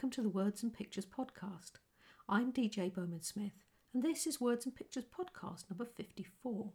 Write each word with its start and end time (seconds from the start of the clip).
Welcome 0.00 0.12
to 0.12 0.22
the 0.22 0.30
Words 0.30 0.62
and 0.62 0.72
Pictures 0.72 1.04
podcast. 1.04 1.72
I'm 2.26 2.54
DJ 2.54 2.90
Bowman 2.90 3.20
Smith, 3.20 3.66
and 3.92 4.02
this 4.02 4.26
is 4.26 4.40
Words 4.40 4.64
and 4.64 4.74
Pictures 4.74 5.04
podcast 5.04 5.64
number 5.68 5.84
54. 5.84 6.72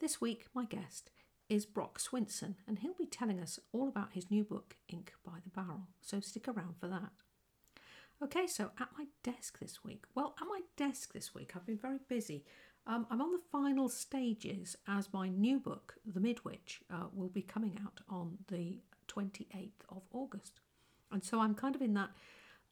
This 0.00 0.18
week, 0.18 0.46
my 0.54 0.64
guest 0.64 1.10
is 1.50 1.66
Brock 1.66 1.98
Swinson, 1.98 2.54
and 2.66 2.78
he'll 2.78 2.94
be 2.94 3.04
telling 3.04 3.38
us 3.38 3.60
all 3.74 3.86
about 3.86 4.14
his 4.14 4.30
new 4.30 4.44
book, 4.44 4.76
Ink 4.88 5.12
by 5.26 5.40
the 5.44 5.50
Barrel, 5.50 5.88
so 6.00 6.20
stick 6.20 6.48
around 6.48 6.76
for 6.80 6.88
that. 6.88 7.10
Okay, 8.22 8.46
so 8.46 8.70
at 8.80 8.88
my 8.96 9.08
desk 9.22 9.58
this 9.58 9.84
week. 9.84 10.06
Well, 10.14 10.34
at 10.40 10.46
my 10.48 10.60
desk 10.78 11.12
this 11.12 11.34
week, 11.34 11.52
I've 11.54 11.66
been 11.66 11.76
very 11.76 11.98
busy. 12.08 12.46
Um, 12.86 13.06
I'm 13.10 13.20
on 13.20 13.32
the 13.32 13.42
final 13.52 13.90
stages 13.90 14.74
as 14.88 15.12
my 15.12 15.28
new 15.28 15.60
book, 15.60 15.96
The 16.06 16.18
Midwitch, 16.18 16.80
uh, 16.90 17.08
will 17.12 17.28
be 17.28 17.42
coming 17.42 17.78
out 17.84 18.00
on 18.08 18.38
the 18.48 18.80
28th 19.08 19.82
of 19.90 20.00
August. 20.12 20.60
And 21.12 21.22
so 21.22 21.40
I'm 21.40 21.54
kind 21.54 21.74
of 21.74 21.82
in 21.82 21.92
that 21.92 22.08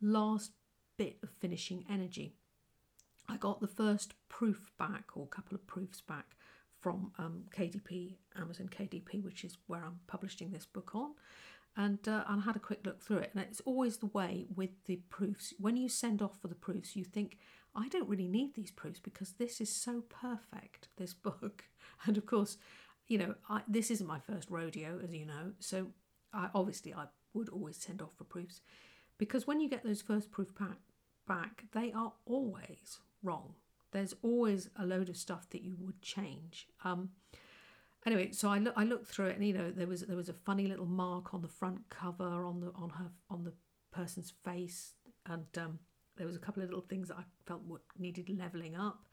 last 0.03 0.53
bit 0.99 1.19
of 1.23 1.31
finishing 1.41 1.85
energy. 1.91 2.35
I 3.29 3.37
got 3.37 3.61
the 3.61 3.67
first 3.69 4.15
proof 4.29 4.71
back, 4.79 5.05
or 5.15 5.25
a 5.25 5.35
couple 5.35 5.55
of 5.55 5.67
proofs 5.67 6.01
back, 6.01 6.37
from 6.81 7.13
um, 7.19 7.45
KDP, 7.57 8.17
Amazon 8.37 8.69
KDP, 8.69 9.23
which 9.23 9.45
is 9.45 9.57
where 9.69 9.85
I'm 9.85 10.01
publishing 10.09 10.51
this 10.51 10.67
book 10.67 10.95
on. 10.95 11.13
And, 11.77 12.07
uh, 12.07 12.25
and 12.29 12.43
I 12.43 12.45
had 12.45 12.57
a 12.57 12.61
quick 12.61 12.81
look 12.85 13.01
through 13.01 13.19
it. 13.19 13.31
And 13.35 13.43
it's 13.45 13.61
always 13.61 13.99
the 13.99 14.07
way 14.07 14.47
with 14.55 14.71
the 14.87 14.97
proofs. 15.09 15.55
When 15.59 15.77
you 15.77 15.89
send 15.89 16.21
off 16.21 16.39
for 16.41 16.49
the 16.49 16.55
proofs, 16.55 16.97
you 16.97 17.05
think, 17.05 17.39
I 17.75 17.89
don't 17.89 18.09
really 18.09 18.29
need 18.29 18.55
these 18.55 18.71
proofs 18.71 19.01
because 19.01 19.33
this 19.35 19.61
is 19.61 19.75
so 19.75 20.03
perfect, 20.09 20.89
this 20.97 21.15
book. 21.29 21.65
And 22.05 22.19
of 22.19 22.27
course, 22.27 22.59
you 23.07 23.17
know, 23.17 23.35
I, 23.49 23.63
this 23.69 23.91
isn't 23.91 24.07
my 24.07 24.19
first 24.19 24.51
rodeo, 24.51 25.01
as 25.03 25.13
you 25.13 25.25
know. 25.25 25.53
So 25.61 25.87
I, 26.35 26.49
obviously, 26.55 26.93
I 26.93 27.05
would 27.33 27.49
always 27.49 27.77
send 27.77 28.03
off 28.03 28.15
for 28.19 28.25
proofs 28.25 28.61
because 29.23 29.47
when 29.47 29.61
you 29.61 29.69
get 29.69 29.85
those 29.85 30.03
first 30.03 30.33
proof 30.33 30.53
pack 30.53 30.79
back, 31.29 31.63
they 31.71 31.93
are 31.93 32.13
always 32.27 32.99
wrong. 33.23 33.55
There's 33.93 34.15
always 34.21 34.69
a 34.75 34.85
load 34.85 35.09
of 35.09 35.17
stuff 35.17 35.49
that 35.51 35.63
you 35.63 35.77
would 35.79 36.03
change. 36.03 36.67
Um, 36.83 37.11
anyway, 38.05 38.33
so 38.33 38.49
I 38.49 38.59
look 38.59 38.75
I 38.77 38.83
looked 38.83 39.07
through 39.07 39.27
it, 39.27 39.37
and 39.37 39.47
you 39.47 39.53
know 39.53 39.71
there 39.71 39.87
was 39.87 40.01
there 40.01 40.17
was 40.17 40.29
a 40.29 40.33
funny 40.33 40.67
little 40.67 40.87
mark 40.87 41.35
on 41.35 41.41
the 41.41 41.47
front 41.47 41.89
cover 41.89 42.45
on 42.45 42.59
the 42.59 42.73
on 42.75 42.91
her 42.91 43.13
on 43.31 43.45
the 43.45 43.53
person's 43.93 44.33
face, 44.45 44.95
and 45.27 45.47
um, 45.57 45.79
there 46.17 46.27
was 46.27 46.35
a 46.35 46.41
couple 46.41 46.61
of 46.61 46.69
little 46.69 46.85
things 46.89 47.07
that 47.07 47.19
I 47.19 47.23
felt 47.47 47.63
needed 47.97 48.29
leveling 48.29 48.75
up, 48.75 49.07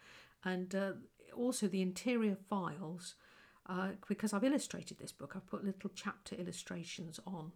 and 0.43 0.73
uh, 0.73 0.93
also 1.35 1.67
the 1.67 1.83
interior 1.83 2.35
files. 2.49 3.13
Uh, 3.67 3.89
because 4.07 4.33
I've 4.33 4.43
illustrated 4.43 4.97
this 4.97 5.11
book, 5.11 5.33
I've 5.35 5.45
put 5.45 5.63
little 5.63 5.91
chapter 5.93 6.33
illustrations 6.33 7.19
on 7.27 7.51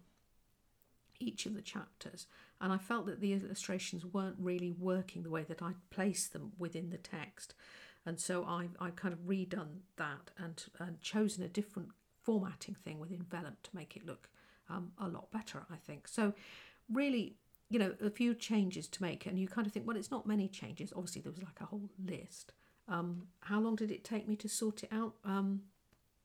each 1.20 1.46
of 1.46 1.54
the 1.54 1.62
chapters, 1.62 2.26
and 2.60 2.72
I 2.72 2.78
felt 2.78 3.06
that 3.06 3.20
the 3.20 3.32
illustrations 3.32 4.04
weren't 4.04 4.36
really 4.38 4.72
working 4.72 5.22
the 5.22 5.30
way 5.30 5.44
that 5.44 5.62
I'd 5.62 5.90
placed 5.90 6.32
them 6.32 6.52
within 6.58 6.90
the 6.90 6.98
text, 6.98 7.54
and 8.06 8.18
so 8.20 8.44
I 8.44 8.68
I 8.80 8.90
kind 8.90 9.14
of 9.14 9.20
redone 9.20 9.80
that 9.96 10.30
and 10.38 10.62
and 10.78 11.00
chosen 11.00 11.44
a 11.44 11.48
different 11.48 11.90
formatting 12.22 12.74
thing 12.74 12.98
with 12.98 13.12
in 13.12 13.22
Vellum 13.22 13.56
to 13.62 13.70
make 13.74 13.96
it 13.96 14.06
look 14.06 14.28
um, 14.68 14.92
a 14.98 15.08
lot 15.08 15.30
better. 15.30 15.66
I 15.70 15.76
think 15.76 16.08
so. 16.08 16.32
Really, 16.90 17.36
you 17.70 17.78
know, 17.78 17.94
a 18.02 18.10
few 18.10 18.34
changes 18.34 18.88
to 18.88 19.02
make, 19.02 19.26
and 19.26 19.38
you 19.38 19.48
kind 19.48 19.66
of 19.66 19.72
think, 19.72 19.86
well, 19.86 19.96
it's 19.96 20.10
not 20.10 20.26
many 20.26 20.48
changes. 20.48 20.92
Obviously, 20.94 21.22
there 21.22 21.32
was 21.32 21.42
like 21.42 21.60
a 21.60 21.66
whole 21.66 21.90
list. 22.04 22.52
Um, 22.88 23.28
how 23.40 23.60
long 23.60 23.76
did 23.76 23.90
it 23.90 24.04
take 24.04 24.28
me 24.28 24.36
to 24.36 24.48
sort 24.48 24.82
it 24.82 24.90
out? 24.92 25.14
Um, 25.24 25.62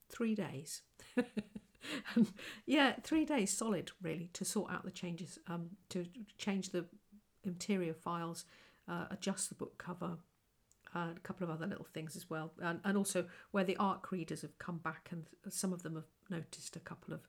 three 0.10 0.36
days. 0.36 0.82
yeah, 2.66 2.94
three 3.04 3.26
days 3.26 3.56
solid, 3.56 3.92
really, 4.02 4.30
to 4.34 4.46
sort 4.46 4.72
out 4.72 4.86
the 4.86 4.92
changes, 4.92 5.40
um, 5.48 5.70
to 5.90 6.06
change 6.38 6.70
the 6.70 6.86
interior 7.44 7.94
files, 7.94 8.46
uh, 8.88 9.06
adjust 9.12 9.50
the 9.50 9.56
book 9.56 9.78
cover, 9.78 10.18
uh, 10.96 11.10
a 11.16 11.20
couple 11.22 11.44
of 11.44 11.52
other 11.52 11.68
little 11.68 11.88
things 11.94 12.16
as 12.16 12.30
well, 12.30 12.52
and, 12.62 12.80
and 12.84 12.98
also 12.98 13.26
where 13.52 13.64
the 13.64 13.78
ARC 13.78 14.12
readers 14.12 14.42
have 14.42 14.58
come 14.58 14.78
back, 14.78 15.10
and 15.12 15.26
some 15.50 15.74
of 15.74 15.84
them 15.84 15.96
have 15.96 16.08
noticed 16.30 16.76
a 16.76 16.80
couple 16.80 17.14
of 17.14 17.22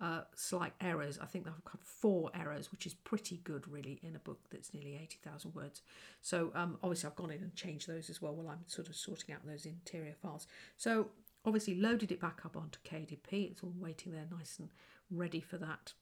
uh, 0.00 0.22
slight 0.34 0.72
errors. 0.80 1.18
I 1.22 1.26
think 1.26 1.46
I've 1.46 1.64
got 1.64 1.82
four 1.82 2.30
errors, 2.34 2.72
which 2.72 2.86
is 2.86 2.94
pretty 2.94 3.40
good, 3.44 3.66
really, 3.68 4.00
in 4.02 4.16
a 4.16 4.18
book 4.18 4.40
that's 4.50 4.74
nearly 4.74 4.98
80,000 5.00 5.54
words. 5.54 5.82
So, 6.20 6.50
um, 6.54 6.78
obviously, 6.82 7.08
I've 7.08 7.16
gone 7.16 7.30
in 7.30 7.40
and 7.40 7.54
changed 7.54 7.88
those 7.88 8.10
as 8.10 8.20
well 8.20 8.34
while 8.34 8.48
I'm 8.48 8.64
sort 8.66 8.88
of 8.88 8.96
sorting 8.96 9.34
out 9.34 9.46
those 9.46 9.66
interior 9.66 10.14
files. 10.20 10.46
So, 10.76 11.08
obviously 11.44 11.74
loaded 11.74 12.10
it 12.10 12.20
back 12.20 12.40
up 12.44 12.56
onto 12.56 12.78
KDP. 12.80 13.50
It's 13.50 13.62
all 13.62 13.74
waiting 13.78 14.12
there 14.12 14.26
nice 14.30 14.58
and 14.58 14.68
ready 15.10 15.40
for 15.40 15.58
that, 15.58 15.92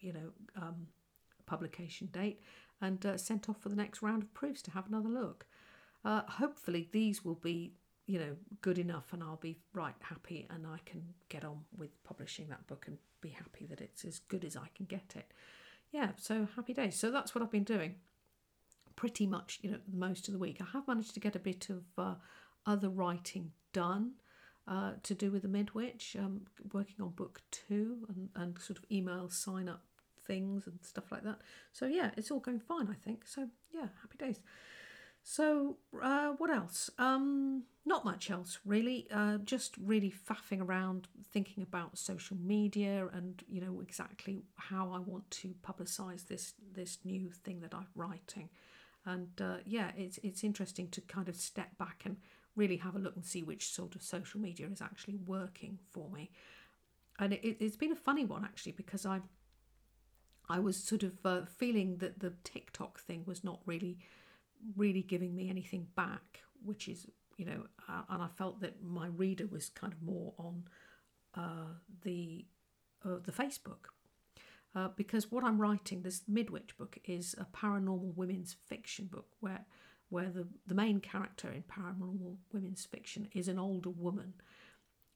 you 0.00 0.12
know, 0.12 0.30
um, 0.56 0.88
publication 1.46 2.08
date 2.12 2.40
and 2.80 3.04
uh, 3.06 3.16
sent 3.16 3.48
off 3.48 3.60
for 3.60 3.68
the 3.68 3.76
next 3.76 4.02
round 4.02 4.22
of 4.22 4.34
proofs 4.34 4.62
to 4.62 4.70
have 4.72 4.86
another 4.86 5.08
look. 5.08 5.46
Uh, 6.04 6.22
hopefully 6.28 6.88
these 6.92 7.24
will 7.24 7.34
be, 7.36 7.72
you 8.06 8.18
know, 8.18 8.36
good 8.60 8.78
enough 8.78 9.12
and 9.12 9.22
I'll 9.22 9.36
be 9.36 9.58
right 9.72 9.94
happy 10.00 10.46
and 10.50 10.66
I 10.66 10.78
can 10.84 11.02
get 11.28 11.44
on 11.44 11.60
with 11.76 12.02
publishing 12.04 12.48
that 12.48 12.66
book 12.66 12.84
and 12.86 12.98
be 13.20 13.30
happy 13.30 13.66
that 13.66 13.80
it's 13.80 14.04
as 14.04 14.20
good 14.20 14.44
as 14.44 14.56
I 14.56 14.68
can 14.74 14.86
get 14.86 15.14
it. 15.16 15.32
Yeah, 15.90 16.10
so 16.16 16.46
happy 16.54 16.74
days. 16.74 16.96
So 16.96 17.10
that's 17.10 17.34
what 17.34 17.42
I've 17.42 17.50
been 17.50 17.64
doing 17.64 17.96
pretty 18.98 19.26
much, 19.28 19.60
you 19.62 19.70
know, 19.70 19.78
most 19.92 20.26
of 20.26 20.34
the 20.34 20.40
week. 20.40 20.58
I 20.60 20.64
have 20.72 20.88
managed 20.88 21.14
to 21.14 21.20
get 21.20 21.36
a 21.36 21.38
bit 21.38 21.68
of 21.70 21.84
uh, 21.96 22.14
other 22.66 22.88
writing 22.88 23.52
done 23.72 24.14
uh, 24.68 24.92
to 25.02 25.14
do 25.14 25.30
with 25.30 25.42
the 25.42 25.48
Midwitch, 25.48 26.16
um, 26.16 26.42
working 26.72 26.96
on 27.00 27.10
book 27.10 27.40
two 27.50 28.06
and, 28.08 28.28
and 28.36 28.58
sort 28.60 28.78
of 28.78 28.84
email 28.92 29.28
sign 29.28 29.68
up 29.68 29.82
things 30.26 30.66
and 30.66 30.78
stuff 30.82 31.10
like 31.10 31.24
that. 31.24 31.38
So 31.72 31.86
yeah, 31.86 32.10
it's 32.16 32.30
all 32.30 32.40
going 32.40 32.60
fine, 32.60 32.88
I 32.90 32.94
think. 32.94 33.26
So 33.26 33.48
yeah, 33.72 33.86
happy 34.02 34.18
days. 34.18 34.40
So 35.22 35.78
uh, 36.00 36.30
what 36.38 36.50
else? 36.50 36.90
Um, 36.98 37.64
not 37.84 38.04
much 38.04 38.30
else 38.30 38.58
really. 38.64 39.06
Uh, 39.10 39.38
just 39.38 39.74
really 39.78 40.12
faffing 40.28 40.62
around, 40.62 41.08
thinking 41.32 41.62
about 41.62 41.98
social 41.98 42.36
media 42.36 43.08
and 43.12 43.42
you 43.48 43.60
know 43.60 43.80
exactly 43.80 44.42
how 44.56 44.90
I 44.92 44.98
want 44.98 45.30
to 45.42 45.54
publicise 45.66 46.28
this 46.28 46.54
this 46.74 46.98
new 47.04 47.30
thing 47.30 47.60
that 47.60 47.74
I'm 47.74 47.88
writing. 47.94 48.50
And 49.06 49.28
uh, 49.40 49.56
yeah, 49.64 49.92
it's 49.96 50.18
it's 50.22 50.44
interesting 50.44 50.88
to 50.90 51.00
kind 51.00 51.28
of 51.28 51.36
step 51.36 51.76
back 51.78 52.02
and 52.04 52.18
really 52.58 52.76
have 52.76 52.96
a 52.96 52.98
look 52.98 53.16
and 53.16 53.24
see 53.24 53.42
which 53.42 53.70
sort 53.70 53.94
of 53.94 54.02
social 54.02 54.40
media 54.40 54.66
is 54.70 54.82
actually 54.82 55.16
working 55.26 55.78
for 55.90 56.10
me. 56.10 56.30
And 57.18 57.32
it, 57.32 57.56
it's 57.60 57.76
been 57.76 57.92
a 57.92 57.96
funny 57.96 58.24
one 58.24 58.44
actually 58.44 58.72
because 58.72 59.06
I 59.06 59.20
I 60.50 60.58
was 60.58 60.76
sort 60.76 61.02
of 61.02 61.12
uh, 61.24 61.42
feeling 61.46 61.98
that 61.98 62.20
the 62.20 62.32
TikTok 62.42 63.00
thing 63.00 63.22
was 63.26 63.44
not 63.44 63.60
really 63.66 63.98
really 64.76 65.02
giving 65.02 65.34
me 65.36 65.48
anything 65.48 65.86
back, 65.94 66.42
which 66.64 66.88
is 66.88 67.06
you 67.36 67.44
know, 67.44 67.66
uh, 67.88 68.02
and 68.10 68.22
I 68.22 68.28
felt 68.36 68.60
that 68.60 68.82
my 68.82 69.06
reader 69.06 69.46
was 69.46 69.68
kind 69.68 69.92
of 69.92 70.02
more 70.02 70.34
on 70.38 70.64
uh, 71.34 71.72
the 72.02 72.44
uh, 73.04 73.18
the 73.24 73.32
Facebook. 73.32 73.92
Uh, 74.74 74.88
because 74.96 75.30
what 75.30 75.44
I'm 75.44 75.60
writing, 75.60 76.02
this 76.02 76.22
Midwitch 76.30 76.76
book, 76.76 76.98
is 77.04 77.34
a 77.38 77.46
paranormal 77.56 78.14
women's 78.16 78.54
fiction 78.66 79.06
book 79.06 79.28
where 79.40 79.64
where 80.10 80.30
the, 80.30 80.46
the 80.66 80.74
main 80.74 81.00
character 81.00 81.50
in 81.50 81.62
paranormal 81.62 82.36
women's 82.52 82.84
fiction 82.84 83.28
is 83.34 83.48
an 83.48 83.58
older 83.58 83.90
woman, 83.90 84.34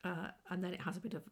uh, 0.04 0.28
and 0.50 0.62
then 0.62 0.74
it 0.74 0.80
has 0.80 0.96
a 0.96 1.00
bit 1.00 1.14
of 1.14 1.22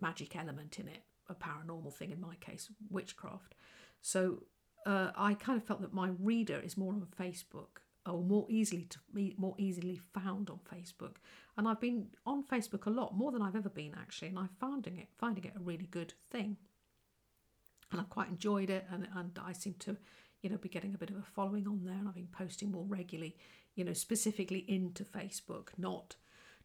magic 0.00 0.36
element 0.36 0.78
in 0.78 0.88
it, 0.88 1.02
a 1.28 1.34
paranormal 1.34 1.92
thing 1.92 2.10
in 2.10 2.20
my 2.20 2.34
case, 2.36 2.70
witchcraft. 2.90 3.54
So 4.02 4.42
uh, 4.84 5.10
I 5.16 5.34
kind 5.34 5.60
of 5.60 5.66
felt 5.66 5.80
that 5.80 5.92
my 5.92 6.10
reader 6.20 6.60
is 6.62 6.76
more 6.76 6.92
on 6.92 7.06
Facebook 7.18 7.80
or 8.06 8.22
more 8.22 8.46
easily 8.48 8.84
to 8.84 8.98
more 9.36 9.54
easily 9.58 10.00
found 10.14 10.48
on 10.50 10.60
Facebook. 10.72 11.16
And 11.56 11.66
I've 11.66 11.80
been 11.80 12.08
on 12.24 12.44
Facebook 12.44 12.86
a 12.86 12.90
lot, 12.90 13.16
more 13.16 13.32
than 13.32 13.42
I've 13.42 13.56
ever 13.56 13.68
been 13.68 13.94
actually, 13.98 14.28
and 14.28 14.38
I'm 14.38 14.50
finding 14.60 14.98
it 14.98 15.08
finding 15.18 15.44
it 15.44 15.54
a 15.56 15.60
really 15.60 15.86
good 15.86 16.14
thing. 16.30 16.56
And 17.90 18.00
I've 18.00 18.10
quite 18.10 18.28
enjoyed 18.28 18.70
it 18.70 18.86
and, 18.90 19.08
and 19.14 19.38
I 19.44 19.52
seem 19.52 19.74
to 19.80 19.96
you 20.46 20.52
know, 20.52 20.58
be 20.58 20.68
getting 20.68 20.94
a 20.94 20.98
bit 20.98 21.10
of 21.10 21.16
a 21.16 21.22
following 21.34 21.66
on 21.66 21.80
there, 21.82 21.96
and 21.96 22.06
I've 22.06 22.14
been 22.14 22.28
posting 22.30 22.70
more 22.70 22.84
regularly, 22.86 23.34
you 23.74 23.82
know, 23.82 23.92
specifically 23.92 24.64
into 24.68 25.02
Facebook, 25.02 25.70
not 25.76 26.14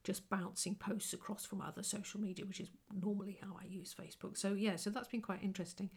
just 0.03 0.29
bouncing 0.29 0.75
posts 0.75 1.13
across 1.13 1.47
from 1.47 1.61
other 1.61 1.81
social 1.81 2.21
media, 2.21 2.45
which 2.45 2.59
is 2.59 2.69
normally 2.93 3.39
how 3.41 3.57
I 3.59 3.65
use 3.65 3.95
Facebook. 3.99 4.37
So 4.37 4.53
yeah, 4.53 4.75
so 4.75 4.91
that's 4.91 5.07
been 5.07 5.23
quite 5.23 5.41
interesting. 5.41 5.89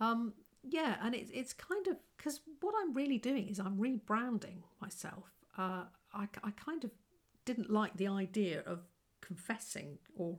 Um, 0.00 0.32
yeah, 0.62 0.96
and 1.02 1.14
it's 1.14 1.30
it's 1.34 1.52
kind 1.52 1.86
of 1.88 1.98
because 2.16 2.40
what 2.60 2.74
I'm 2.80 2.94
really 2.94 3.18
doing 3.18 3.46
is 3.48 3.60
I'm 3.60 3.76
rebranding 3.76 4.62
myself. 4.80 5.24
Uh, 5.58 5.84
I 6.14 6.28
I 6.42 6.50
kind 6.52 6.82
of 6.82 6.92
didn't 7.44 7.68
like 7.68 7.94
the 7.98 8.08
idea 8.08 8.62
of 8.64 8.86
confessing 9.20 9.98
or 10.16 10.38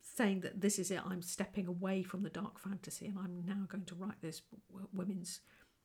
saying 0.00 0.40
that 0.40 0.62
this 0.62 0.80
is 0.80 0.90
it. 0.90 1.00
I'm 1.06 1.22
stepping 1.22 1.68
away 1.68 2.02
from 2.02 2.24
the 2.24 2.28
dark 2.28 2.58
fantasy, 2.58 3.06
and 3.06 3.16
I'm 3.16 3.44
now 3.46 3.66
going 3.68 3.84
to 3.84 3.94
write 3.94 4.20
this 4.20 4.42
women's 4.92 5.42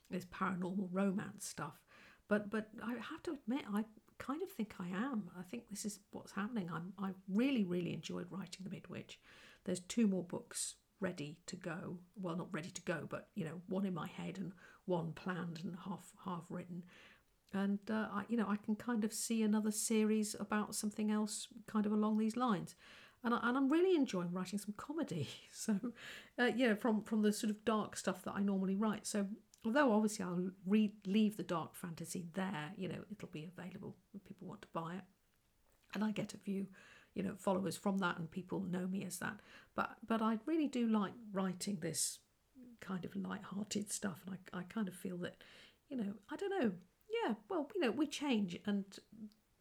this 0.10 0.26
paranormal 0.26 0.90
romance 0.92 1.46
stuff. 1.46 1.82
But 2.28 2.50
but 2.50 2.70
I 2.84 2.94
have 2.94 3.24
to 3.24 3.32
admit, 3.32 3.64
I 3.74 3.86
kind 4.18 4.42
of 4.42 4.50
think 4.50 4.74
I 4.80 4.88
am. 4.88 5.30
I 5.38 5.44
think 5.44 5.70
this 5.70 5.86
is 5.86 6.00
what's 6.12 6.32
happening. 6.32 6.70
I'm 6.74 6.94
I 7.00 7.12
really 7.30 7.64
really 7.64 7.94
enjoyed 7.94 8.28
writing 8.30 8.66
the 8.66 8.70
Midwitch. 8.70 9.18
There's 9.66 9.80
two 9.82 10.08
more 10.08 10.24
books 10.24 10.76
ready 11.00 11.38
to 11.48 11.56
go. 11.56 12.00
Well, 12.20 12.36
not 12.36 12.52
ready 12.52 12.70
to 12.70 12.82
go, 12.82 13.06
but 13.10 13.28
you 13.36 13.46
know, 13.46 13.62
one 13.68 13.86
in 13.86 13.94
my 13.94 14.08
head 14.08 14.38
and 14.38 14.52
one 14.86 15.14
planned 15.14 15.60
and 15.64 15.76
half 15.86 16.12
half 16.26 16.44
written. 16.50 16.84
And 17.54 17.80
uh, 17.90 18.08
I, 18.12 18.24
you 18.28 18.38
know, 18.38 18.48
I 18.48 18.58
can 18.58 18.76
kind 18.76 19.04
of 19.04 19.14
see 19.14 19.42
another 19.42 19.72
series 19.72 20.36
about 20.40 20.76
something 20.76 21.12
else, 21.12 21.48
kind 21.66 21.86
of 21.86 21.94
along 21.94 22.18
these 22.18 22.36
lines. 22.36 22.76
And, 23.24 23.34
I, 23.34 23.40
and 23.44 23.58
I'm 23.58 23.70
really 23.70 23.96
enjoying 23.96 24.32
writing 24.32 24.60
some 24.60 24.74
comedy. 24.78 25.30
So, 25.52 25.80
uh, 26.38 26.52
yeah, 26.56 26.76
from 26.76 27.02
from 27.02 27.24
the 27.24 27.34
sort 27.34 27.50
of 27.50 27.66
dark 27.66 27.98
stuff 27.98 28.24
that 28.24 28.34
I 28.36 28.42
normally 28.42 28.76
write. 28.76 29.08
So, 29.08 29.28
although 29.68 29.94
obviously 29.94 30.26
I'll 30.26 30.50
re- 30.66 30.96
leave 31.06 31.38
the 31.38 31.44
dark 31.44 31.76
fantasy 31.76 32.26
there, 32.34 32.72
you 32.76 32.88
know, 32.88 33.04
it'll 33.12 33.30
be 33.30 33.46
available 33.46 33.96
if 34.14 34.24
people 34.26 34.48
want 34.48 34.62
to 34.64 34.68
buy 34.74 34.96
it, 34.96 35.04
and 35.94 36.04
I 36.04 36.12
get 36.12 36.34
a 36.34 36.38
few 36.38 36.68
you 37.18 37.24
know 37.24 37.34
followers 37.36 37.76
from 37.76 37.98
that 37.98 38.20
and 38.20 38.30
people 38.30 38.60
know 38.60 38.86
me 38.86 39.04
as 39.04 39.18
that. 39.18 39.40
But 39.76 39.96
but 40.08 40.22
i 40.22 40.38
really 40.46 40.68
do 40.68 40.88
like 40.88 41.14
writing 41.34 41.80
this 41.82 42.20
kind 42.80 43.04
of 43.04 43.16
light-hearted 43.16 43.92
stuff. 43.92 44.22
And 44.28 44.38
i, 44.54 44.60
I 44.60 44.64
kind 44.64 44.88
of 44.88 44.94
feel 44.94 45.18
that 45.18 45.36
you 45.90 45.98
know 45.98 46.14
i 46.32 46.36
don't 46.36 46.62
know. 46.62 46.72
Yeah 47.10 47.34
well 47.50 47.70
you 47.74 47.82
know 47.82 47.92
we 47.92 48.06
change 48.06 48.60
and 48.68 48.86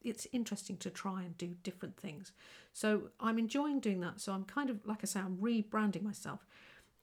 it's 0.02 0.26
interesting 0.32 0.76
to 0.76 0.90
try 0.90 1.22
and 1.22 1.36
do 1.38 1.56
different 1.62 1.96
things. 1.96 2.32
So 2.74 3.08
i'm 3.18 3.38
enjoying 3.38 3.80
doing 3.80 4.00
that. 4.00 4.20
So 4.20 4.32
i'm 4.32 4.44
kind 4.44 4.68
of 4.68 4.84
like 4.84 4.98
i 5.02 5.06
say 5.06 5.20
i'm 5.20 5.38
rebranding 5.38 6.02
myself. 6.02 6.44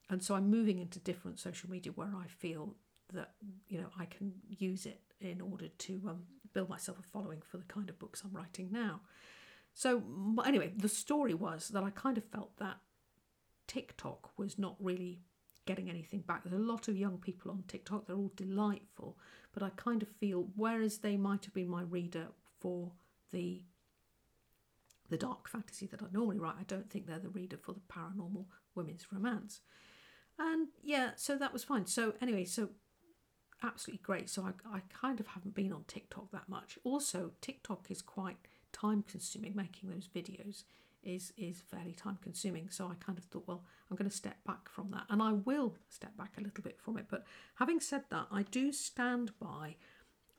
And 0.07 0.21
so 0.21 0.35
i'm 0.35 0.51
moving 0.51 0.77
into 0.77 0.99
different 0.99 1.39
social 1.39 1.67
media 1.67 1.93
where 1.93 2.13
i 2.15 2.27
feel 2.27 2.75
that 3.13 3.31
you 3.67 3.79
know 3.79 3.87
i 3.99 4.05
can 4.05 4.33
use 4.49 4.85
it 4.85 5.01
in 5.21 5.39
order 5.41 5.67
to 5.77 6.01
um, 6.07 6.23
build 6.53 6.69
myself 6.69 6.99
a 6.99 7.03
following 7.03 7.41
for 7.49 7.57
the 7.57 7.63
kind 7.65 7.89
of 7.89 7.97
books 7.99 8.21
i'm 8.25 8.33
writing 8.33 8.69
now 8.71 8.99
so, 9.73 10.03
anyway, 10.45 10.71
the 10.75 10.89
story 10.89 11.33
was 11.33 11.69
that 11.69 11.83
I 11.83 11.89
kind 11.89 12.17
of 12.17 12.23
felt 12.25 12.57
that 12.57 12.77
TikTok 13.67 14.37
was 14.37 14.59
not 14.59 14.75
really 14.79 15.21
getting 15.65 15.89
anything 15.89 16.21
back. 16.21 16.43
There's 16.43 16.53
a 16.53 16.63
lot 16.63 16.87
of 16.87 16.97
young 16.97 17.17
people 17.17 17.49
on 17.51 17.63
TikTok, 17.67 18.05
they're 18.05 18.15
all 18.15 18.31
delightful, 18.35 19.17
but 19.53 19.63
I 19.63 19.69
kind 19.75 20.03
of 20.03 20.09
feel, 20.09 20.47
whereas 20.55 20.99
they 20.99 21.17
might 21.17 21.45
have 21.45 21.53
been 21.53 21.69
my 21.69 21.81
reader 21.81 22.27
for 22.59 22.91
the 23.31 23.63
the 25.09 25.17
dark 25.17 25.47
fantasy 25.47 25.85
that 25.85 26.01
I 26.01 26.05
normally 26.11 26.39
write, 26.39 26.55
I 26.59 26.63
don't 26.63 26.89
think 26.89 27.05
they're 27.05 27.19
the 27.19 27.29
reader 27.29 27.57
for 27.57 27.73
the 27.73 27.81
paranormal 27.81 28.45
women's 28.73 29.05
romance. 29.11 29.59
And 30.39 30.69
yeah, 30.81 31.11
so 31.17 31.37
that 31.37 31.53
was 31.53 31.63
fine. 31.63 31.85
So 31.85 32.13
anyway, 32.19 32.45
so 32.45 32.69
absolutely 33.63 34.03
great. 34.03 34.29
So 34.29 34.43
I, 34.43 34.77
I 34.77 34.81
kind 34.89 35.19
of 35.19 35.27
haven't 35.27 35.55
been 35.55 35.73
on 35.73 35.85
TikTok 35.87 36.31
that 36.31 36.49
much. 36.49 36.77
Also, 36.83 37.31
TikTok 37.41 37.87
is 37.89 38.01
quite 38.01 38.37
time 38.71 39.03
consuming 39.07 39.53
making 39.55 39.89
those 39.89 40.07
videos 40.13 40.63
is 41.03 41.31
is 41.37 41.61
fairly 41.61 41.91
time 41.91 42.17
consuming 42.21 42.67
so 42.69 42.87
i 42.87 42.95
kind 43.05 43.17
of 43.17 43.23
thought 43.25 43.47
well 43.47 43.63
i'm 43.91 43.97
going 43.97 44.09
to 44.09 44.15
step 44.15 44.37
back 44.45 44.69
from 44.69 44.89
that. 44.91 45.03
And 45.09 45.21
i 45.21 45.33
will 45.33 45.75
step 45.89 46.15
back 46.17 46.33
a 46.37 46.41
little 46.41 46.63
bit 46.63 46.79
from 46.79 46.97
it. 46.97 47.05
But 47.09 47.25
having 47.55 47.79
said 47.79 48.03
that 48.09 48.27
i 48.31 48.43
do 48.43 48.71
stand 48.71 49.31
by 49.39 49.75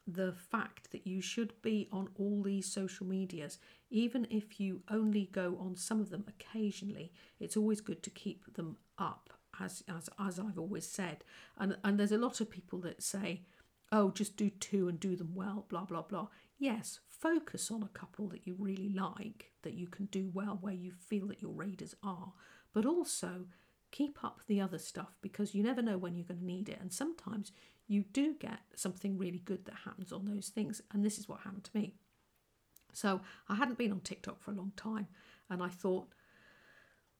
the 0.07 0.33
fact 0.33 0.91
that 0.91 1.07
you 1.07 1.21
should 1.21 1.53
be 1.63 1.89
on 1.91 2.09
all 2.19 2.43
these 2.43 2.71
social 2.71 3.07
medias 3.07 3.59
even 3.91 4.27
if 4.31 4.59
you 4.59 4.83
only 4.91 5.29
go 5.33 5.57
on 5.61 5.77
some 5.77 6.01
of 6.01 6.11
them 6.11 6.25
occasionally. 6.29 7.13
It's 7.39 7.57
always 7.57 7.81
good 7.81 8.03
to 8.03 8.11
keep 8.11 8.55
them 8.55 8.77
up 8.99 9.34
as 9.61 9.83
as 9.89 10.09
as 10.19 10.39
i've 10.39 10.59
always 10.59 10.87
said 10.87 11.25
and 11.59 11.77
and 11.85 11.99
there's 11.99 12.13
a 12.13 12.19
lot 12.19 12.41
of 12.41 12.51
people 12.51 12.79
that 12.79 13.03
say 13.03 13.43
oh 13.93 14.11
just 14.11 14.37
do 14.37 14.51
two 14.51 14.89
and 14.89 15.01
do 15.01 15.17
them 15.17 15.33
well 15.35 15.67
blah 15.69 15.85
blah 15.85 16.03
blah 16.03 16.29
yes 16.59 17.01
focus 17.25 17.71
on 17.71 17.83
a 17.83 17.99
couple 17.99 18.29
that 18.29 18.47
you 18.47 18.55
really 18.59 18.91
like, 18.91 19.53
that 19.63 19.73
you 19.73 19.87
can 19.87 20.05
do 20.07 20.31
well 20.35 20.59
where 20.61 20.75
you 20.75 20.93
feel 20.93 21.27
that 21.29 21.41
your 21.41 21.53
readers 21.53 21.95
are, 22.03 22.35
but 22.75 22.85
also 22.85 23.47
keep 23.91 24.23
up 24.23 24.41
the 24.47 24.61
other 24.61 24.77
stuff 24.77 25.17
because 25.23 25.55
you 25.55 25.63
never 25.63 25.81
know 25.81 25.97
when 25.97 26.15
you're 26.15 26.27
going 26.27 26.41
to 26.41 26.45
need 26.45 26.69
it. 26.69 26.79
And 26.83 26.93
sometimes 26.93 27.51
you 27.87 28.05
do 28.13 28.35
get 28.39 28.59
something 28.75 29.17
really 29.17 29.39
good 29.39 29.65
that 29.65 29.75
happens 29.87 30.13
on 30.13 30.27
those 30.27 30.49
things. 30.49 30.83
And 30.93 31.03
this 31.03 31.19
is 31.19 31.27
what 31.27 31.41
happened 31.41 31.65
to 31.65 31.79
me. 31.79 31.95
So 32.93 33.23
I 33.49 33.55
hadn't 33.55 33.79
been 33.79 33.93
on 33.93 34.01
TikTok 34.01 34.43
for 34.43 34.51
a 34.51 34.55
long 34.55 34.73
time 34.77 35.07
and 35.49 35.63
I 35.63 35.69
thought, 35.69 36.09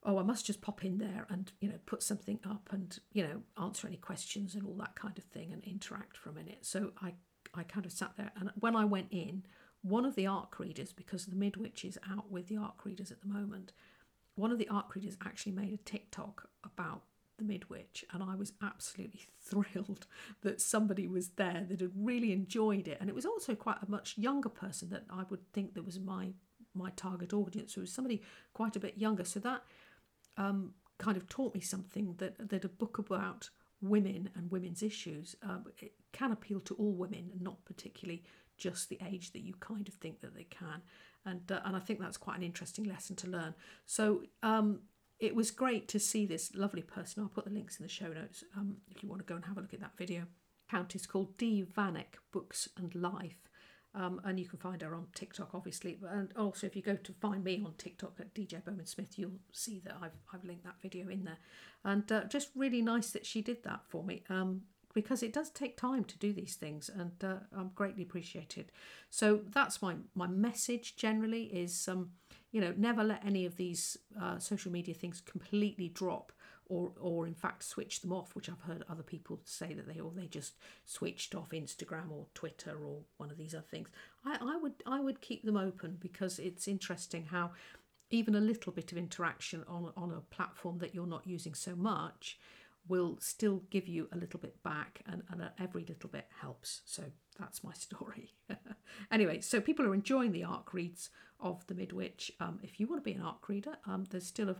oh, 0.05 0.19
I 0.19 0.23
must 0.23 0.45
just 0.45 0.61
pop 0.61 0.85
in 0.85 0.99
there 0.99 1.27
and, 1.31 1.51
you 1.61 1.69
know, 1.69 1.79
put 1.87 2.03
something 2.03 2.39
up 2.49 2.69
and, 2.71 2.99
you 3.13 3.23
know, 3.23 3.43
answer 3.63 3.87
any 3.87 3.97
questions 3.97 4.55
and 4.55 4.67
all 4.67 4.75
that 4.75 4.95
kind 4.97 5.17
of 5.17 5.25
thing 5.25 5.53
and 5.53 5.65
interact 5.65 6.17
for 6.17 6.31
a 6.31 6.35
minute. 6.35 6.59
So 6.63 6.93
I, 7.01 7.15
I 7.55 7.63
kind 7.63 7.87
of 7.87 7.93
sat 7.93 8.13
there 8.17 8.31
and 8.39 8.51
when 8.61 8.77
I 8.77 8.85
went 8.85 9.09
in, 9.11 9.45
one 9.83 10.07
of 10.07 10.15
the 10.15 10.27
ARC 10.27 10.59
readers, 10.59 10.93
because 10.93 11.27
the 11.27 11.37
Midwitch 11.37 11.85
is 11.85 11.99
out 12.11 12.31
with 12.31 12.49
the 12.49 12.57
ARC 12.57 12.85
readers 12.85 13.11
at 13.11 13.21
the 13.21 13.29
moment, 13.29 13.73
one 14.35 14.51
of 14.51 14.59
the 14.59 14.69
ARC 14.69 14.95
readers 14.95 15.17
actually 15.25 15.53
made 15.53 15.73
a 15.75 15.77
TikTok 15.79 16.49
about 16.65 17.03
the 17.37 17.45
Midwitch, 17.45 18.05
and 18.13 18.23
I 18.23 18.35
was 18.35 18.53
absolutely 18.63 19.23
thrilled 19.41 20.07
that 20.43 20.61
somebody 20.61 21.07
was 21.07 21.31
there 21.31 21.67
that 21.69 21.81
had 21.81 21.93
really 21.95 22.33
enjoyed 22.33 22.89
it. 22.89 22.99
And 23.01 23.09
it 23.09 23.15
was 23.15 23.27
also 23.27 23.55
quite 23.55 23.77
a 23.87 23.91
much 23.91 24.17
younger 24.17 24.49
person 24.49 24.91
that 24.91 25.05
I 25.11 25.25
would 25.29 25.53
think 25.53 25.75
that 25.75 25.85
was 25.85 25.99
my 25.99 26.31
my 26.77 26.91
target 26.97 27.33
audience. 27.33 27.75
So 27.75 27.81
it 27.81 27.83
was 27.83 27.93
somebody 27.93 28.21
quite 28.53 28.75
a 28.75 28.81
bit 28.81 28.99
younger. 28.99 29.25
So 29.25 29.39
that 29.41 29.63
um, 30.37 30.73
kind 30.99 31.17
of 31.17 31.29
taught 31.29 31.55
me 31.55 31.61
something 31.61 32.15
that 32.19 32.49
that 32.51 32.65
a 32.65 32.69
book 32.69 32.99
about 32.99 33.51
women 33.81 34.31
and 34.35 34.51
women's 34.51 34.83
issues 34.83 35.37
um, 35.43 35.65
can 36.13 36.33
appeal 36.33 36.61
to 36.61 36.75
all 36.75 36.93
women, 36.93 37.31
and 37.33 37.43
not 37.43 37.65
particularly 37.65 38.23
just 38.57 38.89
the 38.89 38.99
age 39.07 39.33
that 39.33 39.43
you 39.43 39.55
kind 39.61 39.89
of 39.89 39.95
think 39.95 40.21
that 40.21 40.35
they 40.35 40.45
can. 40.45 40.83
And, 41.27 41.51
uh, 41.51 41.61
and 41.65 41.77
I 41.77 41.81
think 41.81 42.01
that's 42.01 42.17
quite 42.17 42.37
an 42.37 42.43
interesting 42.43 42.85
lesson 42.85 43.17
to 43.17 43.29
learn. 43.29 43.55
So 43.87 44.23
um, 44.43 44.81
it 45.19 45.35
was 45.35 45.51
great 45.51 45.89
to 45.89 45.99
see 45.99 46.27
this 46.27 46.55
lovely 46.55 46.83
person. 46.83 47.23
I'll 47.23 47.29
put 47.29 47.45
the 47.45 47.51
links 47.51 47.79
in 47.79 47.83
the 47.83 47.89
show 47.89 48.09
notes 48.09 48.45
um, 48.57 48.77
if 48.91 49.03
you 49.03 49.09
want 49.09 49.21
to 49.21 49.27
go 49.27 49.35
and 49.35 49.45
have 49.45 49.57
a 49.57 49.61
look 49.61 49.75
at 49.75 49.81
that 49.81 49.97
video. 49.97 50.25
Account 50.69 50.95
is 50.95 51.07
called 51.07 51.37
Dee 51.37 51.65
Vanek 51.65 52.19
Books 52.33 52.69
and 52.77 52.95
Life. 52.95 53.49
Um, 53.97 54.21
and 54.25 54.41
you 54.41 54.47
can 54.47 54.59
find 54.59 54.83
her 54.83 54.95
on 54.95 55.07
TikTok, 55.15 55.51
obviously. 55.55 55.99
And 56.11 56.33
also, 56.37 56.67
if 56.67 56.75
you 56.75 56.83
go 56.83 56.97
to 56.97 57.13
find 57.13 57.45
me 57.45 57.63
on 57.65 57.75
TikTok 57.79 58.15
at 58.19 58.35
DJ 58.35 58.65
Bowman 58.65 58.87
Smith, 58.87 59.17
you'll 59.17 59.39
see 59.53 59.81
that 59.85 59.97
I've, 60.03 60.17
I've 60.33 60.45
linked 60.45 60.65
that 60.65 60.81
video 60.83 61.09
in 61.09 61.25
there. 61.25 61.39
And 61.85 62.11
uh, 62.11 62.25
just 62.25 62.49
really 62.57 62.83
nice 62.83 63.11
that 63.11 63.25
she 63.25 63.41
did 63.41 63.63
that 63.63 63.83
for 63.89 64.03
me. 64.03 64.25
Um, 64.29 64.63
because 64.95 65.23
it 65.23 65.33
does 65.33 65.51
take 65.51 65.77
time 65.77 66.05
to 66.05 66.17
do 66.19 66.33
these 66.33 66.55
things 66.55 66.89
and 66.89 67.13
uh, 67.23 67.39
I'm 67.55 67.73
greatly 67.75 68.05
appreciated. 68.05 68.71
So 69.11 69.41
that's 69.53 69.83
my 69.83 69.97
my 70.15 70.29
message 70.29 70.97
generally 70.97 71.45
is 71.47 71.89
um 71.89 72.13
you 72.53 72.61
know 72.61 72.73
never 72.77 73.05
let 73.05 73.25
any 73.27 73.45
of 73.45 73.57
these 73.57 73.99
uh, 74.21 74.39
social 74.39 74.73
media 74.73 74.95
things 74.95 75.21
completely 75.21 75.89
drop 75.89 76.33
or 76.67 76.93
or 77.01 77.27
in 77.27 77.35
fact 77.35 77.63
switch 77.63 78.01
them 78.01 78.13
off 78.13 78.35
which 78.35 78.49
I've 78.49 78.61
heard 78.61 78.85
other 78.89 79.03
people 79.03 79.41
say 79.45 79.75
that 79.75 79.87
they 79.87 80.01
or 80.01 80.11
they 80.15 80.27
just 80.27 80.55
switched 80.85 81.35
off 81.35 81.51
Instagram 81.51 82.11
or 82.11 82.27
Twitter 82.35 82.77
or 82.85 83.01
one 83.19 83.31
of 83.31 83.37
these 83.37 83.55
other 83.55 83.67
things. 83.71 83.89
I, 84.25 84.39
I 84.41 84.57
would 84.57 84.75
I 84.87 85.01
would 85.01 85.21
keep 85.21 85.45
them 85.45 85.57
open 85.57 85.99
because 86.01 86.39
it's 86.39 86.69
interesting 86.69 87.27
how 87.27 87.53
even 88.11 88.35
a 88.35 88.41
little 88.41 88.73
bit 88.73 88.93
of 88.93 88.99
interaction 88.99 89.65
on 89.69 89.93
on 89.97 90.11
a 90.11 90.35
platform 90.35 90.79
that 90.79 90.95
you're 90.95 91.07
not 91.07 91.27
using 91.27 91.55
so 91.55 91.75
much 91.77 92.39
will 92.89 93.17
still 93.21 93.63
give 93.71 93.89
you 93.89 94.09
a 94.13 94.17
little 94.17 94.39
bit 94.39 94.63
back 94.63 95.01
and, 95.07 95.23
and 95.31 95.43
every 95.59 95.85
little 95.87 96.11
bit 96.11 96.27
helps. 96.41 96.83
So 96.85 97.03
that's 97.39 97.65
my 97.65 97.73
story. 97.75 98.35
anyway, 99.11 99.41
so 99.41 99.61
people 99.61 99.87
are 99.87 99.95
enjoying 99.95 100.33
the 100.33 100.45
ARC 100.45 100.75
reads 100.75 101.11
of 101.41 101.67
The 101.67 101.75
Midwitch. 101.75 102.31
Um, 102.41 102.61
if 102.63 102.79
you 102.79 102.87
want 102.87 103.03
to 103.03 103.11
be 103.11 103.17
an 103.17 103.23
ARC 103.23 103.49
reader, 103.49 103.77
um, 103.87 104.05
there's 104.11 104.27
still 104.27 104.51
a, 104.51 104.57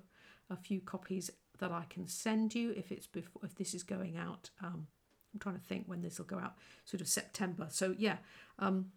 a, 0.51 0.57
few 0.57 0.81
copies 0.81 1.31
that 1.65 1.73
I 1.73 1.85
can 1.89 2.07
send 2.07 2.55
you 2.55 2.73
if 2.77 2.93
it's 2.93 3.07
before 3.07 3.43
if 3.43 3.55
this 3.55 3.75
is 3.75 3.83
going 3.83 4.17
out. 4.19 4.51
Um, 4.63 4.87
I'm 5.33 5.41
trying 5.41 5.57
to 5.57 5.65
think 5.65 5.85
when 5.87 6.03
this 6.03 6.19
will 6.19 6.27
go 6.27 6.39
out, 6.39 6.55
sort 6.85 7.01
of 7.01 7.09
September. 7.09 7.69
So 7.71 7.95
yeah, 7.99 8.19
um, 8.59 8.93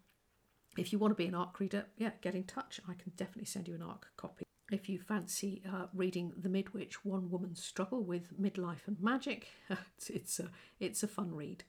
if 0.76 0.92
you 0.92 0.98
want 0.98 1.12
to 1.12 1.16
be 1.16 1.26
an 1.26 1.34
ARC 1.34 1.58
reader, 1.60 1.86
yeah, 1.96 2.10
get 2.20 2.34
in 2.34 2.44
touch. 2.44 2.80
I 2.88 2.92
can 2.92 3.12
definitely 3.16 3.46
send 3.46 3.68
you 3.68 3.74
an 3.74 3.82
ARC 3.82 4.08
copy 4.16 4.44
if 4.70 4.88
you 4.88 4.98
fancy 4.98 5.62
uh, 5.66 5.86
reading 5.94 6.32
The 6.36 6.48
Midwitch, 6.48 6.94
One 7.02 7.30
Woman's 7.30 7.64
Struggle 7.64 8.02
with 8.02 8.38
Midlife 8.38 8.86
and 8.86 9.00
Magic, 9.00 9.48
it's, 9.70 10.10
it's, 10.10 10.40
a, 10.40 10.50
it's 10.78 11.02
a 11.02 11.08
fun 11.08 11.34
read. 11.34 11.64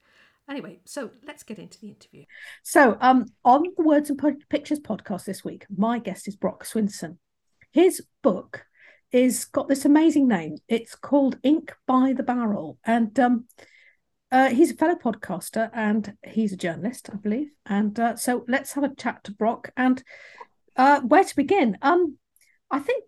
Anyway, 0.49 0.79
so 0.83 1.11
let's 1.25 1.43
get 1.43 1.59
into 1.59 1.79
the 1.79 1.89
interview. 1.89 2.25
So, 2.63 2.97
um, 3.01 3.27
on 3.45 3.63
the 3.77 3.83
Words 3.83 4.09
and 4.09 4.19
Pictures 4.49 4.79
podcast 4.79 5.25
this 5.25 5.45
week, 5.45 5.65
my 5.75 5.99
guest 5.99 6.27
is 6.27 6.35
Brock 6.35 6.65
Swinson. 6.65 7.17
His 7.71 8.01
book 8.23 8.65
is 9.11 9.45
got 9.45 9.67
this 9.67 9.85
amazing 9.85 10.27
name. 10.27 10.57
It's 10.67 10.95
called 10.95 11.37
Ink 11.43 11.73
by 11.87 12.13
the 12.15 12.23
Barrel, 12.23 12.77
and 12.85 13.17
um, 13.19 13.45
uh, 14.31 14.49
he's 14.49 14.71
a 14.71 14.75
fellow 14.75 14.95
podcaster 14.95 15.69
and 15.73 16.15
he's 16.23 16.53
a 16.53 16.57
journalist, 16.57 17.09
I 17.11 17.17
believe. 17.17 17.49
And 17.65 17.99
uh, 17.99 18.15
so, 18.15 18.45
let's 18.47 18.73
have 18.73 18.83
a 18.83 18.93
chat 18.93 19.23
to 19.23 19.31
Brock. 19.31 19.71
And 19.75 20.03
uh, 20.75 21.01
where 21.01 21.23
to 21.23 21.35
begin? 21.35 21.77
Um, 21.81 22.17
I 22.69 22.79
think, 22.79 23.03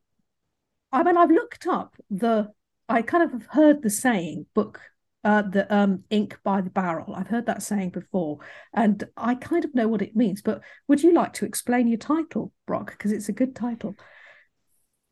I 0.92 1.04
mean, 1.04 1.18
I've 1.18 1.32
looked 1.32 1.68
up 1.68 1.96
the, 2.10 2.50
I 2.90 3.02
kind 3.04 3.24
of 3.24 3.32
have 3.32 3.46
heard 3.52 3.82
the 3.82 3.90
saying 3.90 4.48
book, 4.56 4.82
uh, 5.24 5.44
the 5.44 5.72
um, 5.74 6.04
ink 6.10 6.40
by 6.44 6.62
the 6.62 6.72
barrel. 6.72 7.14
I've 7.16 7.28
heard 7.28 7.46
that 7.46 7.62
saying 7.62 7.92
before, 7.92 8.40
and 8.74 9.04
I 9.16 9.36
kind 9.36 9.64
of 9.64 9.76
know 9.76 9.88
what 9.88 10.02
it 10.02 10.16
means. 10.16 10.42
But 10.42 10.62
would 10.88 11.04
you 11.04 11.14
like 11.14 11.34
to 11.34 11.46
explain 11.46 11.88
your 11.88 12.00
title, 12.00 12.52
Brock? 12.66 12.92
Because 12.92 13.12
it's 13.12 13.30
a 13.30 13.34
good 13.34 13.56
title. 13.56 13.96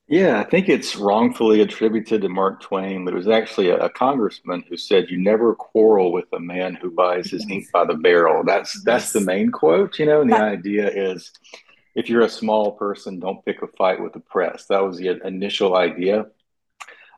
Yeah, 0.10 0.40
I 0.40 0.44
think 0.44 0.70
it's 0.70 0.96
wrongfully 0.96 1.62
attributed 1.62 2.24
to 2.24 2.30
Mark 2.30 2.62
Twain, 2.62 3.06
but 3.06 3.14
it 3.14 3.18
was 3.18 3.28
actually 3.28 3.70
a, 3.70 3.78
a 3.78 3.90
congressman 3.92 4.64
who 4.68 4.76
said, 4.76 5.10
"You 5.10 5.20
never 5.20 5.54
quarrel 5.54 6.12
with 6.12 6.26
a 6.34 6.40
man 6.40 6.74
who 6.74 6.90
buys 6.90 7.30
his 7.30 7.46
ink 7.48 7.68
by 7.72 7.86
the 7.86 7.94
barrel." 7.94 8.44
That's 8.44 8.82
that's 8.84 9.12
the 9.14 9.22
main 9.22 9.52
quote, 9.52 10.00
you 10.00 10.08
know. 10.08 10.22
And 10.22 10.32
the 10.32 10.38
idea 10.42 10.90
is, 10.90 11.32
if 11.94 12.10
you're 12.10 12.24
a 12.24 12.30
small 12.30 12.72
person, 12.72 13.20
don't 13.20 13.46
pick 13.46 13.62
a 13.62 13.68
fight 13.68 14.02
with 14.02 14.14
the 14.14 14.20
press. 14.20 14.66
That 14.66 14.84
was 14.84 14.98
the 14.98 15.22
initial 15.28 15.76
idea. 15.76 16.26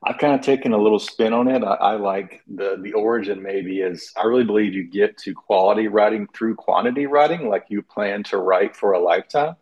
I've 0.04 0.18
kind 0.18 0.34
of 0.36 0.42
taken 0.42 0.74
a 0.74 0.78
little 0.78 1.00
spin 1.00 1.32
on 1.32 1.48
it. 1.48 1.64
I, 1.64 1.76
I 1.76 1.96
like 1.96 2.42
the 2.54 2.78
the 2.82 2.92
origin 2.92 3.42
maybe 3.42 3.80
is 3.80 4.12
I 4.18 4.26
really 4.26 4.44
believe 4.44 4.74
you 4.74 4.84
get 4.84 5.18
to 5.20 5.34
quality 5.34 5.88
writing 5.88 6.28
through 6.36 6.56
quantity 6.56 7.06
writing, 7.06 7.48
like 7.48 7.68
you 7.70 7.84
plan 7.84 8.24
to 8.24 8.38
write 8.38 8.76
for 8.76 8.92
a 8.92 9.00
lifetime. 9.00 9.56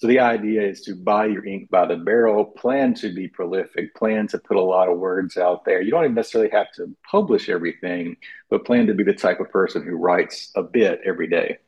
So 0.00 0.06
the 0.06 0.20
idea 0.20 0.62
is 0.62 0.80
to 0.82 0.94
buy 0.94 1.26
your 1.26 1.44
ink 1.44 1.68
by 1.68 1.84
the 1.84 1.96
barrel, 1.96 2.46
plan 2.46 2.94
to 2.94 3.12
be 3.12 3.28
prolific, 3.28 3.94
plan 3.94 4.26
to 4.28 4.38
put 4.38 4.56
a 4.56 4.62
lot 4.62 4.88
of 4.88 4.98
words 4.98 5.36
out 5.36 5.66
there. 5.66 5.82
You 5.82 5.90
don't 5.90 6.04
even 6.04 6.14
necessarily 6.14 6.50
have 6.52 6.72
to 6.76 6.96
publish 7.10 7.50
everything, 7.50 8.16
but 8.48 8.64
plan 8.64 8.86
to 8.86 8.94
be 8.94 9.04
the 9.04 9.12
type 9.12 9.40
of 9.40 9.50
person 9.50 9.82
who 9.82 9.96
writes 9.96 10.52
a 10.56 10.62
bit 10.62 11.02
every 11.04 11.26
day. 11.26 11.58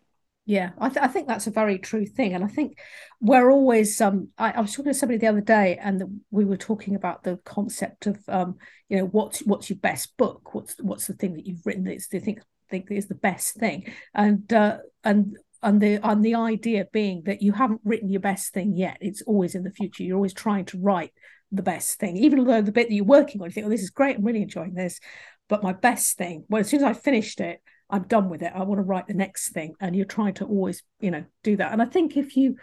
Yeah, 0.46 0.70
I, 0.78 0.88
th- 0.88 1.04
I 1.04 1.08
think 1.08 1.28
that's 1.28 1.46
a 1.46 1.50
very 1.50 1.78
true 1.78 2.06
thing, 2.06 2.32
and 2.32 2.42
I 2.42 2.48
think 2.48 2.78
we're 3.20 3.50
always. 3.50 4.00
Um, 4.00 4.28
I, 4.38 4.52
I 4.52 4.60
was 4.62 4.72
talking 4.72 4.92
to 4.92 4.98
somebody 4.98 5.18
the 5.18 5.28
other 5.28 5.42
day, 5.42 5.78
and 5.80 6.00
the, 6.00 6.18
we 6.30 6.46
were 6.46 6.56
talking 6.56 6.96
about 6.96 7.22
the 7.22 7.38
concept 7.44 8.06
of, 8.06 8.18
um, 8.28 8.56
you 8.88 8.96
know, 8.96 9.04
what's 9.04 9.40
what's 9.40 9.68
your 9.68 9.78
best 9.78 10.16
book? 10.16 10.54
What's 10.54 10.74
what's 10.80 11.06
the 11.06 11.12
thing 11.12 11.34
that 11.34 11.46
you've 11.46 11.64
written 11.66 11.84
that 11.84 11.92
you 11.92 12.18
thing 12.18 12.40
think 12.70 12.90
is 12.90 13.06
the 13.06 13.14
best 13.14 13.54
thing? 13.54 13.92
And 14.14 14.50
uh, 14.52 14.78
and 15.04 15.36
and 15.62 15.80
the 15.80 15.98
and 16.02 16.24
the 16.24 16.34
idea 16.34 16.86
being 16.92 17.22
that 17.26 17.42
you 17.42 17.52
haven't 17.52 17.80
written 17.84 18.10
your 18.10 18.20
best 18.20 18.52
thing 18.52 18.74
yet. 18.74 18.98
It's 19.00 19.22
always 19.22 19.54
in 19.54 19.62
the 19.62 19.70
future. 19.70 20.02
You're 20.02 20.16
always 20.16 20.34
trying 20.34 20.64
to 20.66 20.78
write 20.78 21.12
the 21.50 21.62
best 21.62 21.98
thing, 21.98 22.16
even 22.16 22.44
though 22.44 22.62
the 22.62 22.72
bit 22.72 22.88
that 22.88 22.94
you're 22.94 23.04
working 23.04 23.40
on, 23.40 23.48
you 23.48 23.52
think, 23.52 23.66
oh, 23.66 23.70
this 23.70 23.82
is 23.82 23.90
great. 23.90 24.16
I'm 24.16 24.24
really 24.24 24.42
enjoying 24.42 24.74
this, 24.74 25.00
but 25.48 25.62
my 25.62 25.72
best 25.72 26.16
thing. 26.16 26.44
Well, 26.48 26.60
as 26.60 26.68
soon 26.68 26.80
as 26.80 26.84
I 26.84 26.94
finished 26.94 27.40
it 27.40 27.60
I'm 27.92 28.04
done 28.04 28.30
with 28.30 28.42
it. 28.42 28.52
I 28.54 28.62
want 28.62 28.78
to 28.78 28.84
write 28.84 29.06
the 29.06 29.14
next 29.14 29.50
thing, 29.50 29.74
and 29.78 29.94
you're 29.94 30.06
trying 30.06 30.32
to 30.34 30.46
always, 30.46 30.82
you 31.00 31.10
know, 31.10 31.24
do 31.44 31.56
that. 31.58 31.72
And 31.72 31.82
I 31.82 31.84
think 31.84 32.16
if 32.16 32.36
you, 32.36 32.56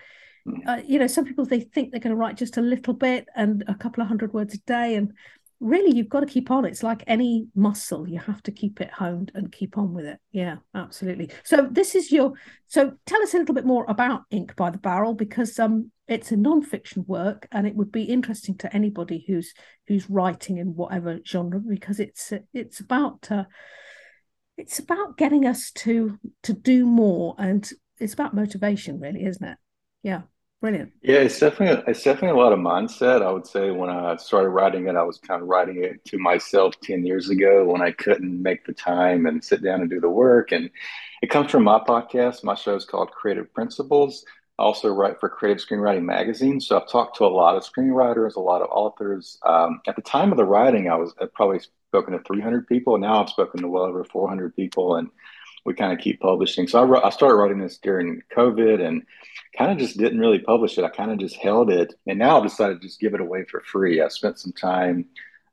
uh, 0.67 0.81
you 0.83 0.97
know, 0.97 1.05
some 1.05 1.23
people 1.23 1.45
they 1.45 1.61
think 1.61 1.91
they're 1.91 2.01
going 2.01 2.15
to 2.15 2.19
write 2.19 2.35
just 2.35 2.57
a 2.57 2.61
little 2.61 2.95
bit 2.95 3.27
and 3.35 3.63
a 3.67 3.75
couple 3.75 4.01
of 4.01 4.07
hundred 4.07 4.33
words 4.33 4.55
a 4.55 4.57
day, 4.61 4.95
and 4.95 5.13
really 5.59 5.95
you've 5.95 6.09
got 6.09 6.21
to 6.21 6.25
keep 6.25 6.51
on. 6.51 6.65
It's 6.65 6.83
like 6.83 7.03
any 7.07 7.47
muscle; 7.55 8.07
you 8.07 8.19
have 8.19 8.41
to 8.43 8.51
keep 8.51 8.81
it 8.81 8.91
honed 8.91 9.31
and 9.35 9.51
keep 9.51 9.77
on 9.77 9.93
with 9.93 10.05
it. 10.05 10.19
Yeah, 10.31 10.57
absolutely. 10.75 11.31
So 11.43 11.67
this 11.69 11.95
is 11.95 12.11
your. 12.11 12.33
So 12.67 12.93
tell 13.05 13.21
us 13.21 13.33
a 13.33 13.37
little 13.37 13.55
bit 13.55 13.65
more 13.65 13.85
about 13.87 14.21
Ink 14.31 14.55
by 14.55 14.69
the 14.69 14.77
Barrel 14.77 15.13
because 15.13 15.57
um 15.59 15.91
it's 16.07 16.31
a 16.31 16.37
non-fiction 16.37 17.05
work 17.07 17.47
and 17.51 17.67
it 17.67 17.75
would 17.75 17.91
be 17.91 18.03
interesting 18.03 18.57
to 18.57 18.75
anybody 18.75 19.23
who's 19.27 19.53
who's 19.87 20.09
writing 20.09 20.57
in 20.57 20.75
whatever 20.75 21.19
genre 21.25 21.59
because 21.59 21.99
it's 21.99 22.33
it's 22.53 22.79
about. 22.79 23.27
Uh, 23.31 23.45
it's 24.57 24.77
about 24.77 25.15
getting 25.15 25.45
us 25.45 25.71
to 25.71 26.19
to 26.43 26.51
do 26.51 26.85
more 26.85 27.33
and 27.37 27.71
it's 27.97 28.13
about 28.13 28.35
motivation 28.35 28.99
really 28.99 29.23
isn't 29.23 29.47
it 29.47 29.57
yeah 30.03 30.23
brilliant 30.61 30.91
Yeah, 31.01 31.19
it's 31.19 31.39
definitely 31.39 31.81
it's 31.87 32.03
definitely 32.03 32.37
a 32.37 32.43
lot 32.43 32.51
of 32.51 32.59
mindset. 32.59 33.21
I 33.21 33.31
would 33.31 33.47
say 33.47 33.71
when 33.71 33.89
I 33.89 34.17
started 34.17 34.49
writing 34.49 34.87
it, 34.87 34.95
I 34.97 35.03
was 35.03 35.17
kind 35.17 35.41
of 35.41 35.47
writing 35.47 35.81
it 35.81 36.03
to 36.05 36.17
myself 36.17 36.75
10 36.81 37.05
years 37.05 37.29
ago 37.29 37.63
when 37.65 37.81
I 37.81 37.91
couldn't 37.91 38.41
make 38.41 38.65
the 38.65 38.73
time 38.73 39.25
and 39.25 39.41
sit 39.43 39.63
down 39.63 39.79
and 39.79 39.89
do 39.89 40.01
the 40.01 40.09
work. 40.09 40.51
And 40.51 40.69
it 41.21 41.29
comes 41.29 41.51
from 41.51 41.63
my 41.63 41.79
podcast. 41.79 42.43
My 42.43 42.55
show 42.55 42.75
is 42.75 42.83
called 42.83 43.11
Creative 43.11 43.51
Principles. 43.53 44.25
I 44.57 44.63
also 44.63 44.89
write 44.89 45.21
for 45.21 45.29
Creative 45.29 45.65
Screenwriting 45.65 46.03
Magazine. 46.03 46.59
So 46.59 46.77
I've 46.77 46.89
talked 46.89 47.15
to 47.17 47.25
a 47.25 47.27
lot 47.27 47.55
of 47.55 47.63
screenwriters, 47.63 48.35
a 48.35 48.41
lot 48.41 48.61
of 48.61 48.67
authors. 48.71 49.37
Um, 49.45 49.79
at 49.87 49.95
the 49.95 50.01
time 50.01 50.31
of 50.31 50.37
the 50.37 50.43
writing, 50.43 50.89
I 50.89 50.95
was 50.95 51.13
I'd 51.21 51.33
probably 51.33 51.61
spoken 51.89 52.11
to 52.11 52.19
300 52.19 52.67
people. 52.67 52.97
Now 52.97 53.23
I've 53.23 53.29
spoken 53.29 53.61
to 53.61 53.69
well 53.69 53.83
over 53.83 54.03
400 54.03 54.53
people. 54.53 54.97
And 54.97 55.09
we 55.65 55.73
kind 55.73 55.93
of 55.93 55.99
keep 55.99 56.19
publishing. 56.19 56.67
So 56.67 56.79
I, 56.79 56.83
wrote, 56.83 57.03
I 57.03 57.09
started 57.09 57.35
writing 57.35 57.59
this 57.59 57.77
during 57.77 58.21
COVID 58.35 58.85
and 58.85 59.03
kind 59.57 59.71
of 59.71 59.77
just 59.77 59.97
didn't 59.97 60.19
really 60.19 60.39
publish 60.39 60.77
it. 60.77 60.83
I 60.83 60.89
kind 60.89 61.11
of 61.11 61.19
just 61.19 61.35
held 61.35 61.69
it. 61.69 61.93
And 62.07 62.19
now 62.19 62.37
I've 62.37 62.43
decided 62.43 62.81
to 62.81 62.87
just 62.87 62.99
give 62.99 63.13
it 63.13 63.21
away 63.21 63.45
for 63.45 63.61
free. 63.61 64.01
I 64.01 64.07
spent 64.07 64.39
some 64.39 64.53
time 64.53 65.05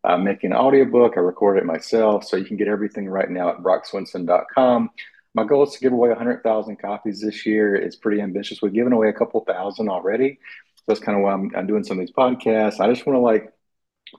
uh, 0.04 0.16
making 0.16 0.52
an 0.52 0.58
audiobook. 0.58 1.14
I 1.16 1.20
recorded 1.20 1.62
it 1.62 1.66
myself. 1.66 2.24
So 2.24 2.36
you 2.36 2.44
can 2.44 2.56
get 2.56 2.68
everything 2.68 3.08
right 3.08 3.30
now 3.30 3.50
at 3.50 3.58
brockswinson.com. 3.58 4.90
My 5.34 5.44
goal 5.44 5.64
is 5.64 5.74
to 5.74 5.80
give 5.80 5.92
away 5.92 6.08
100,000 6.10 6.76
copies 6.76 7.20
this 7.20 7.44
year. 7.44 7.74
It's 7.74 7.96
pretty 7.96 8.22
ambitious. 8.22 8.62
We've 8.62 8.72
given 8.72 8.92
away 8.92 9.08
a 9.08 9.12
couple 9.12 9.44
thousand 9.44 9.88
already. 9.88 10.38
So 10.76 10.82
that's 10.86 11.00
kind 11.00 11.18
of 11.18 11.24
why 11.24 11.32
I'm, 11.32 11.50
I'm 11.54 11.66
doing 11.66 11.84
some 11.84 11.98
of 11.98 12.06
these 12.06 12.14
podcasts. 12.14 12.80
I 12.80 12.88
just 12.90 13.06
want 13.06 13.16
to 13.16 13.20
like 13.20 13.52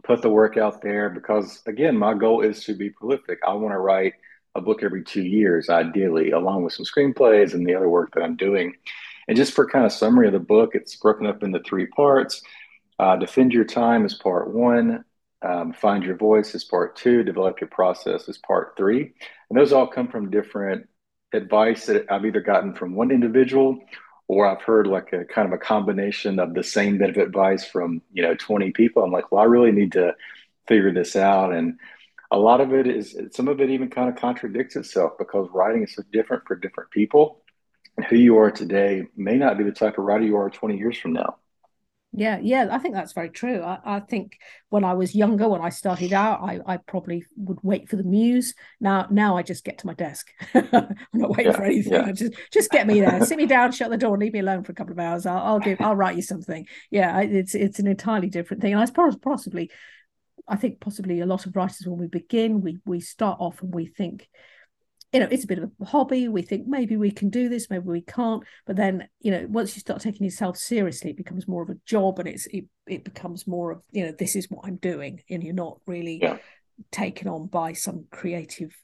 put 0.03 0.21
the 0.21 0.29
work 0.29 0.57
out 0.57 0.81
there 0.81 1.09
because, 1.09 1.63
again, 1.65 1.97
my 1.97 2.13
goal 2.13 2.41
is 2.41 2.63
to 2.65 2.75
be 2.75 2.89
prolific. 2.89 3.39
I 3.47 3.53
want 3.53 3.73
to 3.73 3.79
write 3.79 4.13
a 4.57 4.61
book 4.61 4.83
every 4.83 5.03
two 5.03 5.23
years, 5.23 5.69
ideally, 5.69 6.31
along 6.31 6.63
with 6.63 6.73
some 6.73 6.85
screenplays 6.85 7.53
and 7.53 7.65
the 7.65 7.75
other 7.75 7.89
work 7.89 8.13
that 8.13 8.23
I'm 8.23 8.35
doing. 8.35 8.73
And 9.27 9.37
just 9.37 9.53
for 9.53 9.67
kind 9.67 9.85
of 9.85 9.91
summary 9.91 10.27
of 10.27 10.33
the 10.33 10.39
book, 10.39 10.71
it's 10.73 10.95
broken 10.95 11.27
up 11.27 11.43
into 11.43 11.59
three 11.59 11.87
parts. 11.87 12.41
Uh, 12.99 13.15
Defend 13.17 13.53
Your 13.53 13.65
Time 13.65 14.05
is 14.05 14.15
part 14.15 14.53
one. 14.53 15.05
Um, 15.41 15.73
Find 15.73 16.03
Your 16.03 16.15
Voice 16.15 16.55
is 16.55 16.63
part 16.63 16.95
two. 16.95 17.23
Develop 17.23 17.61
Your 17.61 17.69
Process 17.69 18.27
is 18.27 18.39
part 18.39 18.73
three. 18.75 19.13
And 19.49 19.57
those 19.57 19.71
all 19.71 19.87
come 19.87 20.07
from 20.07 20.31
different 20.31 20.87
advice 21.33 21.85
that 21.85 22.11
I've 22.11 22.25
either 22.25 22.41
gotten 22.41 22.73
from 22.73 22.95
one 22.95 23.11
individual 23.11 23.79
or 24.27 24.47
I've 24.47 24.61
heard 24.61 24.87
like 24.87 25.13
a 25.13 25.25
kind 25.25 25.47
of 25.47 25.53
a 25.53 25.57
combination 25.57 26.39
of 26.39 26.53
the 26.53 26.63
same 26.63 26.97
bit 26.97 27.11
of 27.11 27.17
advice 27.17 27.65
from, 27.65 28.01
you 28.11 28.23
know, 28.23 28.35
20 28.35 28.71
people. 28.71 29.03
I'm 29.03 29.11
like, 29.11 29.31
well, 29.31 29.41
I 29.41 29.45
really 29.45 29.71
need 29.71 29.93
to 29.93 30.15
figure 30.67 30.93
this 30.93 31.15
out. 31.15 31.53
And 31.53 31.79
a 32.31 32.37
lot 32.37 32.61
of 32.61 32.73
it 32.73 32.87
is 32.87 33.17
some 33.31 33.47
of 33.47 33.61
it 33.61 33.69
even 33.69 33.89
kind 33.89 34.09
of 34.09 34.15
contradicts 34.15 34.75
itself 34.75 35.13
because 35.17 35.47
writing 35.53 35.83
is 35.83 35.95
so 35.95 36.03
different 36.11 36.43
for 36.45 36.55
different 36.55 36.91
people. 36.91 37.41
And 37.95 38.05
who 38.05 38.15
you 38.17 38.37
are 38.37 38.51
today 38.51 39.07
may 39.15 39.37
not 39.37 39.57
be 39.57 39.63
the 39.63 39.71
type 39.71 39.97
of 39.97 40.05
writer 40.05 40.25
you 40.25 40.37
are 40.37 40.49
20 40.49 40.77
years 40.77 40.97
from 40.97 41.13
now. 41.13 41.37
Yeah 42.13 42.39
yeah 42.41 42.69
i 42.71 42.77
think 42.77 42.95
that's 42.95 43.11
very 43.11 43.29
true. 43.29 43.61
I, 43.61 43.79
I 43.85 43.99
think 43.99 44.39
when 44.69 44.83
i 44.85 44.93
was 44.93 45.13
younger 45.13 45.47
when 45.49 45.61
i 45.61 45.69
started 45.69 46.13
out 46.13 46.39
I, 46.41 46.59
I 46.65 46.77
probably 46.77 47.25
would 47.35 47.59
wait 47.63 47.89
for 47.89 47.97
the 47.97 48.03
muse. 48.03 48.55
Now 48.79 49.07
now 49.11 49.35
i 49.35 49.43
just 49.43 49.65
get 49.65 49.77
to 49.79 49.87
my 49.87 49.93
desk. 49.93 50.27
I'm 50.53 50.95
not 51.13 51.31
waiting 51.31 51.51
yeah, 51.51 51.57
for 51.57 51.63
anything. 51.63 51.93
yeah. 51.93 52.11
just 52.11 52.33
just 52.51 52.71
get 52.71 52.87
me 52.87 53.01
there. 53.01 53.25
Sit 53.25 53.37
me 53.37 53.45
down 53.45 53.71
shut 53.71 53.91
the 53.91 53.97
door 53.97 54.17
leave 54.17 54.33
me 54.33 54.39
alone 54.39 54.63
for 54.63 54.71
a 54.71 54.75
couple 54.75 54.93
of 54.93 54.99
hours. 54.99 55.25
I'll, 55.25 55.37
I'll 55.37 55.59
give 55.59 55.81
i'll 55.81 55.95
write 55.95 56.15
you 56.15 56.21
something. 56.21 56.65
Yeah 56.91 57.19
it's 57.21 57.53
it's 57.53 57.79
an 57.79 57.87
entirely 57.87 58.29
different 58.29 58.61
thing. 58.61 58.73
And 58.73 58.81
i 58.81 58.85
suppose 58.85 59.17
possibly 59.17 59.69
I 60.47 60.55
think 60.55 60.79
possibly 60.79 61.19
a 61.19 61.25
lot 61.25 61.45
of 61.45 61.55
writers 61.55 61.85
when 61.85 61.99
we 61.99 62.07
begin, 62.07 62.61
we 62.61 62.77
we 62.85 62.99
start 62.99 63.39
off 63.39 63.61
and 63.61 63.73
we 63.73 63.85
think, 63.85 64.29
you 65.11 65.19
know, 65.19 65.27
it's 65.29 65.43
a 65.43 65.47
bit 65.47 65.59
of 65.59 65.71
a 65.81 65.85
hobby. 65.85 66.27
We 66.27 66.41
think 66.41 66.67
maybe 66.67 66.97
we 66.97 67.11
can 67.11 67.29
do 67.29 67.49
this, 67.49 67.69
maybe 67.69 67.85
we 67.85 68.01
can't. 68.01 68.43
But 68.65 68.75
then, 68.75 69.07
you 69.19 69.31
know, 69.31 69.45
once 69.49 69.75
you 69.75 69.81
start 69.81 70.01
taking 70.01 70.23
yourself 70.23 70.57
seriously, 70.57 71.11
it 71.11 71.17
becomes 71.17 71.47
more 71.47 71.63
of 71.63 71.69
a 71.69 71.77
job, 71.85 72.19
and 72.19 72.27
it's 72.27 72.45
it, 72.47 72.65
it 72.87 73.03
becomes 73.03 73.47
more 73.47 73.71
of 73.71 73.81
you 73.91 74.05
know 74.05 74.11
this 74.11 74.35
is 74.35 74.49
what 74.49 74.65
I'm 74.65 74.77
doing, 74.77 75.21
and 75.29 75.43
you're 75.43 75.53
not 75.53 75.79
really 75.85 76.19
yeah. 76.21 76.37
taken 76.91 77.27
on 77.27 77.47
by 77.47 77.73
some 77.73 78.05
creative 78.11 78.75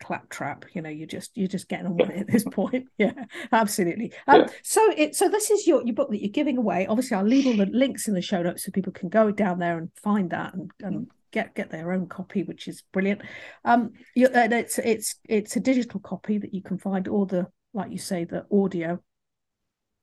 claptrap 0.00 0.64
you 0.74 0.82
know 0.82 0.88
you're 0.88 1.06
just 1.06 1.30
you're 1.36 1.48
just 1.48 1.68
getting 1.68 1.86
on 1.86 1.96
with 1.96 2.10
it 2.10 2.20
at 2.20 2.26
this 2.26 2.44
point. 2.44 2.86
Yeah 2.98 3.12
absolutely. 3.52 4.12
Um, 4.26 4.42
yeah. 4.42 4.46
so 4.62 4.92
it 4.96 5.14
so 5.14 5.28
this 5.28 5.50
is 5.50 5.66
your 5.66 5.84
your 5.84 5.94
book 5.94 6.10
that 6.10 6.20
you're 6.20 6.30
giving 6.30 6.58
away. 6.58 6.86
Obviously 6.86 7.16
i'll 7.16 7.24
leave 7.24 7.46
all 7.46 7.56
the 7.56 7.66
links 7.66 8.08
in 8.08 8.14
the 8.14 8.22
show 8.22 8.42
notes 8.42 8.64
so 8.64 8.70
people 8.70 8.92
can 8.92 9.08
go 9.08 9.30
down 9.30 9.58
there 9.58 9.78
and 9.78 9.90
find 10.02 10.30
that 10.30 10.54
and, 10.54 10.70
and 10.80 11.08
get 11.32 11.54
get 11.54 11.70
their 11.70 11.92
own 11.92 12.06
copy 12.08 12.42
which 12.42 12.68
is 12.68 12.82
brilliant. 12.92 13.22
Um 13.64 13.92
you, 14.14 14.26
uh, 14.26 14.48
it's 14.50 14.78
it's 14.78 15.16
it's 15.28 15.56
a 15.56 15.60
digital 15.60 16.00
copy 16.00 16.38
that 16.38 16.54
you 16.54 16.62
can 16.62 16.78
find 16.78 17.08
all 17.08 17.26
the 17.26 17.46
like 17.72 17.92
you 17.92 17.98
say 17.98 18.24
the 18.24 18.46
audio. 18.50 19.00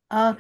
Uh 0.09 0.35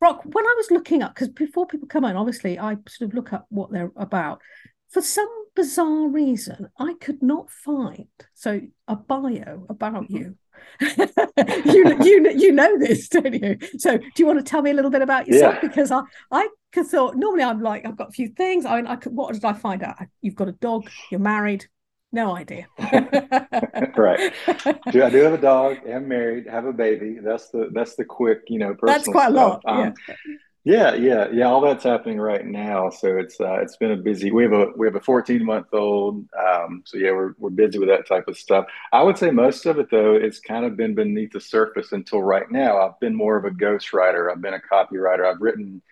Brock, 0.00 0.22
when 0.24 0.44
I 0.44 0.54
was 0.56 0.70
looking 0.70 1.02
up, 1.02 1.14
because 1.14 1.30
before 1.30 1.66
people 1.66 1.88
come 1.88 2.04
on, 2.04 2.14
obviously 2.14 2.58
I 2.58 2.76
sort 2.88 3.08
of 3.10 3.14
look 3.14 3.32
up 3.32 3.46
what 3.48 3.72
they're 3.72 3.90
about. 3.96 4.42
For 4.90 5.00
some 5.00 5.28
bizarre 5.54 6.08
reason, 6.08 6.68
I 6.78 6.94
could 7.00 7.22
not 7.22 7.50
find 7.50 8.08
so 8.34 8.60
a 8.88 8.96
bio 8.96 9.66
about 9.68 10.10
you. 10.10 10.36
you 10.80 11.96
you 12.02 12.30
you 12.36 12.52
know 12.52 12.78
this, 12.78 13.08
don't 13.10 13.34
you? 13.34 13.58
So, 13.78 13.98
do 13.98 14.12
you 14.16 14.26
want 14.26 14.38
to 14.38 14.44
tell 14.44 14.62
me 14.62 14.70
a 14.70 14.74
little 14.74 14.90
bit 14.90 15.02
about 15.02 15.26
yourself? 15.26 15.56
Yeah. 15.56 15.68
Because 15.68 15.90
I 15.90 16.02
I 16.30 16.48
thought 16.82 17.16
normally 17.16 17.44
I'm 17.44 17.60
like 17.60 17.86
I've 17.86 17.96
got 17.96 18.08
a 18.08 18.12
few 18.12 18.28
things. 18.28 18.64
I 18.64 18.76
mean, 18.76 18.86
I 18.86 18.96
could, 18.96 19.14
what 19.14 19.32
did 19.32 19.44
I 19.44 19.52
find 19.52 19.82
out? 19.82 19.96
You've 20.22 20.34
got 20.34 20.48
a 20.48 20.52
dog. 20.52 20.88
You're 21.10 21.20
married. 21.20 21.66
No 22.12 22.36
idea. 22.36 22.68
right. 23.96 24.32
Do 24.92 25.02
I 25.02 25.10
do 25.10 25.18
have 25.18 25.32
a 25.32 25.40
dog? 25.40 25.78
Am 25.86 26.06
married. 26.06 26.46
Have 26.46 26.64
a 26.64 26.72
baby. 26.72 27.18
That's 27.20 27.50
the 27.50 27.70
that's 27.72 27.96
the 27.96 28.04
quick 28.04 28.42
you 28.46 28.60
know. 28.60 28.76
That's 28.82 29.08
quite 29.08 29.28
a 29.28 29.30
lot. 29.30 29.62
Um, 29.66 29.94
yeah. 30.08 30.14
Yeah, 30.66 30.94
yeah, 30.94 31.28
yeah. 31.30 31.44
All 31.44 31.60
that's 31.60 31.84
happening 31.84 32.18
right 32.18 32.44
now. 32.44 32.88
So 32.88 33.18
it's 33.18 33.38
uh, 33.38 33.56
it's 33.60 33.76
been 33.76 33.90
a 33.90 33.96
busy. 33.96 34.30
We 34.32 34.44
have 34.44 34.52
a 34.52 34.68
we 34.76 34.86
have 34.86 34.94
a 34.96 35.00
14 35.00 35.44
month 35.44 35.66
old. 35.74 36.26
Um, 36.38 36.82
so 36.86 36.96
yeah, 36.96 37.10
we're 37.12 37.34
we're 37.38 37.50
busy 37.50 37.78
with 37.78 37.88
that 37.90 38.08
type 38.08 38.28
of 38.28 38.38
stuff. 38.38 38.64
I 38.90 39.02
would 39.02 39.18
say 39.18 39.30
most 39.30 39.66
of 39.66 39.78
it 39.78 39.90
though, 39.90 40.14
it's 40.14 40.40
kind 40.40 40.64
of 40.64 40.74
been 40.76 40.94
beneath 40.94 41.32
the 41.32 41.40
surface 41.40 41.92
until 41.92 42.22
right 42.22 42.50
now. 42.50 42.78
I've 42.78 42.98
been 42.98 43.14
more 43.14 43.36
of 43.36 43.44
a 43.44 43.50
ghostwriter. 43.50 44.32
I've 44.32 44.40
been 44.40 44.54
a 44.54 44.58
copywriter. 44.58 45.30
I've 45.30 45.42
written 45.42 45.82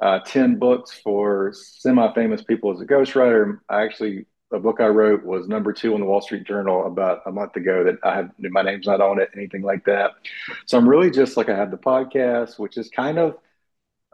uh, 0.00 0.20
10 0.20 0.58
books 0.58 0.92
for 1.04 1.52
semi-famous 1.54 2.42
people 2.42 2.72
as 2.72 2.80
a 2.80 2.86
ghostwriter. 2.86 3.60
I 3.68 3.82
actually, 3.82 4.26
a 4.52 4.58
book 4.58 4.80
I 4.80 4.86
wrote 4.88 5.24
was 5.24 5.48
number 5.48 5.72
two 5.72 5.94
on 5.94 6.00
the 6.00 6.06
Wall 6.06 6.20
Street 6.20 6.44
Journal 6.44 6.86
about 6.86 7.22
a 7.26 7.32
month 7.32 7.56
ago 7.56 7.84
that 7.84 7.96
I 8.02 8.16
have, 8.16 8.30
my 8.38 8.62
name's 8.62 8.86
not 8.86 9.00
on 9.00 9.20
it, 9.20 9.30
anything 9.36 9.62
like 9.62 9.84
that. 9.86 10.12
So 10.66 10.78
I'm 10.78 10.88
really 10.88 11.10
just 11.10 11.36
like, 11.36 11.48
I 11.48 11.56
have 11.56 11.70
the 11.70 11.78
podcast, 11.78 12.58
which 12.58 12.76
is 12.76 12.88
kind 12.90 13.18
of 13.18 13.36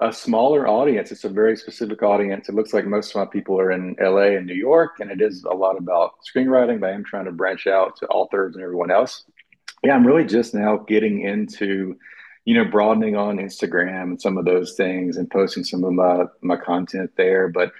a 0.00 0.12
smaller 0.12 0.66
audience. 0.66 1.12
It's 1.12 1.24
a 1.24 1.28
very 1.28 1.56
specific 1.56 2.02
audience. 2.02 2.48
It 2.48 2.54
looks 2.54 2.72
like 2.72 2.86
most 2.86 3.10
of 3.10 3.16
my 3.16 3.26
people 3.26 3.60
are 3.60 3.70
in 3.70 3.96
LA 4.00 4.36
and 4.36 4.46
New 4.46 4.54
York, 4.54 5.00
and 5.00 5.10
it 5.10 5.20
is 5.20 5.44
a 5.44 5.54
lot 5.54 5.76
about 5.76 6.14
screenwriting, 6.24 6.80
but 6.80 6.90
I 6.90 6.92
am 6.92 7.04
trying 7.04 7.26
to 7.26 7.32
branch 7.32 7.66
out 7.66 7.96
to 7.96 8.06
authors 8.08 8.54
and 8.54 8.64
everyone 8.64 8.90
else. 8.90 9.24
Yeah, 9.84 9.94
I'm 9.94 10.06
really 10.06 10.24
just 10.24 10.54
now 10.54 10.78
getting 10.78 11.20
into 11.22 11.96
you 12.44 12.54
know, 12.54 12.64
broadening 12.64 13.16
on 13.16 13.36
Instagram 13.36 14.02
and 14.02 14.20
some 14.20 14.38
of 14.38 14.44
those 14.44 14.74
things 14.74 15.16
and 15.16 15.30
posting 15.30 15.64
some 15.64 15.84
of 15.84 15.92
my, 15.92 16.24
my 16.40 16.56
content 16.56 17.10
there. 17.16 17.48
But 17.48 17.72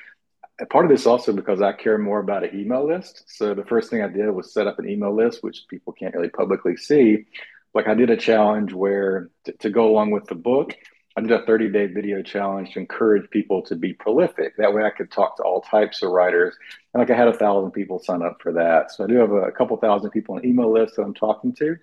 part 0.69 0.85
of 0.85 0.91
this 0.91 1.07
also 1.07 1.33
because 1.33 1.63
I 1.63 1.73
care 1.73 1.99
more 1.99 2.21
about 2.21 2.45
an 2.45 2.59
email 2.59 2.87
list. 2.87 3.25
So 3.27 3.55
the 3.55 3.65
first 3.65 3.91
thing 3.91 4.03
I 4.03 4.09
did 4.09 4.31
was 4.31 4.53
set 4.53 4.67
up 4.67 4.79
an 4.79 4.89
email 4.89 5.15
list, 5.15 5.43
which 5.43 5.65
people 5.69 5.93
can't 5.93 6.15
really 6.15 6.29
publicly 6.29 6.77
see. 6.77 7.25
Like 7.73 7.89
I 7.89 7.95
did 7.95 8.11
a 8.11 8.17
challenge 8.17 8.73
where 8.73 9.31
to, 9.45 9.53
to 9.53 9.71
go 9.71 9.89
along 9.89 10.11
with 10.11 10.27
the 10.27 10.35
book, 10.35 10.77
I 11.17 11.21
did 11.23 11.33
a 11.33 11.45
30 11.45 11.71
day 11.71 11.87
video 11.87 12.23
challenge 12.23 12.73
to 12.75 12.81
encourage 12.81 13.29
people 13.31 13.63
to 13.63 13.75
be 13.75 13.93
prolific. 13.93 14.57
That 14.57 14.73
way 14.73 14.85
I 14.85 14.91
could 14.91 15.11
talk 15.11 15.37
to 15.37 15.43
all 15.43 15.61
types 15.61 16.03
of 16.03 16.11
writers. 16.11 16.55
And 16.95 17.01
like 17.01 17.11
I 17.11 17.17
had 17.17 17.29
a 17.29 17.37
thousand 17.37 17.73
people 17.73 17.99
sign 17.99 18.23
up 18.23 18.39
for 18.41 18.53
that. 18.53 18.93
So 18.93 19.05
I 19.05 19.07
do 19.09 19.17
have 19.17 19.33
a, 19.33 19.43
a 19.43 19.53
couple 19.53 19.77
thousand 19.77 20.11
people 20.11 20.37
on 20.37 20.45
email 20.45 20.73
list 20.73 20.97
that 20.97 21.03
I'm 21.03 21.15
talking 21.15 21.53
to. 21.57 21.77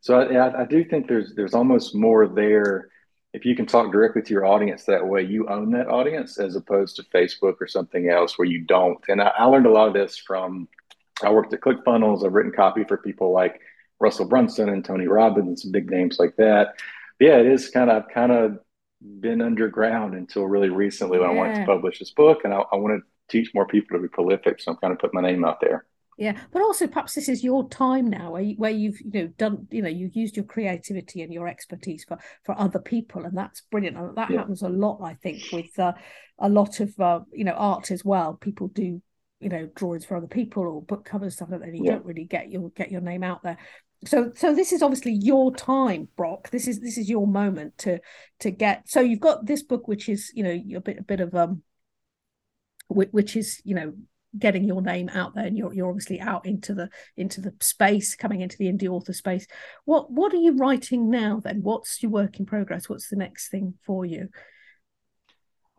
So 0.00 0.20
I, 0.20 0.62
I 0.62 0.64
do 0.64 0.84
think 0.84 1.08
there's 1.08 1.34
there's 1.34 1.54
almost 1.54 1.94
more 1.94 2.28
there 2.28 2.88
if 3.34 3.44
you 3.44 3.54
can 3.56 3.66
talk 3.66 3.92
directly 3.92 4.22
to 4.22 4.32
your 4.32 4.46
audience 4.46 4.84
that 4.84 5.06
way. 5.06 5.22
You 5.22 5.48
own 5.48 5.72
that 5.72 5.88
audience 5.88 6.38
as 6.38 6.56
opposed 6.56 6.96
to 6.96 7.02
Facebook 7.02 7.56
or 7.60 7.66
something 7.66 8.08
else 8.08 8.38
where 8.38 8.46
you 8.46 8.60
don't. 8.60 8.98
And 9.08 9.20
I, 9.20 9.32
I 9.38 9.44
learned 9.44 9.66
a 9.66 9.72
lot 9.72 9.88
of 9.88 9.94
this 9.94 10.16
from 10.16 10.68
I 11.22 11.30
worked 11.30 11.52
at 11.52 11.60
ClickFunnels. 11.60 12.24
I've 12.24 12.32
written 12.32 12.52
copy 12.52 12.84
for 12.84 12.96
people 12.96 13.32
like 13.32 13.60
Russell 14.00 14.28
Brunson 14.28 14.68
and 14.68 14.84
Tony 14.84 15.08
Robbins, 15.08 15.48
and 15.48 15.58
some 15.58 15.72
big 15.72 15.90
names 15.90 16.18
like 16.20 16.36
that. 16.36 16.76
But 17.18 17.26
yeah, 17.26 17.38
it 17.38 17.46
is 17.46 17.70
kind 17.70 17.90
of 17.90 18.04
kind 18.08 18.30
of 18.30 18.60
been 19.00 19.40
underground 19.40 20.14
until 20.14 20.46
really 20.46 20.70
recently 20.70 21.18
when 21.18 21.30
yeah. 21.30 21.34
I 21.34 21.38
wanted 21.38 21.60
to 21.60 21.66
publish 21.66 21.98
this 21.98 22.10
book, 22.10 22.40
and 22.44 22.52
I, 22.52 22.58
I 22.72 22.76
want 22.76 23.00
to 23.00 23.02
teach 23.30 23.54
more 23.54 23.66
people 23.66 23.96
to 23.96 24.02
be 24.02 24.08
prolific. 24.08 24.60
So 24.60 24.72
I'm 24.72 24.78
kind 24.78 24.92
of 24.92 24.98
putting 24.98 25.20
my 25.20 25.28
name 25.28 25.44
out 25.44 25.60
there. 25.60 25.84
Yeah, 26.18 26.36
but 26.52 26.62
also 26.62 26.88
perhaps 26.88 27.14
this 27.14 27.28
is 27.28 27.44
your 27.44 27.68
time 27.68 28.10
now, 28.10 28.32
where, 28.32 28.42
you, 28.42 28.56
where 28.56 28.72
you've 28.72 29.00
you 29.00 29.10
know 29.22 29.26
done 29.38 29.68
you 29.70 29.82
know 29.82 29.88
you've 29.88 30.16
used 30.16 30.36
your 30.36 30.46
creativity 30.46 31.22
and 31.22 31.32
your 31.32 31.46
expertise 31.46 32.04
for 32.04 32.18
for 32.44 32.58
other 32.58 32.80
people, 32.80 33.24
and 33.24 33.38
that's 33.38 33.62
brilliant. 33.70 33.96
And 33.96 34.16
that 34.16 34.30
yeah. 34.30 34.38
happens 34.38 34.62
a 34.62 34.68
lot, 34.68 35.00
I 35.00 35.14
think, 35.14 35.44
with 35.52 35.78
uh, 35.78 35.92
a 36.40 36.48
lot 36.48 36.80
of 36.80 36.98
uh, 36.98 37.20
you 37.32 37.44
know 37.44 37.52
art 37.52 37.92
as 37.92 38.04
well. 38.04 38.34
People 38.34 38.66
do 38.66 39.00
you 39.38 39.48
know 39.48 39.68
drawings 39.76 40.04
for 40.04 40.16
other 40.16 40.26
people 40.26 40.64
or 40.64 40.82
book 40.82 41.04
covers 41.04 41.34
stuff 41.34 41.50
like 41.52 41.60
that. 41.60 41.72
You 41.72 41.84
yeah. 41.84 41.92
don't 41.92 42.04
really 42.04 42.24
get 42.24 42.50
your 42.50 42.70
get 42.70 42.90
your 42.90 43.00
name 43.00 43.22
out 43.22 43.44
there. 43.44 43.58
So 44.04 44.32
so 44.34 44.54
this 44.54 44.72
is 44.72 44.82
obviously 44.82 45.12
your 45.12 45.54
time, 45.54 46.08
Brock. 46.16 46.50
This 46.50 46.68
is 46.68 46.80
this 46.80 46.98
is 46.98 47.10
your 47.10 47.26
moment 47.26 47.78
to 47.78 47.98
to 48.40 48.50
get. 48.50 48.88
So 48.88 49.00
you've 49.00 49.20
got 49.20 49.46
this 49.46 49.62
book, 49.62 49.88
which 49.88 50.08
is 50.08 50.30
you 50.34 50.44
know 50.44 50.76
a 50.76 50.80
bit 50.80 50.98
a 50.98 51.02
bit 51.02 51.20
of 51.20 51.34
um, 51.34 51.62
which 52.88 53.36
is 53.36 53.60
you 53.64 53.74
know 53.74 53.92
getting 54.38 54.64
your 54.64 54.82
name 54.82 55.08
out 55.14 55.34
there 55.34 55.46
and 55.46 55.56
you're, 55.56 55.72
you're 55.72 55.88
obviously 55.88 56.20
out 56.20 56.44
into 56.44 56.74
the 56.74 56.88
into 57.16 57.40
the 57.40 57.54
space 57.60 58.14
coming 58.14 58.40
into 58.42 58.56
the 58.58 58.70
indie 58.70 58.88
author 58.88 59.14
space 59.14 59.46
what 59.86 60.10
what 60.10 60.34
are 60.34 60.38
you 60.38 60.54
writing 60.56 61.10
now 61.10 61.40
then 61.42 61.60
what's 61.62 62.02
your 62.02 62.12
work 62.12 62.38
in 62.38 62.44
progress 62.44 62.88
what's 62.88 63.08
the 63.08 63.16
next 63.16 63.48
thing 63.48 63.74
for 63.86 64.04
you 64.04 64.28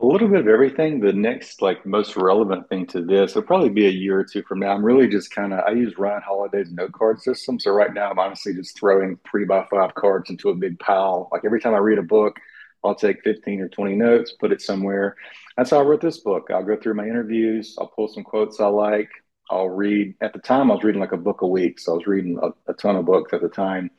a 0.01 0.05
little 0.05 0.27
bit 0.29 0.39
of 0.39 0.47
everything 0.47 0.99
the 0.99 1.11
next 1.11 1.61
like 1.61 1.85
most 1.85 2.15
relevant 2.15 2.67
thing 2.69 2.85
to 2.87 3.03
this 3.03 3.35
will 3.35 3.41
probably 3.41 3.69
be 3.69 3.85
a 3.85 3.91
year 3.91 4.19
or 4.19 4.23
two 4.23 4.41
from 4.43 4.59
now 4.59 4.71
i'm 4.71 4.83
really 4.83 5.07
just 5.07 5.31
kind 5.31 5.53
of 5.53 5.59
i 5.67 5.71
use 5.71 5.97
ryan 5.97 6.21
holiday's 6.25 6.71
note 6.71 6.91
card 6.93 7.19
system 7.21 7.59
so 7.59 7.71
right 7.71 7.93
now 7.93 8.09
i'm 8.09 8.19
honestly 8.19 8.53
just 8.53 8.77
throwing 8.77 9.17
three 9.29 9.45
by 9.45 9.65
five 9.69 9.93
cards 9.95 10.29
into 10.29 10.49
a 10.49 10.55
big 10.55 10.79
pile 10.79 11.27
like 11.31 11.43
every 11.45 11.59
time 11.59 11.73
i 11.73 11.77
read 11.77 11.97
a 11.97 12.03
book 12.03 12.37
I'll 12.83 12.95
take 12.95 13.23
15 13.23 13.61
or 13.61 13.67
20 13.67 13.95
notes, 13.95 14.31
put 14.39 14.51
it 14.51 14.61
somewhere. 14.61 15.15
That's 15.57 15.71
how 15.71 15.79
I 15.79 15.83
wrote 15.83 16.01
this 16.01 16.19
book. 16.19 16.47
I'll 16.49 16.63
go 16.63 16.77
through 16.77 16.93
my 16.93 17.03
interviews, 17.03 17.75
I'll 17.77 17.87
pull 17.87 18.07
some 18.07 18.23
quotes 18.23 18.59
I 18.59 18.67
like. 18.67 19.09
I'll 19.51 19.69
read, 19.69 20.13
at 20.21 20.31
the 20.31 20.39
time, 20.39 20.69
I 20.69 20.75
was 20.75 20.83
reading 20.83 21.01
like 21.01 21.11
a 21.11 21.17
book 21.17 21.41
a 21.41 21.47
week. 21.47 21.79
So 21.79 21.93
I 21.93 21.95
was 21.95 22.07
reading 22.07 22.39
a, 22.41 22.71
a 22.71 22.73
ton 22.75 22.95
of 22.95 23.05
books 23.05 23.33
at 23.33 23.41
the 23.41 23.49
time. 23.49 23.89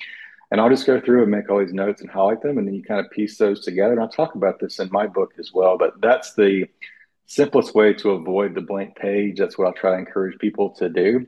And 0.51 0.61
I'll 0.61 0.71
just 0.71 0.87
go 0.87 1.01
through 1.01 1.23
and 1.23 1.31
make 1.31 1.49
all 1.49 1.61
these 1.61 1.73
notes 1.73 2.01
and 2.01 2.11
highlight 2.11 2.43
them. 2.43 2.59
And 2.59 2.67
then 2.67 2.75
you 2.75 2.83
kind 2.83 3.05
of 3.05 3.11
piece 3.11 3.39
those 3.39 3.65
together. 3.65 3.93
And 3.93 4.01
I'll 4.01 4.09
talk 4.09 4.35
about 4.35 4.59
this 4.59 4.81
in 4.81 4.91
my 4.91 5.07
book 5.07 5.33
as 5.39 5.53
well. 5.53 5.79
But 5.79 6.01
that's 6.01 6.35
the 6.35 6.67
simplest 7.27 7.75
way 7.75 7.95
to 7.95 8.11
avoid 8.11 8.55
the 8.55 8.61
blank 8.61 8.97
page. 8.97 9.39
That's 9.39 9.57
what 9.57 9.69
I 9.69 9.81
try 9.81 9.93
to 9.93 9.99
encourage 9.99 10.39
people 10.39 10.71
to 10.71 10.89
do. 10.89 11.27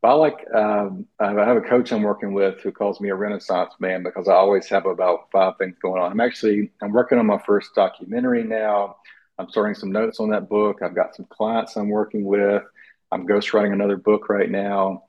But 0.00 0.08
I 0.08 0.12
like, 0.14 0.54
um, 0.54 1.06
I 1.20 1.30
have 1.30 1.58
a 1.58 1.60
coach 1.60 1.92
I'm 1.92 2.02
working 2.02 2.32
with 2.32 2.60
who 2.60 2.72
calls 2.72 3.00
me 3.00 3.10
a 3.10 3.14
renaissance 3.14 3.74
man 3.78 4.02
because 4.02 4.26
I 4.26 4.32
always 4.34 4.66
have 4.68 4.86
about 4.86 5.30
five 5.30 5.58
things 5.58 5.76
going 5.80 6.02
on. 6.02 6.10
I'm 6.10 6.20
actually, 6.20 6.72
I'm 6.80 6.92
working 6.92 7.18
on 7.18 7.26
my 7.26 7.40
first 7.46 7.74
documentary 7.74 8.42
now. 8.42 8.96
I'm 9.38 9.48
starting 9.50 9.74
some 9.74 9.92
notes 9.92 10.18
on 10.18 10.30
that 10.30 10.48
book. 10.48 10.80
I've 10.82 10.94
got 10.94 11.14
some 11.14 11.26
clients 11.26 11.76
I'm 11.76 11.88
working 11.88 12.24
with. 12.24 12.62
I'm 13.12 13.26
ghostwriting 13.26 13.72
another 13.72 13.96
book 13.96 14.28
right 14.30 14.50
now 14.50 15.04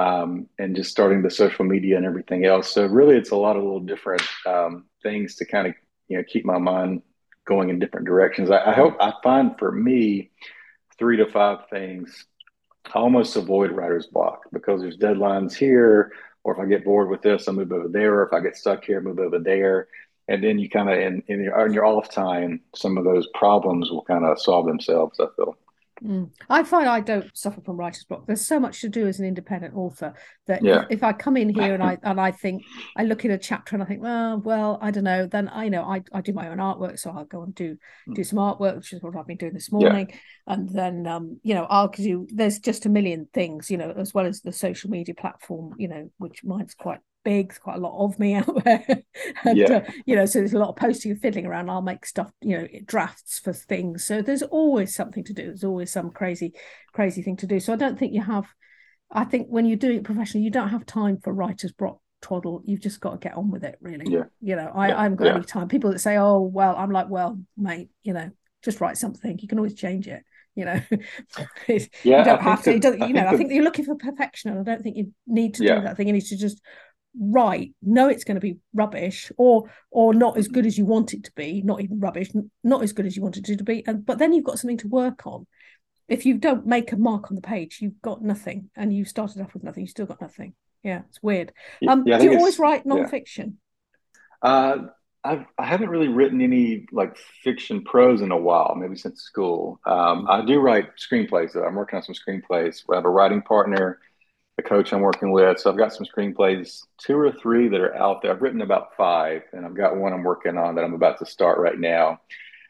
um, 0.00 0.46
and 0.58 0.76
just 0.76 0.90
starting 0.90 1.22
the 1.22 1.30
social 1.30 1.64
media 1.64 1.96
and 1.96 2.06
everything 2.06 2.44
else. 2.44 2.72
So 2.72 2.86
really, 2.86 3.16
it's 3.16 3.32
a 3.32 3.36
lot 3.36 3.56
of 3.56 3.62
little 3.62 3.80
different 3.80 4.22
um, 4.46 4.84
things 5.02 5.36
to 5.36 5.44
kind 5.44 5.66
of, 5.68 5.74
you 6.08 6.16
know, 6.16 6.24
keep 6.32 6.44
my 6.44 6.58
mind 6.58 7.02
going 7.44 7.68
in 7.70 7.78
different 7.78 8.06
directions. 8.06 8.50
I, 8.50 8.60
I 8.70 8.74
hope 8.74 8.96
I 9.00 9.12
find 9.22 9.58
for 9.58 9.70
me 9.70 10.30
three 10.98 11.16
to 11.18 11.26
five 11.26 11.68
things 11.68 12.26
I 12.94 12.98
almost 12.98 13.36
avoid 13.36 13.72
writer's 13.72 14.06
block 14.06 14.44
because 14.52 14.80
there's 14.80 14.96
deadlines 14.96 15.54
here, 15.54 16.12
or 16.42 16.54
if 16.54 16.58
I 16.58 16.66
get 16.66 16.84
bored 16.84 17.08
with 17.08 17.22
this, 17.22 17.46
I 17.46 17.52
move 17.52 17.72
over 17.72 17.88
there, 17.88 18.14
or 18.14 18.26
if 18.26 18.32
I 18.32 18.40
get 18.40 18.56
stuck 18.56 18.84
here, 18.84 19.00
move 19.00 19.18
over 19.18 19.38
there. 19.38 19.88
And 20.28 20.42
then 20.42 20.58
you 20.58 20.68
kind 20.68 20.88
of, 20.90 20.98
in, 20.98 21.22
in, 21.28 21.44
your, 21.44 21.66
in 21.66 21.72
your 21.72 21.84
off 21.84 22.10
time, 22.10 22.60
some 22.74 22.96
of 22.98 23.04
those 23.04 23.28
problems 23.34 23.90
will 23.90 24.04
kind 24.04 24.24
of 24.24 24.40
solve 24.40 24.66
themselves, 24.66 25.20
I 25.20 25.26
feel. 25.36 25.56
Mm. 26.04 26.30
I 26.48 26.62
find 26.62 26.88
I 26.88 27.00
don't 27.00 27.30
suffer 27.36 27.60
from 27.60 27.76
writer's 27.76 28.04
block. 28.04 28.26
There's 28.26 28.46
so 28.46 28.58
much 28.58 28.80
to 28.80 28.88
do 28.88 29.06
as 29.06 29.20
an 29.20 29.26
independent 29.26 29.74
author 29.74 30.14
that 30.46 30.64
yeah. 30.64 30.82
if, 30.82 30.98
if, 30.98 31.02
I 31.02 31.12
come 31.12 31.36
in 31.36 31.48
here 31.48 31.74
and 31.74 31.82
I 31.82 31.98
and 32.02 32.20
I 32.20 32.30
think 32.30 32.64
I 32.96 33.04
look 33.04 33.24
at 33.24 33.30
a 33.30 33.38
chapter 33.38 33.76
and 33.76 33.82
I 33.82 33.86
think, 33.86 34.02
well, 34.02 34.38
well, 34.38 34.78
I 34.80 34.90
don't 34.90 35.04
know, 35.04 35.26
then 35.26 35.50
I 35.52 35.68
know 35.68 35.82
I, 35.82 36.02
I 36.12 36.20
do 36.20 36.32
my 36.32 36.48
own 36.48 36.58
artwork, 36.58 36.98
so 36.98 37.10
I'll 37.10 37.24
go 37.24 37.42
and 37.42 37.54
do 37.54 37.76
mm. 38.08 38.14
do 38.14 38.24
some 38.24 38.38
artwork, 38.38 38.76
which 38.76 38.92
is 38.92 39.02
what 39.02 39.16
I've 39.16 39.26
been 39.26 39.36
doing 39.36 39.54
this 39.54 39.72
morning. 39.72 40.08
Yeah. 40.10 40.16
And 40.54 40.68
then 40.70 41.06
um, 41.06 41.40
you 41.42 41.54
know, 41.54 41.66
I'll 41.68 41.88
do 41.88 42.26
there's 42.32 42.58
just 42.58 42.86
a 42.86 42.88
million 42.88 43.28
things, 43.32 43.70
you 43.70 43.76
know, 43.76 43.92
as 43.96 44.14
well 44.14 44.26
as 44.26 44.40
the 44.40 44.52
social 44.52 44.90
media 44.90 45.14
platform, 45.14 45.74
you 45.78 45.88
know, 45.88 46.10
which 46.18 46.42
mine's 46.44 46.74
quite 46.74 47.00
big. 47.24 47.48
There's 47.48 47.58
quite 47.58 47.76
a 47.76 47.80
lot 47.80 48.04
of 48.04 48.18
me 48.18 48.34
out 48.36 48.64
there, 48.64 49.02
and 49.44 49.56
yeah. 49.56 49.72
uh, 49.72 49.92
you 50.06 50.16
know, 50.16 50.26
so 50.26 50.38
there's 50.38 50.54
a 50.54 50.58
lot 50.58 50.70
of 50.70 50.76
posting 50.76 51.12
and 51.12 51.20
fiddling 51.20 51.46
around. 51.46 51.70
I'll 51.70 51.82
make 51.82 52.06
stuff, 52.06 52.30
you 52.40 52.58
know, 52.58 52.68
drafts 52.84 53.38
for 53.38 53.52
things. 53.52 54.04
So 54.04 54.22
there's 54.22 54.42
always 54.42 54.94
something 54.94 55.24
to 55.24 55.32
do. 55.32 55.44
There's 55.44 55.64
always 55.64 55.92
some 55.92 56.10
crazy, 56.10 56.54
crazy 56.92 57.22
thing 57.22 57.36
to 57.38 57.46
do. 57.46 57.60
So 57.60 57.72
I 57.72 57.76
don't 57.76 57.98
think 57.98 58.12
you 58.12 58.22
have. 58.22 58.46
I 59.10 59.24
think 59.24 59.48
when 59.48 59.66
you're 59.66 59.76
doing 59.76 59.98
it 59.98 60.04
professionally, 60.04 60.44
you 60.44 60.50
don't 60.50 60.68
have 60.68 60.86
time 60.86 61.18
for 61.18 61.32
writer's 61.32 61.72
block 61.72 61.98
twaddle. 62.20 62.62
You've 62.64 62.80
just 62.80 63.00
got 63.00 63.12
to 63.12 63.18
get 63.18 63.36
on 63.36 63.50
with 63.50 63.64
it, 63.64 63.76
really. 63.80 64.10
Yeah. 64.10 64.24
You 64.40 64.56
know, 64.56 64.70
I, 64.74 64.88
yeah. 64.88 64.98
I 64.98 65.02
haven't 65.04 65.16
got 65.16 65.26
yeah. 65.26 65.34
any 65.34 65.44
time. 65.44 65.68
People 65.68 65.90
that 65.92 65.98
say, 65.98 66.16
"Oh, 66.16 66.40
well," 66.40 66.76
I'm 66.76 66.90
like, 66.90 67.08
"Well, 67.08 67.40
mate, 67.56 67.90
you 68.02 68.12
know, 68.12 68.30
just 68.62 68.80
write 68.80 68.98
something. 68.98 69.38
You 69.38 69.48
can 69.48 69.58
always 69.58 69.74
change 69.74 70.08
it." 70.08 70.22
You 70.56 70.64
know, 70.64 70.80
yeah, 71.68 71.78
you 72.02 72.24
don't 72.24 72.42
have 72.42 72.62
to. 72.64 72.78
That, 72.80 72.98
you 73.08 73.14
know, 73.14 73.24
I 73.24 73.36
think 73.36 73.52
you're 73.52 73.62
looking 73.62 73.84
for 73.84 73.94
perfection, 73.94 74.50
and 74.50 74.58
I 74.58 74.64
don't 74.64 74.82
think 74.82 74.96
you 74.96 75.12
need 75.24 75.54
to 75.54 75.62
do 75.62 75.80
that 75.80 75.96
thing. 75.96 76.08
You 76.08 76.12
need 76.12 76.26
to 76.26 76.36
just 76.36 76.60
right 77.18 77.72
know 77.82 78.08
it's 78.08 78.24
going 78.24 78.36
to 78.36 78.40
be 78.40 78.58
rubbish 78.72 79.32
or 79.36 79.70
or 79.90 80.14
not 80.14 80.36
as 80.36 80.46
good 80.46 80.64
as 80.64 80.78
you 80.78 80.84
want 80.84 81.12
it 81.12 81.24
to 81.24 81.32
be 81.32 81.60
not 81.62 81.80
even 81.80 81.98
rubbish 81.98 82.30
not 82.62 82.82
as 82.82 82.92
good 82.92 83.06
as 83.06 83.16
you 83.16 83.22
want 83.22 83.36
it 83.36 83.44
to 83.44 83.64
be 83.64 83.84
and 83.86 84.06
but 84.06 84.18
then 84.18 84.32
you've 84.32 84.44
got 84.44 84.58
something 84.58 84.76
to 84.76 84.88
work 84.88 85.26
on 85.26 85.46
if 86.08 86.24
you 86.24 86.38
don't 86.38 86.66
make 86.66 86.92
a 86.92 86.96
mark 86.96 87.30
on 87.30 87.34
the 87.34 87.42
page 87.42 87.78
you've 87.80 88.00
got 88.00 88.22
nothing 88.22 88.70
and 88.76 88.94
you 88.94 89.04
started 89.04 89.42
off 89.42 89.52
with 89.54 89.64
nothing 89.64 89.82
you 89.82 89.88
still 89.88 90.06
got 90.06 90.20
nothing 90.20 90.54
yeah 90.84 91.02
it's 91.08 91.22
weird 91.22 91.52
um 91.88 92.04
yeah, 92.06 92.18
do 92.18 92.24
you 92.24 92.38
always 92.38 92.58
write 92.58 92.86
non-fiction 92.86 93.58
yeah. 94.44 94.50
uh 94.50 94.86
I've, 95.22 95.44
I 95.58 95.66
haven't 95.66 95.90
really 95.90 96.08
written 96.08 96.40
any 96.40 96.86
like 96.92 97.18
fiction 97.44 97.84
prose 97.84 98.22
in 98.22 98.30
a 98.30 98.36
while, 98.38 98.74
maybe 98.74 98.96
since 98.96 99.20
school. 99.20 99.78
Um, 99.84 100.26
I 100.30 100.42
do 100.42 100.60
write 100.60 100.88
screenplays 100.96 101.52
though. 101.52 101.64
I'm 101.64 101.74
working 101.74 101.98
on 101.98 102.02
some 102.02 102.14
screenplays. 102.14 102.84
We 102.88 102.96
have 102.96 103.04
a 103.04 103.10
writing 103.10 103.42
partner 103.42 103.98
the 104.62 104.68
coach 104.68 104.92
I'm 104.92 105.00
working 105.00 105.30
with. 105.32 105.58
So 105.58 105.70
I've 105.70 105.78
got 105.78 105.92
some 105.92 106.06
screenplays, 106.06 106.82
two 106.98 107.16
or 107.16 107.32
three 107.32 107.68
that 107.68 107.80
are 107.80 107.96
out 107.96 108.22
there. 108.22 108.30
I've 108.30 108.42
written 108.42 108.60
about 108.60 108.96
five, 108.96 109.42
and 109.52 109.64
I've 109.64 109.76
got 109.76 109.96
one 109.96 110.12
I'm 110.12 110.24
working 110.24 110.58
on 110.58 110.74
that 110.74 110.84
I'm 110.84 110.94
about 110.94 111.18
to 111.18 111.26
start 111.26 111.58
right 111.58 111.78
now. 111.78 112.20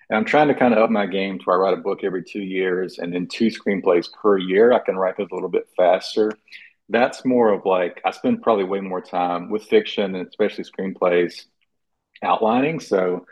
And 0.09 0.17
I'm 0.17 0.25
trying 0.25 0.49
to 0.49 0.55
kind 0.55 0.75
of 0.75 0.81
up 0.81 0.91
my 0.91 1.07
game 1.07 1.39
to 1.39 1.45
where 1.45 1.57
I 1.57 1.61
write 1.61 1.79
a 1.79 1.83
book 1.83 2.01
every 2.03 2.25
two 2.25 2.43
years 2.43 2.99
and 2.99 3.13
then 3.13 3.29
two 3.29 3.47
screenplays 3.47 4.13
per 4.13 4.39
year. 4.39 4.73
I 4.73 4.81
can 4.81 4.97
write 4.97 5.17
those 5.17 5.29
a 5.31 5.35
little 5.35 5.49
bit 5.49 5.69
faster. 5.77 6.33
That's 6.89 7.25
more 7.25 7.53
of 7.53 7.65
like, 7.65 8.01
I 8.05 8.11
spend 8.11 8.43
probably 8.43 8.65
way 8.65 8.81
more 8.81 9.01
time 9.01 9.51
with 9.51 9.65
fiction 9.65 10.17
and 10.17 10.27
especially 10.27 10.65
screenplays 10.65 11.45
outlining. 12.23 12.81
So 12.81 13.25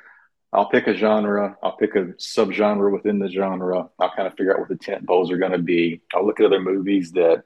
I'll 0.52 0.70
pick 0.70 0.86
a 0.86 0.94
genre, 0.94 1.58
I'll 1.62 1.76
pick 1.76 1.96
a 1.96 2.14
subgenre 2.18 2.92
within 2.92 3.18
the 3.18 3.28
genre. 3.28 3.88
I'll 3.98 4.14
kind 4.14 4.28
of 4.28 4.34
figure 4.34 4.54
out 4.54 4.60
what 4.60 4.68
the 4.68 4.76
tent 4.76 5.06
poles 5.06 5.32
are 5.32 5.36
going 5.36 5.52
to 5.52 5.58
be. 5.58 6.00
I'll 6.14 6.24
look 6.24 6.38
at 6.38 6.46
other 6.46 6.60
movies 6.60 7.10
that 7.12 7.42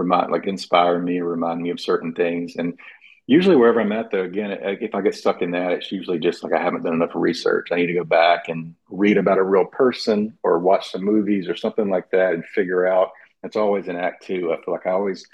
remind, 0.00 0.30
like, 0.30 0.46
inspire 0.46 0.98
me 0.98 1.20
remind 1.20 1.62
me 1.62 1.70
of 1.70 1.80
certain 1.80 2.12
things. 2.12 2.56
And 2.56 2.78
usually, 3.26 3.56
wherever 3.56 3.80
I'm 3.80 3.92
at, 3.92 4.10
though, 4.10 4.22
again, 4.22 4.50
if 4.50 4.94
I 4.94 5.00
get 5.00 5.14
stuck 5.14 5.42
in 5.42 5.52
that, 5.52 5.72
it's 5.72 5.92
usually 5.92 6.18
just 6.18 6.42
like 6.42 6.52
I 6.52 6.62
haven't 6.62 6.82
done 6.82 6.94
enough 6.94 7.14
research. 7.14 7.68
I 7.70 7.76
need 7.76 7.86
to 7.86 7.94
go 7.94 8.04
back 8.04 8.48
and 8.48 8.74
read 8.88 9.16
about 9.16 9.38
a 9.38 9.42
real 9.42 9.66
person 9.66 10.36
or 10.42 10.58
watch 10.58 10.90
some 10.90 11.04
movies 11.04 11.48
or 11.48 11.56
something 11.56 11.88
like 11.88 12.10
that 12.10 12.34
and 12.34 12.44
figure 12.44 12.86
out. 12.86 13.10
It's 13.42 13.56
always 13.56 13.88
an 13.88 13.96
act 13.96 14.26
two. 14.26 14.52
I 14.52 14.62
feel 14.62 14.74
like 14.74 14.86
I 14.86 14.90
always 14.90 15.26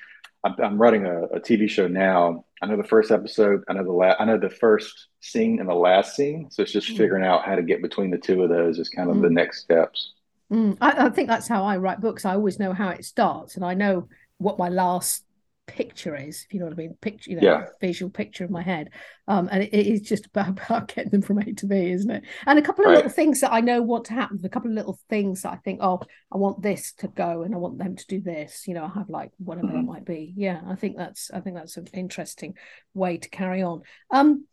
I'm, 0.58 0.80
writing 0.80 1.06
a, 1.06 1.24
a, 1.24 1.40
TV 1.40 1.68
show 1.68 1.88
now. 1.88 2.44
I 2.62 2.66
know 2.66 2.76
the 2.76 2.84
first 2.84 3.10
episode. 3.10 3.64
I 3.68 3.72
know 3.72 3.84
the 3.84 3.92
last. 3.92 4.20
I 4.20 4.24
know 4.24 4.38
the 4.38 4.50
first 4.50 5.08
scene 5.20 5.60
and 5.60 5.68
the 5.68 5.74
last 5.74 6.14
scene. 6.16 6.50
So 6.50 6.62
it's 6.62 6.72
just 6.72 6.88
mm. 6.88 6.96
figuring 6.96 7.24
out 7.24 7.44
how 7.44 7.54
to 7.54 7.62
get 7.62 7.82
between 7.82 8.10
the 8.10 8.18
two 8.18 8.42
of 8.42 8.48
those 8.48 8.78
is 8.78 8.88
kind 8.88 9.10
of 9.10 9.16
mm. 9.16 9.22
the 9.22 9.30
next 9.30 9.62
steps. 9.62 10.12
Mm. 10.52 10.78
I, 10.80 11.06
I, 11.06 11.10
think 11.10 11.28
that's 11.28 11.48
how 11.48 11.64
I 11.64 11.76
write 11.76 12.00
books. 12.00 12.24
I 12.24 12.34
always 12.34 12.58
know 12.58 12.72
how 12.72 12.90
it 12.90 13.04
starts, 13.04 13.56
and 13.56 13.64
I 13.64 13.74
know 13.74 14.08
what 14.38 14.58
my 14.58 14.68
last 14.68 15.24
picture 15.66 16.16
is, 16.16 16.44
if 16.44 16.54
you 16.54 16.60
know 16.60 16.66
what 16.66 16.74
I 16.74 16.76
mean, 16.76 16.96
picture, 17.00 17.30
you 17.30 17.36
know, 17.36 17.42
yeah. 17.42 17.66
visual 17.80 18.10
picture 18.10 18.44
of 18.44 18.50
my 18.50 18.62
head. 18.62 18.90
Um, 19.28 19.48
and 19.50 19.62
it, 19.62 19.74
it 19.74 19.86
is 19.86 20.00
just 20.02 20.26
about, 20.34 20.50
about 20.50 20.88
getting 20.88 21.10
them 21.10 21.22
from 21.22 21.38
A 21.38 21.52
to 21.52 21.66
B, 21.66 21.90
isn't 21.90 22.10
it? 22.10 22.24
And 22.46 22.58
a 22.58 22.62
couple 22.62 22.84
of 22.84 22.90
right. 22.90 22.96
little 22.96 23.10
things 23.10 23.40
that 23.40 23.52
I 23.52 23.60
know 23.60 23.82
want 23.82 24.06
to 24.06 24.14
happen, 24.14 24.40
a 24.44 24.48
couple 24.48 24.70
of 24.70 24.76
little 24.76 24.98
things 25.08 25.42
that 25.42 25.52
I 25.52 25.56
think, 25.56 25.80
oh, 25.82 26.00
I 26.32 26.38
want 26.38 26.62
this 26.62 26.92
to 26.98 27.08
go 27.08 27.42
and 27.42 27.54
I 27.54 27.58
want 27.58 27.78
them 27.78 27.96
to 27.96 28.06
do 28.06 28.20
this, 28.20 28.66
you 28.66 28.74
know, 28.74 28.84
I 28.84 28.98
have 28.98 29.10
like 29.10 29.32
whatever 29.38 29.68
mm-hmm. 29.68 29.78
it 29.78 29.84
might 29.84 30.04
be. 30.04 30.32
Yeah, 30.36 30.60
I 30.66 30.76
think 30.76 30.96
that's 30.96 31.30
I 31.32 31.40
think 31.40 31.56
that's 31.56 31.76
an 31.76 31.88
interesting 31.92 32.54
way 32.94 33.18
to 33.18 33.28
carry 33.28 33.62
on. 33.62 33.82
Um 34.10 34.46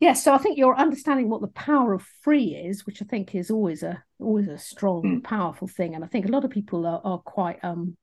yeah, 0.00 0.12
so 0.12 0.34
I 0.34 0.38
think 0.38 0.58
you're 0.58 0.76
understanding 0.76 1.30
what 1.30 1.40
the 1.40 1.48
power 1.48 1.94
of 1.94 2.02
free 2.20 2.48
is, 2.48 2.84
which 2.84 3.00
I 3.00 3.06
think 3.06 3.34
is 3.34 3.50
always 3.50 3.82
a 3.82 4.02
always 4.18 4.48
a 4.48 4.58
strong, 4.58 5.02
mm. 5.02 5.24
powerful 5.24 5.68
thing. 5.68 5.94
And 5.94 6.04
I 6.04 6.08
think 6.08 6.26
a 6.26 6.30
lot 6.30 6.44
of 6.44 6.50
people 6.50 6.86
are, 6.86 7.00
are 7.04 7.18
quite 7.18 7.64
um 7.64 7.96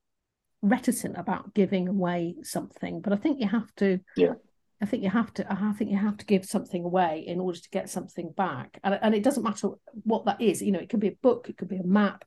reticent 0.61 1.17
about 1.17 1.53
giving 1.53 1.87
away 1.87 2.35
something, 2.43 3.01
but 3.01 3.13
I 3.13 3.15
think 3.15 3.39
you 3.39 3.47
have 3.47 3.73
to. 3.77 3.99
Yeah. 4.15 4.33
I 4.81 4.87
think 4.87 5.03
you 5.03 5.11
have 5.11 5.31
to. 5.35 5.45
I 5.51 5.73
think 5.73 5.91
you 5.91 5.97
have 5.97 6.17
to 6.17 6.25
give 6.25 6.43
something 6.45 6.83
away 6.83 7.23
in 7.27 7.39
order 7.39 7.59
to 7.59 7.69
get 7.69 7.89
something 7.89 8.33
back, 8.35 8.79
and 8.83 8.97
and 9.01 9.13
it 9.13 9.23
doesn't 9.23 9.43
matter 9.43 9.69
what 10.03 10.25
that 10.25 10.41
is. 10.41 10.61
You 10.61 10.71
know, 10.71 10.79
it 10.79 10.89
could 10.89 10.99
be 10.99 11.09
a 11.09 11.17
book, 11.21 11.47
it 11.49 11.57
could 11.57 11.69
be 11.69 11.77
a 11.77 11.83
map, 11.83 12.25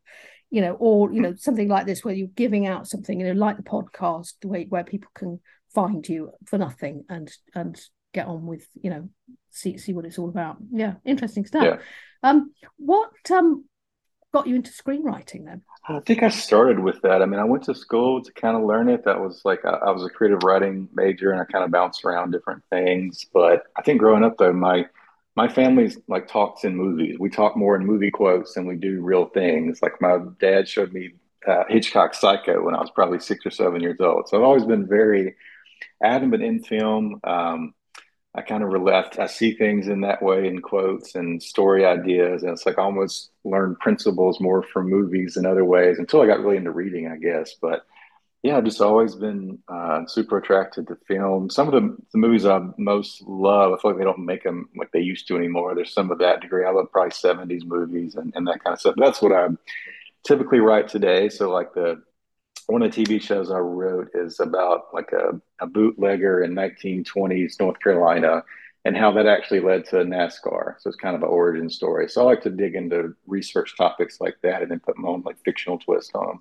you 0.51 0.61
know, 0.61 0.75
or 0.79 1.13
you 1.13 1.21
know 1.21 1.35
something 1.35 1.69
like 1.69 1.85
this 1.85 2.05
where 2.05 2.15
you're 2.15 2.29
giving 2.29 2.69
out 2.69 2.87
something, 2.87 3.19
you 3.19 3.27
know, 3.27 3.33
like 3.33 3.57
the 3.57 3.65
podcast, 3.65 4.35
the 4.41 4.47
way 4.47 4.67
where 4.69 4.85
people 4.85 5.11
can 5.15 5.41
find 5.75 6.09
you 6.09 6.31
for 6.47 6.57
nothing 6.57 7.05
and 7.09 7.29
and 7.57 7.81
get 8.13 8.29
on 8.29 8.47
with, 8.47 8.69
you 8.81 8.91
know, 8.91 9.09
see 9.51 9.77
see 9.77 9.93
what 9.93 10.05
it's 10.05 10.19
all 10.19 10.29
about. 10.29 10.57
Yeah, 10.71 10.95
interesting 11.05 11.47
stuff. 11.47 11.65
Yeah. 11.65 11.79
Um, 12.23 12.53
what 12.77 13.11
um 13.33 13.65
got 14.35 14.47
you 14.47 14.57
into 14.57 14.71
screenwriting 14.71 15.47
then? 15.47 15.63
I 15.89 16.01
think 16.01 16.23
I 16.23 16.29
started 16.29 16.79
with 16.79 17.01
that. 17.03 17.23
I 17.23 17.27
mean, 17.27 17.41
I 17.41 17.45
went 17.45 17.65
to 17.65 17.75
school 17.75 18.23
to 18.23 18.33
kind 18.33 18.57
of 18.57 18.65
learn 18.65 18.89
it. 18.91 19.05
That 19.05 19.21
was 19.21 19.41
like, 19.45 19.65
I, 19.65 19.71
I 19.71 19.91
was 19.93 20.05
a 20.05 20.11
creative 20.11 20.43
writing 20.43 20.89
major 20.93 21.31
and 21.31 21.41
I 21.41 21.45
kind 21.45 21.65
of 21.65 21.71
bounced 21.71 22.05
around 22.05 22.33
different 22.33 22.63
things. 22.69 23.25
But 23.33 23.63
I 23.79 23.83
think 23.83 24.01
growing 24.01 24.25
up 24.25 24.37
though, 24.37 24.53
my, 24.53 24.87
my 25.37 25.49
family's 25.49 25.99
like 26.09 26.29
talks 26.29 26.65
in 26.65 26.77
movies. 26.77 27.17
We 27.19 27.31
talk 27.31 27.57
more 27.57 27.77
in 27.77 27.87
movie 27.87 28.11
quotes 28.11 28.55
than 28.55 28.67
we 28.67 28.77
do 28.77 29.01
real 29.01 29.27
things. 29.27 29.81
Like 29.81 30.01
my 30.01 30.19
dad 30.41 30.69
showed 30.69 30.93
me 30.93 31.15
uh, 31.47 31.65
Hitchcock 31.69 32.15
Psycho 32.15 32.63
when 32.63 32.75
I 32.75 32.81
was 32.81 32.91
probably 32.91 33.21
six 33.21 33.47
or 33.47 33.51
seven 33.51 33.81
years 33.81 34.01
old. 34.01 34.29
So 34.29 34.37
I've 34.37 34.45
always 34.45 34.65
been 34.65 34.87
very, 34.87 35.35
adamant 36.03 36.43
in 36.43 36.63
film. 36.63 37.21
Um, 37.25 37.75
I 38.35 38.43
kind 38.43 38.65
of 38.65 38.83
left. 38.83 39.19
I 39.19 39.27
see 39.27 39.55
things 39.55 39.87
in 39.87 40.01
that 40.01 40.21
way 40.21 40.49
in 40.49 40.61
quotes 40.61 41.15
and 41.15 41.41
story 41.41 41.85
ideas, 41.85 42.43
and 42.43 42.51
it's 42.53 42.67
like 42.67 42.79
I 42.79 42.83
almost 42.83 43.31
learned 43.45 43.79
principles 43.79 44.41
more 44.41 44.63
from 44.63 44.91
movies 44.91 45.37
and 45.37 45.47
other 45.47 45.65
ways 45.65 45.99
until 45.99 46.21
I 46.21 46.27
got 46.27 46.41
really 46.41 46.57
into 46.57 46.73
reading, 46.73 47.07
I 47.07 47.17
guess. 47.17 47.55
But 47.61 47.87
yeah, 48.43 48.59
I've 48.59 48.65
just 48.65 48.81
always 48.81 49.15
been 49.15 49.59
uh, 49.69 50.05
super 50.07 50.39
attracted 50.39 50.89
to 50.89 50.97
film. 51.09 51.49
Some 51.49 51.67
of 51.67 51.73
the, 51.75 51.97
the 52.13 52.19
movies 52.19 52.45
I 52.45 52.61
most 52.77 53.23
love, 53.23 53.73
I 53.73 53.81
feel 53.81 53.93
like 53.93 53.99
they 53.99 54.05
don't 54.05 54.27
make 54.27 54.43
them 54.43 54.69
like 54.77 54.91
they 54.93 55.01
used 55.01 55.29
to 55.29 55.37
anymore. 55.37 55.75
There's 55.75 55.95
some 55.95 56.11
of 56.11 56.19
that 56.19 56.41
degree. 56.41 56.67
I 56.67 56.71
love 56.71 56.93
probably 56.93 57.13
70s 57.13 57.65
movies 57.65 58.17
and, 58.17 58.33
and 58.37 58.47
that 58.49 58.63
kind 58.63 58.75
of 58.75 58.81
stuff. 58.81 58.97
That's 58.99 59.23
what 59.23 59.33
I 59.33 59.47
typically 60.27 60.59
write 60.59 60.89
today. 60.89 61.29
So 61.29 61.51
like 61.51 61.73
the 61.73 62.03
one 62.67 62.83
of 62.83 62.95
the 62.95 63.05
TV 63.05 63.21
shows 63.21 63.51
I 63.51 63.59
wrote 63.59 64.11
is 64.15 64.41
about 64.41 64.87
like 64.93 65.13
a, 65.13 65.41
a 65.61 65.67
bootlegger 65.67 66.43
in 66.43 66.55
1920s 66.55 67.61
North 67.61 67.79
Carolina 67.81 68.43
and 68.85 68.97
how 68.97 69.13
that 69.13 69.27
actually 69.27 69.61
led 69.61 69.87
to 69.87 69.97
NASCAR. 69.97 70.75
So 70.79 70.89
it's 70.89 70.97
kind 70.97 71.17
of 71.17 71.23
an 71.23 71.29
origin 71.29 71.71
story. 71.71 72.09
So 72.09 72.23
I 72.23 72.25
like 72.25 72.43
to 72.43 72.51
dig 72.51 72.75
into 72.75 73.15
research 73.27 73.77
topics 73.77 74.21
like 74.21 74.37
that 74.43 74.63
and 74.63 74.71
then 74.71 74.81
put 74.81 74.99
my 74.99 75.09
own 75.09 75.23
like 75.25 75.37
fictional 75.45 75.79
twist 75.79 76.13
on 76.15 76.27
them. 76.27 76.41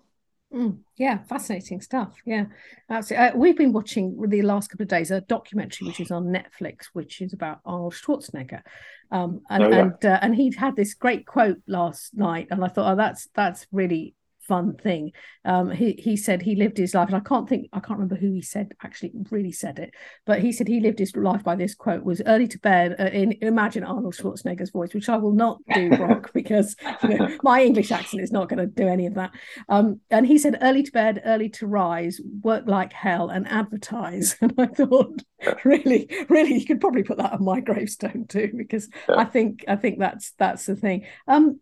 Mm, 0.53 0.77
yeah, 0.97 1.23
fascinating 1.23 1.81
stuff. 1.81 2.15
Yeah, 2.25 2.45
absolutely. 2.87 3.27
Uh, 3.27 3.37
we've 3.37 3.57
been 3.57 3.73
watching 3.73 4.15
the 4.27 4.43
last 4.43 4.69
couple 4.69 4.83
of 4.83 4.89
days 4.89 5.09
a 5.09 5.21
documentary 5.21 5.87
which 5.87 5.99
is 5.99 6.11
on 6.11 6.25
Netflix, 6.25 6.89
which 6.93 7.21
is 7.21 7.33
about 7.33 7.61
Arnold 7.65 7.95
Schwarzenegger, 7.95 8.61
um, 9.09 9.41
and 9.49 9.63
oh, 9.63 9.69
yeah. 9.69 9.79
and 9.79 10.05
uh, 10.05 10.19
and 10.21 10.35
he'd 10.35 10.53
had 10.53 10.75
this 10.75 10.93
great 10.93 11.25
quote 11.25 11.57
last 11.65 12.13
night, 12.13 12.49
and 12.51 12.63
I 12.63 12.67
thought, 12.67 12.93
oh, 12.93 12.95
that's 12.95 13.29
that's 13.33 13.65
really 13.71 14.13
fun 14.47 14.75
thing. 14.75 15.11
Um, 15.45 15.71
he 15.71 15.93
he 15.93 16.15
said 16.17 16.41
he 16.41 16.55
lived 16.55 16.77
his 16.77 16.93
life, 16.93 17.07
and 17.07 17.15
I 17.15 17.19
can't 17.19 17.47
think 17.47 17.69
I 17.73 17.79
can't 17.79 17.99
remember 17.99 18.15
who 18.15 18.31
he 18.33 18.41
said 18.41 18.73
actually 18.83 19.11
really 19.31 19.51
said 19.51 19.79
it, 19.79 19.93
but 20.25 20.41
he 20.41 20.51
said 20.51 20.67
he 20.67 20.79
lived 20.79 20.99
his 20.99 21.15
life 21.15 21.43
by 21.43 21.55
this 21.55 21.75
quote: 21.75 22.03
"Was 22.03 22.21
early 22.25 22.47
to 22.49 22.59
bed." 22.59 22.95
Uh, 22.99 23.05
in 23.05 23.33
imagine 23.41 23.83
Arnold 23.83 24.15
Schwarzenegger's 24.15 24.71
voice, 24.71 24.93
which 24.93 25.09
I 25.09 25.17
will 25.17 25.33
not 25.33 25.59
do, 25.73 25.89
Brock, 25.97 26.31
because 26.33 26.75
you 27.03 27.17
know, 27.17 27.37
my 27.43 27.63
English 27.63 27.91
accent 27.91 28.23
is 28.23 28.31
not 28.31 28.49
going 28.49 28.59
to 28.59 28.67
do 28.67 28.87
any 28.87 29.05
of 29.05 29.15
that. 29.15 29.31
Um, 29.69 29.99
and 30.09 30.27
he 30.27 30.37
said, 30.37 30.57
"Early 30.61 30.83
to 30.83 30.91
bed, 30.91 31.21
early 31.25 31.49
to 31.49 31.67
rise, 31.67 32.19
work 32.41 32.63
like 32.67 32.93
hell, 32.93 33.29
and 33.29 33.47
advertise." 33.47 34.35
And 34.43 34.53
I 34.57 34.65
thought, 34.65 35.23
really, 35.63 36.09
really, 36.27 36.55
you 36.55 36.65
could 36.65 36.81
probably 36.81 37.03
put 37.03 37.17
that 37.17 37.31
on 37.31 37.45
my 37.45 37.61
gravestone 37.61 38.25
too, 38.27 38.51
because. 38.55 38.89
I 39.17 39.25
think 39.25 39.65
I 39.67 39.75
think 39.75 39.99
that's 39.99 40.33
that's 40.37 40.65
the 40.65 40.75
thing. 40.75 41.05
Um, 41.27 41.59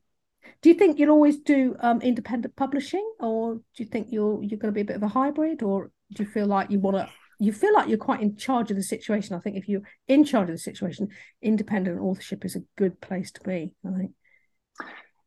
do 0.62 0.70
you 0.70 0.76
think 0.76 1.00
you'll 1.00 1.12
always 1.12 1.38
do 1.38 1.76
um, 1.80 2.02
independent 2.02 2.56
publishing, 2.56 3.08
or 3.20 3.56
do 3.56 3.62
you 3.78 3.86
think 3.86 4.08
you're 4.12 4.42
you're 4.44 4.60
going 4.60 4.74
to 4.74 4.76
be 4.76 4.82
a 4.82 4.86
bit 4.86 4.96
of 4.96 5.04
a 5.04 5.08
hybrid, 5.08 5.64
or 5.64 5.92
do 6.14 6.24
you 6.24 6.30
feel 6.30 6.48
like 6.48 6.70
you 6.70 6.80
want 6.80 6.98
to? 6.98 7.10
You 7.40 7.52
feel 7.52 7.74
like 7.74 7.90
you're 7.90 7.98
quite 7.98 8.22
in 8.22 8.36
charge 8.38 8.70
of 8.70 8.78
the 8.78 8.84
situation. 8.84 9.36
I 9.36 9.40
think 9.40 9.58
if 9.58 9.68
you're 9.68 9.82
in 10.08 10.24
charge 10.24 10.50
of 10.50 10.56
the 10.56 10.60
situation, 10.60 11.10
independent 11.42 12.00
authorship 12.00 12.46
is 12.46 12.56
a 12.56 12.64
good 12.78 13.02
place 13.02 13.32
to 13.32 13.42
be. 13.42 13.74
I 13.86 13.98
think. 13.98 14.12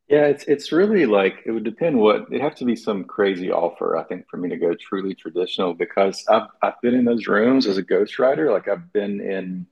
Yeah, 0.07 0.27
it's 0.27 0.43
it's 0.45 0.71
really 0.71 1.05
like 1.07 1.41
it 1.45 1.51
would 1.51 1.63
depend 1.63 1.97
what 1.97 2.27
it 2.31 2.39
have 2.39 2.55
to 2.55 2.65
be 2.65 2.75
some 2.75 3.05
crazy 3.05 3.51
offer, 3.51 3.97
I 3.97 4.03
think, 4.03 4.29
for 4.29 4.37
me 4.37 4.49
to 4.49 4.57
go 4.57 4.75
truly 4.75 5.15
traditional 5.15 5.73
because 5.73 6.23
I've 6.29 6.47
I've 6.61 6.79
been 6.81 6.93
in 6.93 7.05
those 7.05 7.27
rooms 7.27 7.65
as 7.65 7.77
a 7.77 7.83
ghostwriter. 7.83 8.51
Like 8.51 8.67
I've 8.67 8.93
been 8.93 9.19
in 9.19 9.65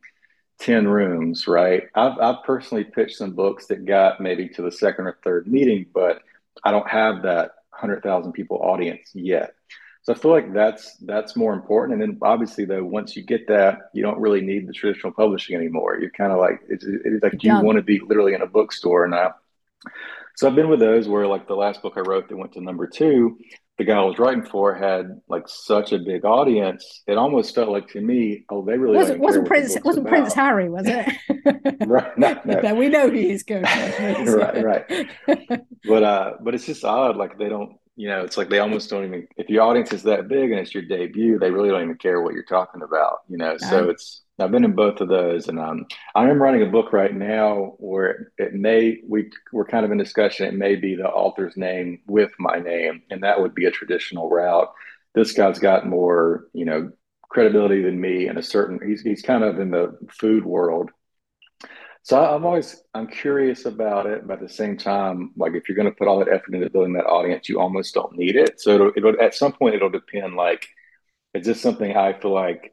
10 0.63 0.87
rooms, 0.87 1.47
right? 1.47 1.83
I've, 1.93 2.17
I've 2.19 2.43
personally 2.43 2.85
pitched 2.85 3.17
some 3.17 3.31
books 3.31 3.65
that 3.67 3.85
got 3.85 4.21
maybe 4.21 4.47
to 4.49 4.61
the 4.61 4.71
second 4.71 5.07
or 5.07 5.17
third 5.23 5.45
meeting, 5.45 5.87
but 5.93 6.21
I 6.63 6.71
don't 6.71 6.87
have 6.87 7.23
that 7.23 7.51
100,000 7.71 8.31
people 8.31 8.57
audience 8.57 9.11
yet. 9.13 9.55
So 10.03 10.13
I 10.13 10.17
feel 10.17 10.31
like 10.31 10.53
that's 10.53 10.97
that's 10.97 11.37
more 11.37 11.53
important. 11.53 12.01
And 12.01 12.01
then 12.01 12.19
obviously, 12.21 12.65
though, 12.65 12.83
once 12.83 13.15
you 13.15 13.23
get 13.23 13.47
that, 13.47 13.89
you 13.93 14.03
don't 14.03 14.19
really 14.19 14.41
need 14.41 14.67
the 14.67 14.73
traditional 14.73 15.13
publishing 15.13 15.55
anymore. 15.55 15.97
You're 15.97 16.09
kind 16.09 16.33
of 16.33 16.39
like 16.39 16.59
it's, 16.67 16.83
it's 16.85 17.23
like 17.23 17.41
you 17.41 17.57
want 17.61 17.77
to 17.77 17.83
be 17.83 17.99
literally 17.99 18.33
in 18.33 18.41
a 18.41 18.47
bookstore 18.47 19.07
now. 19.07 19.35
So 20.35 20.47
I've 20.47 20.55
been 20.55 20.67
with 20.67 20.81
those 20.81 21.07
where 21.07 21.25
like 21.25 21.47
the 21.47 21.55
last 21.55 21.81
book 21.81 21.93
I 21.95 22.01
wrote 22.01 22.27
that 22.27 22.35
went 22.35 22.53
to 22.53 22.61
number 22.61 22.85
two, 22.85 23.37
the 23.77 23.83
guy 23.83 23.97
I 23.97 24.03
was 24.03 24.19
writing 24.19 24.45
for 24.45 24.73
had 24.75 25.19
like 25.27 25.47
such 25.47 25.93
a 25.93 25.97
big 25.97 26.25
audience. 26.25 27.01
It 27.07 27.17
almost 27.17 27.55
felt 27.55 27.69
like 27.69 27.87
to 27.89 28.01
me, 28.01 28.45
oh, 28.49 28.63
they 28.63 28.77
really 28.77 28.97
wasn't 28.97 29.19
wasn't 29.19 29.47
Prince 29.47 29.75
wasn't 29.83 30.07
about. 30.07 30.19
Prince 30.19 30.33
Harry, 30.33 30.69
was 30.69 30.85
it? 30.87 31.07
right, 31.87 32.17
no, 32.17 32.39
no. 32.45 32.61
no, 32.61 32.75
we 32.75 32.89
know 32.89 33.09
he 33.09 33.31
is 33.31 33.43
good. 33.43 33.63
right, 33.63 34.63
right. 34.63 35.09
but 35.85 36.03
uh, 36.03 36.33
but 36.41 36.53
it's 36.53 36.65
just 36.65 36.83
odd. 36.83 37.17
Like 37.17 37.37
they 37.39 37.49
don't, 37.49 37.77
you 37.95 38.09
know, 38.09 38.23
it's 38.23 38.37
like 38.37 38.49
they 38.49 38.59
almost 38.59 38.89
don't 38.89 39.05
even. 39.05 39.27
If 39.37 39.49
your 39.49 39.63
audience 39.63 39.91
is 39.91 40.03
that 40.03 40.27
big 40.27 40.51
and 40.51 40.59
it's 40.59 40.73
your 40.73 40.83
debut, 40.83 41.39
they 41.39 41.49
really 41.49 41.69
don't 41.69 41.83
even 41.83 41.97
care 41.97 42.21
what 42.21 42.33
you're 42.33 42.43
talking 42.43 42.83
about. 42.83 43.19
You 43.27 43.37
know, 43.37 43.57
so 43.57 43.89
it's 43.89 44.22
I've 44.39 44.51
been 44.51 44.65
in 44.65 44.73
both 44.73 44.99
of 44.99 45.09
those, 45.09 45.47
and 45.47 45.59
um, 45.59 45.85
I 46.15 46.27
am 46.29 46.41
writing 46.41 46.63
a 46.63 46.71
book 46.71 46.91
right 46.91 47.13
now 47.13 47.75
where 47.77 48.31
it 48.37 48.53
may 48.53 48.99
we 49.07 49.29
we're 49.51 49.65
kind 49.65 49.85
of 49.85 49.91
in 49.91 49.97
discussion. 49.99 50.47
It 50.47 50.55
may 50.55 50.75
be 50.75 50.95
the 50.95 51.07
author's 51.07 51.55
name 51.55 51.99
with 52.07 52.31
my 52.39 52.57
name, 52.59 53.03
and 53.11 53.21
that 53.23 53.39
would 53.39 53.53
be 53.53 53.65
a 53.65 53.71
traditional 53.71 54.29
route. 54.29 54.73
This 55.13 55.33
guy's 55.33 55.59
got 55.59 55.85
more, 55.87 56.47
you 56.53 56.65
know, 56.65 56.91
credibility 57.29 57.83
than 57.83 58.01
me, 58.01 58.27
and 58.27 58.39
a 58.39 58.43
certain 58.43 58.79
he's 58.85 59.01
he's 59.01 59.21
kind 59.21 59.43
of 59.43 59.59
in 59.59 59.69
the 59.69 59.97
food 60.09 60.45
world. 60.45 60.89
So 62.01 62.19
I'm 62.19 62.45
always 62.45 62.81
I'm 62.93 63.07
curious 63.07 63.65
about 63.65 64.07
it, 64.07 64.27
but 64.27 64.41
at 64.41 64.47
the 64.47 64.53
same 64.53 64.77
time, 64.77 65.31
like 65.37 65.53
if 65.53 65.69
you're 65.69 65.75
going 65.75 65.89
to 65.89 65.95
put 65.95 66.07
all 66.07 66.19
that 66.19 66.27
effort 66.27 66.53
into 66.53 66.69
building 66.69 66.93
that 66.93 67.05
audience, 67.05 67.47
you 67.47 67.59
almost 67.59 67.93
don't 67.93 68.17
need 68.17 68.35
it. 68.35 68.59
So 68.59 68.71
it'll, 68.75 68.91
it'll 68.97 69.21
at 69.21 69.35
some 69.35 69.53
point 69.53 69.75
it'll 69.75 69.89
depend. 69.89 70.35
Like, 70.35 70.67
is 71.33 71.45
this 71.45 71.61
something 71.61 71.95
I 71.95 72.13
feel 72.19 72.33
like 72.33 72.72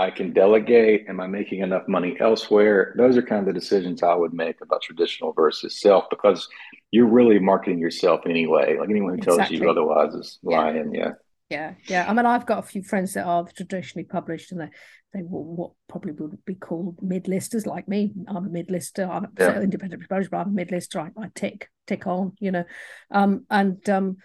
I 0.00 0.10
can 0.10 0.32
delegate? 0.32 1.06
Am 1.08 1.20
I 1.20 1.26
making 1.26 1.60
enough 1.60 1.86
money 1.86 2.16
elsewhere? 2.18 2.94
Those 2.96 3.16
are 3.18 3.22
kind 3.22 3.40
of 3.40 3.46
the 3.46 3.60
decisions 3.60 4.02
I 4.02 4.14
would 4.14 4.32
make 4.32 4.60
about 4.62 4.80
traditional 4.82 5.32
versus 5.34 5.80
self 5.80 6.08
because 6.08 6.48
you're 6.90 7.06
really 7.06 7.38
marketing 7.38 7.78
yourself 7.78 8.22
anyway. 8.24 8.78
Like 8.78 8.88
anyone 8.88 9.18
who 9.18 9.20
tells 9.20 9.50
you 9.50 9.68
otherwise 9.68 10.14
is 10.14 10.38
lying. 10.42 10.94
Yeah. 10.94 11.12
Yeah. 11.50 11.74
Yeah. 11.86 12.06
I 12.08 12.14
mean, 12.14 12.24
I've 12.24 12.46
got 12.46 12.60
a 12.60 12.62
few 12.62 12.82
friends 12.82 13.12
that 13.14 13.26
are 13.26 13.46
traditionally 13.54 14.04
published 14.04 14.52
and 14.52 14.60
they 14.62 14.70
they 15.12 15.20
what 15.20 15.72
probably 15.88 16.12
would 16.12 16.44
be 16.44 16.54
called 16.54 16.96
mid-listers 17.02 17.66
like 17.66 17.88
me. 17.88 18.12
I'm 18.28 18.36
a 18.36 18.40
mid-lister. 18.42 19.04
I'm 19.04 19.26
yeah. 19.38 19.60
independent 19.60 20.08
publisher, 20.08 20.30
but 20.30 20.38
I'm 20.38 20.48
a 20.48 20.52
mid-lister. 20.52 21.00
I, 21.00 21.10
I 21.20 21.30
tick 21.34 21.68
tick 21.86 22.06
on, 22.06 22.32
you 22.38 22.52
know, 22.52 22.64
um, 23.10 23.44
and 23.50 23.86
um, 23.90 24.16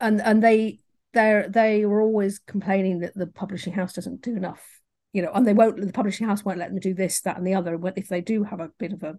and 0.00 0.22
and 0.22 0.42
they 0.42 0.80
they 1.12 1.44
they 1.48 1.84
were 1.84 2.00
always 2.00 2.38
complaining 2.38 3.00
that 3.00 3.14
the 3.14 3.26
publishing 3.26 3.72
house 3.72 3.94
doesn't 3.94 4.22
do 4.22 4.36
enough, 4.36 4.77
you 5.18 5.24
know, 5.24 5.32
and 5.34 5.44
they 5.44 5.52
won't. 5.52 5.80
The 5.80 5.92
publishing 5.92 6.28
house 6.28 6.44
won't 6.44 6.58
let 6.58 6.70
them 6.70 6.78
do 6.78 6.94
this, 6.94 7.20
that, 7.22 7.36
and 7.36 7.44
the 7.44 7.54
other. 7.54 7.76
If 7.96 8.06
they 8.06 8.20
do 8.20 8.44
have 8.44 8.60
a 8.60 8.70
bit 8.78 8.92
of 8.92 9.02
a 9.02 9.18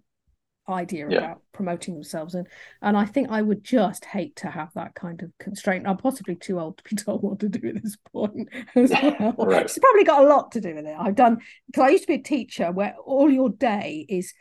idea 0.66 1.06
yeah. 1.10 1.18
about 1.18 1.42
promoting 1.52 1.94
themselves 1.94 2.34
and 2.34 2.46
and 2.80 2.96
I 2.96 3.04
think 3.04 3.28
I 3.28 3.42
would 3.42 3.64
just 3.64 4.04
hate 4.04 4.36
to 4.36 4.50
have 4.50 4.72
that 4.74 4.94
kind 4.94 5.20
of 5.22 5.32
constraint. 5.40 5.86
I'm 5.86 5.96
possibly 5.96 6.36
too 6.36 6.60
old 6.60 6.78
to 6.78 6.84
be 6.84 6.96
told 7.02 7.22
what 7.22 7.40
to 7.40 7.48
do 7.48 7.68
at 7.68 7.82
this 7.82 7.96
point 8.12 8.48
as 8.76 8.90
well. 8.90 9.34
right. 9.38 9.64
It's 9.64 9.78
probably 9.78 10.04
got 10.04 10.22
a 10.22 10.28
lot 10.28 10.52
to 10.52 10.60
do 10.60 10.74
with 10.74 10.86
it. 10.86 10.96
I've 10.98 11.16
done 11.16 11.38
because 11.66 11.82
I 11.82 11.90
used 11.90 12.04
to 12.04 12.08
be 12.08 12.14
a 12.14 12.22
teacher 12.22 12.72
where 12.72 12.94
all 13.04 13.30
your 13.30 13.50
day 13.50 14.06
is 14.08 14.32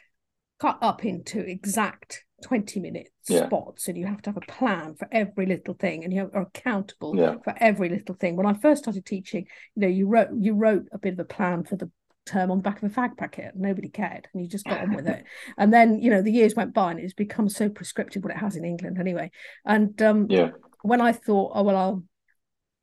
cut 0.59 0.77
up 0.81 1.03
into 1.03 1.39
exact 1.39 2.23
20 2.43 2.79
minute 2.79 3.09
yeah. 3.27 3.45
spots 3.45 3.87
and 3.87 3.97
you 3.97 4.05
have 4.05 4.21
to 4.21 4.29
have 4.29 4.37
a 4.37 4.51
plan 4.51 4.95
for 4.95 5.07
every 5.11 5.45
little 5.45 5.73
thing 5.73 6.03
and 6.03 6.13
you 6.13 6.29
are 6.33 6.41
accountable 6.41 7.15
yeah. 7.15 7.35
for 7.43 7.53
every 7.57 7.89
little 7.89 8.15
thing 8.15 8.35
when 8.35 8.45
i 8.45 8.53
first 8.53 8.83
started 8.83 9.05
teaching 9.05 9.45
you 9.75 9.81
know 9.81 9.87
you 9.87 10.07
wrote 10.07 10.29
you 10.37 10.53
wrote 10.53 10.85
a 10.91 10.97
bit 10.97 11.13
of 11.13 11.19
a 11.19 11.25
plan 11.25 11.63
for 11.63 11.75
the 11.75 11.89
term 12.29 12.51
on 12.51 12.57
the 12.57 12.63
back 12.63 12.81
of 12.81 12.91
a 12.91 12.93
fag 12.93 13.17
packet. 13.17 13.53
Nobody 13.55 13.89
cared, 13.89 14.27
and 14.33 14.41
you 14.41 14.47
just 14.47 14.65
got 14.65 14.81
on 14.81 14.95
with 14.95 15.07
it. 15.07 15.23
And 15.57 15.73
then 15.73 15.99
you 15.99 16.09
know 16.09 16.21
the 16.21 16.31
years 16.31 16.55
went 16.55 16.73
by, 16.73 16.91
and 16.91 16.99
it's 16.99 17.13
become 17.13 17.49
so 17.49 17.69
prescriptive 17.69 18.23
what 18.23 18.33
it 18.33 18.39
has 18.39 18.55
in 18.55 18.65
England 18.65 18.97
anyway. 18.99 19.31
And 19.65 19.99
um, 20.01 20.27
yeah, 20.29 20.51
when 20.83 21.01
I 21.01 21.11
thought, 21.11 21.51
oh 21.55 21.63
well, 21.63 21.75
I'll 21.75 22.03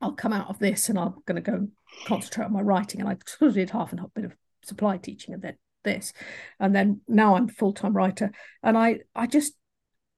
I'll 0.00 0.12
come 0.12 0.32
out 0.32 0.48
of 0.48 0.58
this, 0.58 0.88
and 0.88 0.98
I'm 0.98 1.14
going 1.26 1.42
to 1.42 1.50
go 1.50 1.68
concentrate 2.06 2.46
on 2.46 2.52
my 2.52 2.60
writing, 2.60 3.00
and 3.00 3.08
I 3.08 3.16
sort 3.26 3.50
of 3.50 3.54
did 3.54 3.70
half 3.70 3.92
and 3.92 4.00
half 4.00 4.12
bit 4.14 4.24
of 4.24 4.34
supply 4.62 4.96
teaching, 4.98 5.34
and 5.34 5.42
then 5.42 5.56
this, 5.86 6.12
and 6.60 6.74
then 6.74 7.00
now 7.08 7.36
I'm 7.36 7.48
full 7.48 7.72
time 7.72 7.96
writer, 7.96 8.30
and 8.62 8.76
I 8.76 9.00
I 9.14 9.26
just 9.26 9.54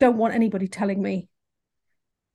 don't 0.01 0.17
want 0.17 0.35
anybody 0.35 0.67
telling 0.67 1.01
me 1.01 1.29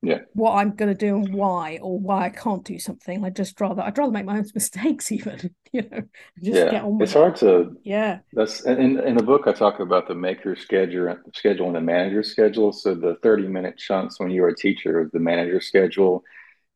yeah. 0.04 0.18
what 0.34 0.52
I'm 0.52 0.74
going 0.74 0.90
to 0.90 0.94
do 0.94 1.16
and 1.16 1.34
why, 1.34 1.78
or 1.82 1.98
why 1.98 2.26
I 2.26 2.28
can't 2.28 2.64
do 2.64 2.78
something. 2.78 3.24
I 3.24 3.30
just 3.30 3.60
rather 3.60 3.82
I'd 3.82 3.96
rather 3.96 4.12
make 4.12 4.26
my 4.26 4.38
own 4.38 4.46
mistakes, 4.54 5.10
even 5.10 5.54
you 5.72 5.82
know, 5.82 6.02
just 6.42 6.58
yeah. 6.58 6.70
get 6.70 6.84
on. 6.84 7.00
it's 7.00 7.14
hard 7.14 7.36
to 7.36 7.76
yeah. 7.82 8.20
That's 8.32 8.64
in 8.64 9.00
in 9.00 9.16
the 9.16 9.22
book 9.22 9.46
I 9.46 9.52
talk 9.52 9.80
about 9.80 10.08
the 10.08 10.14
maker 10.14 10.56
schedule, 10.56 11.16
schedule 11.34 11.66
and 11.66 11.76
the 11.76 11.80
manager 11.80 12.22
schedule. 12.22 12.72
So 12.72 12.94
the 12.94 13.16
thirty 13.22 13.48
minute 13.48 13.78
chunks 13.78 14.20
when 14.20 14.30
you're 14.30 14.48
a 14.48 14.56
teacher, 14.56 15.00
of 15.00 15.10
the 15.12 15.20
manager 15.20 15.60
schedule. 15.60 16.22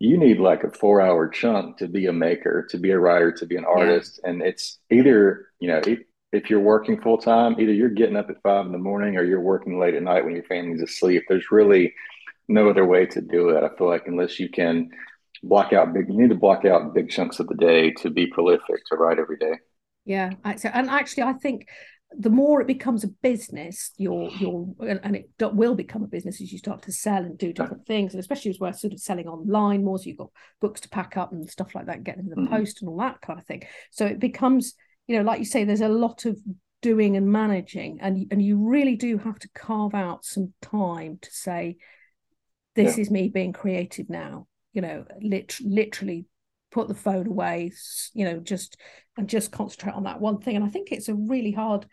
You 0.01 0.17
need 0.17 0.39
like 0.39 0.63
a 0.63 0.71
four 0.71 1.01
hour 1.01 1.29
chunk 1.29 1.79
to 1.79 1.89
be 1.89 2.07
a 2.07 2.13
maker, 2.13 2.65
to 2.71 2.79
be 2.79 2.93
a 2.93 2.99
writer, 2.99 3.33
to 3.33 3.47
be 3.47 3.57
an 3.57 3.65
artist, 3.65 4.21
yeah. 4.23 4.31
and 4.31 4.43
it's 4.43 4.79
either 4.91 5.49
you 5.59 5.69
know 5.69 5.83
if 6.33 6.51
you're 6.51 6.61
working 6.61 7.01
full 7.01 7.19
time, 7.19 7.59
either 7.59 7.73
you're 7.73 7.89
getting 7.89 8.17
up 8.17 8.31
at 8.31 8.43
five 8.43 8.67
in 8.67 8.73
the 8.73 8.79
morning 8.79 9.17
or 9.17 9.25
you're 9.25 9.41
working 9.41 9.79
late 9.79 9.95
at 9.95 10.03
night 10.03 10.25
when 10.25 10.35
your 10.35 10.45
family's 10.45 10.83
asleep. 10.83 11.25
There's 11.29 11.51
really 11.51 11.95
no 12.49 12.69
other 12.69 12.85
way 12.85 13.07
to 13.07 13.21
do 13.21 13.51
it. 13.51 13.65
I 13.65 13.75
feel 13.77 13.89
like 13.89 14.07
unless 14.07 14.39
you 14.39 14.49
can 14.49 14.91
block 15.43 15.73
out 15.73 15.93
big, 15.95 16.09
you 16.09 16.21
need 16.21 16.31
to 16.31 16.35
block 16.35 16.65
out 16.65 16.95
big 16.95 17.11
chunks 17.11 17.41
of 17.41 17.47
the 17.47 17.55
day 17.55 17.93
to 17.93 18.11
be 18.11 18.27
prolific 18.27 18.85
to 18.87 18.97
write 18.97 19.19
every 19.19 19.39
day. 19.39 19.55
Yeah, 20.05 20.33
and 20.45 20.91
actually, 20.91 21.25
I 21.25 21.35
think 21.35 21.69
the 22.11 22.31
more 22.31 22.63
it 22.63 22.67
becomes 22.67 23.05
a 23.05 23.09
business, 23.09 23.93
your 23.99 24.31
your 24.31 24.75
and 24.81 25.15
it 25.15 25.31
will 25.39 25.75
become 25.75 26.03
a 26.03 26.09
business 26.09 26.41
as 26.41 26.51
you 26.51 26.59
start 26.59 26.83
to 26.83 26.93
sell 26.93 27.23
and 27.23 27.37
do 27.37 27.53
different 27.53 27.87
things, 27.87 28.15
and 28.15 28.21
especially 28.21 28.51
as 28.51 28.59
we're 28.59 28.73
sort 28.73 28.95
of 28.95 29.01
selling 29.01 29.29
online 29.29 29.85
more, 29.85 29.99
so 29.99 30.05
you've 30.05 30.17
got 30.17 30.31
books 30.61 30.81
to 30.81 30.89
pack 30.89 31.19
up 31.19 31.33
and 31.33 31.49
stuff 31.51 31.75
like 31.75 31.87
that, 31.87 32.05
getting 32.05 32.23
in 32.23 32.31
the 32.31 32.37
mm-hmm. 32.37 32.55
post 32.55 32.81
and 32.81 32.89
all 32.89 32.99
that 32.99 33.21
kind 33.21 33.39
of 33.39 33.45
thing. 33.45 33.65
So 33.91 34.07
it 34.07 34.19
becomes, 34.19 34.75
you 35.09 35.17
know, 35.17 35.25
like 35.25 35.41
you 35.41 35.45
say, 35.45 35.65
there's 35.65 35.81
a 35.81 35.89
lot 35.89 36.25
of 36.25 36.39
doing 36.81 37.17
and 37.17 37.31
managing, 37.31 37.99
and 38.01 38.27
and 38.31 38.41
you 38.41 38.59
really 38.59 38.95
do 38.95 39.19
have 39.19 39.39
to 39.41 39.49
carve 39.55 39.95
out 39.95 40.25
some 40.25 40.53
time 40.63 41.19
to 41.23 41.31
say, 41.33 41.77
this 42.77 42.97
yeah. 42.97 43.03
is 43.03 43.11
me 43.11 43.29
being 43.29 43.53
creative 43.53 44.09
now. 44.09 44.47
You 44.73 44.83
know 44.83 45.05
lit- 45.21 45.59
literally 45.61 46.27
put 46.71 46.87
the 46.87 46.95
phone 46.95 47.27
away 47.27 47.73
you 48.13 48.25
know 48.25 48.39
just 48.39 48.77
and 49.17 49.29
just 49.29 49.51
concentrate 49.51 49.95
on 49.95 50.05
that 50.05 50.21
one 50.21 50.39
thing. 50.39 50.55
And 50.55 50.65
i 50.65 50.69
think 50.69 50.93
it's 50.93 51.09
a 51.09 51.15
really 51.15 51.51
hard 51.51 51.87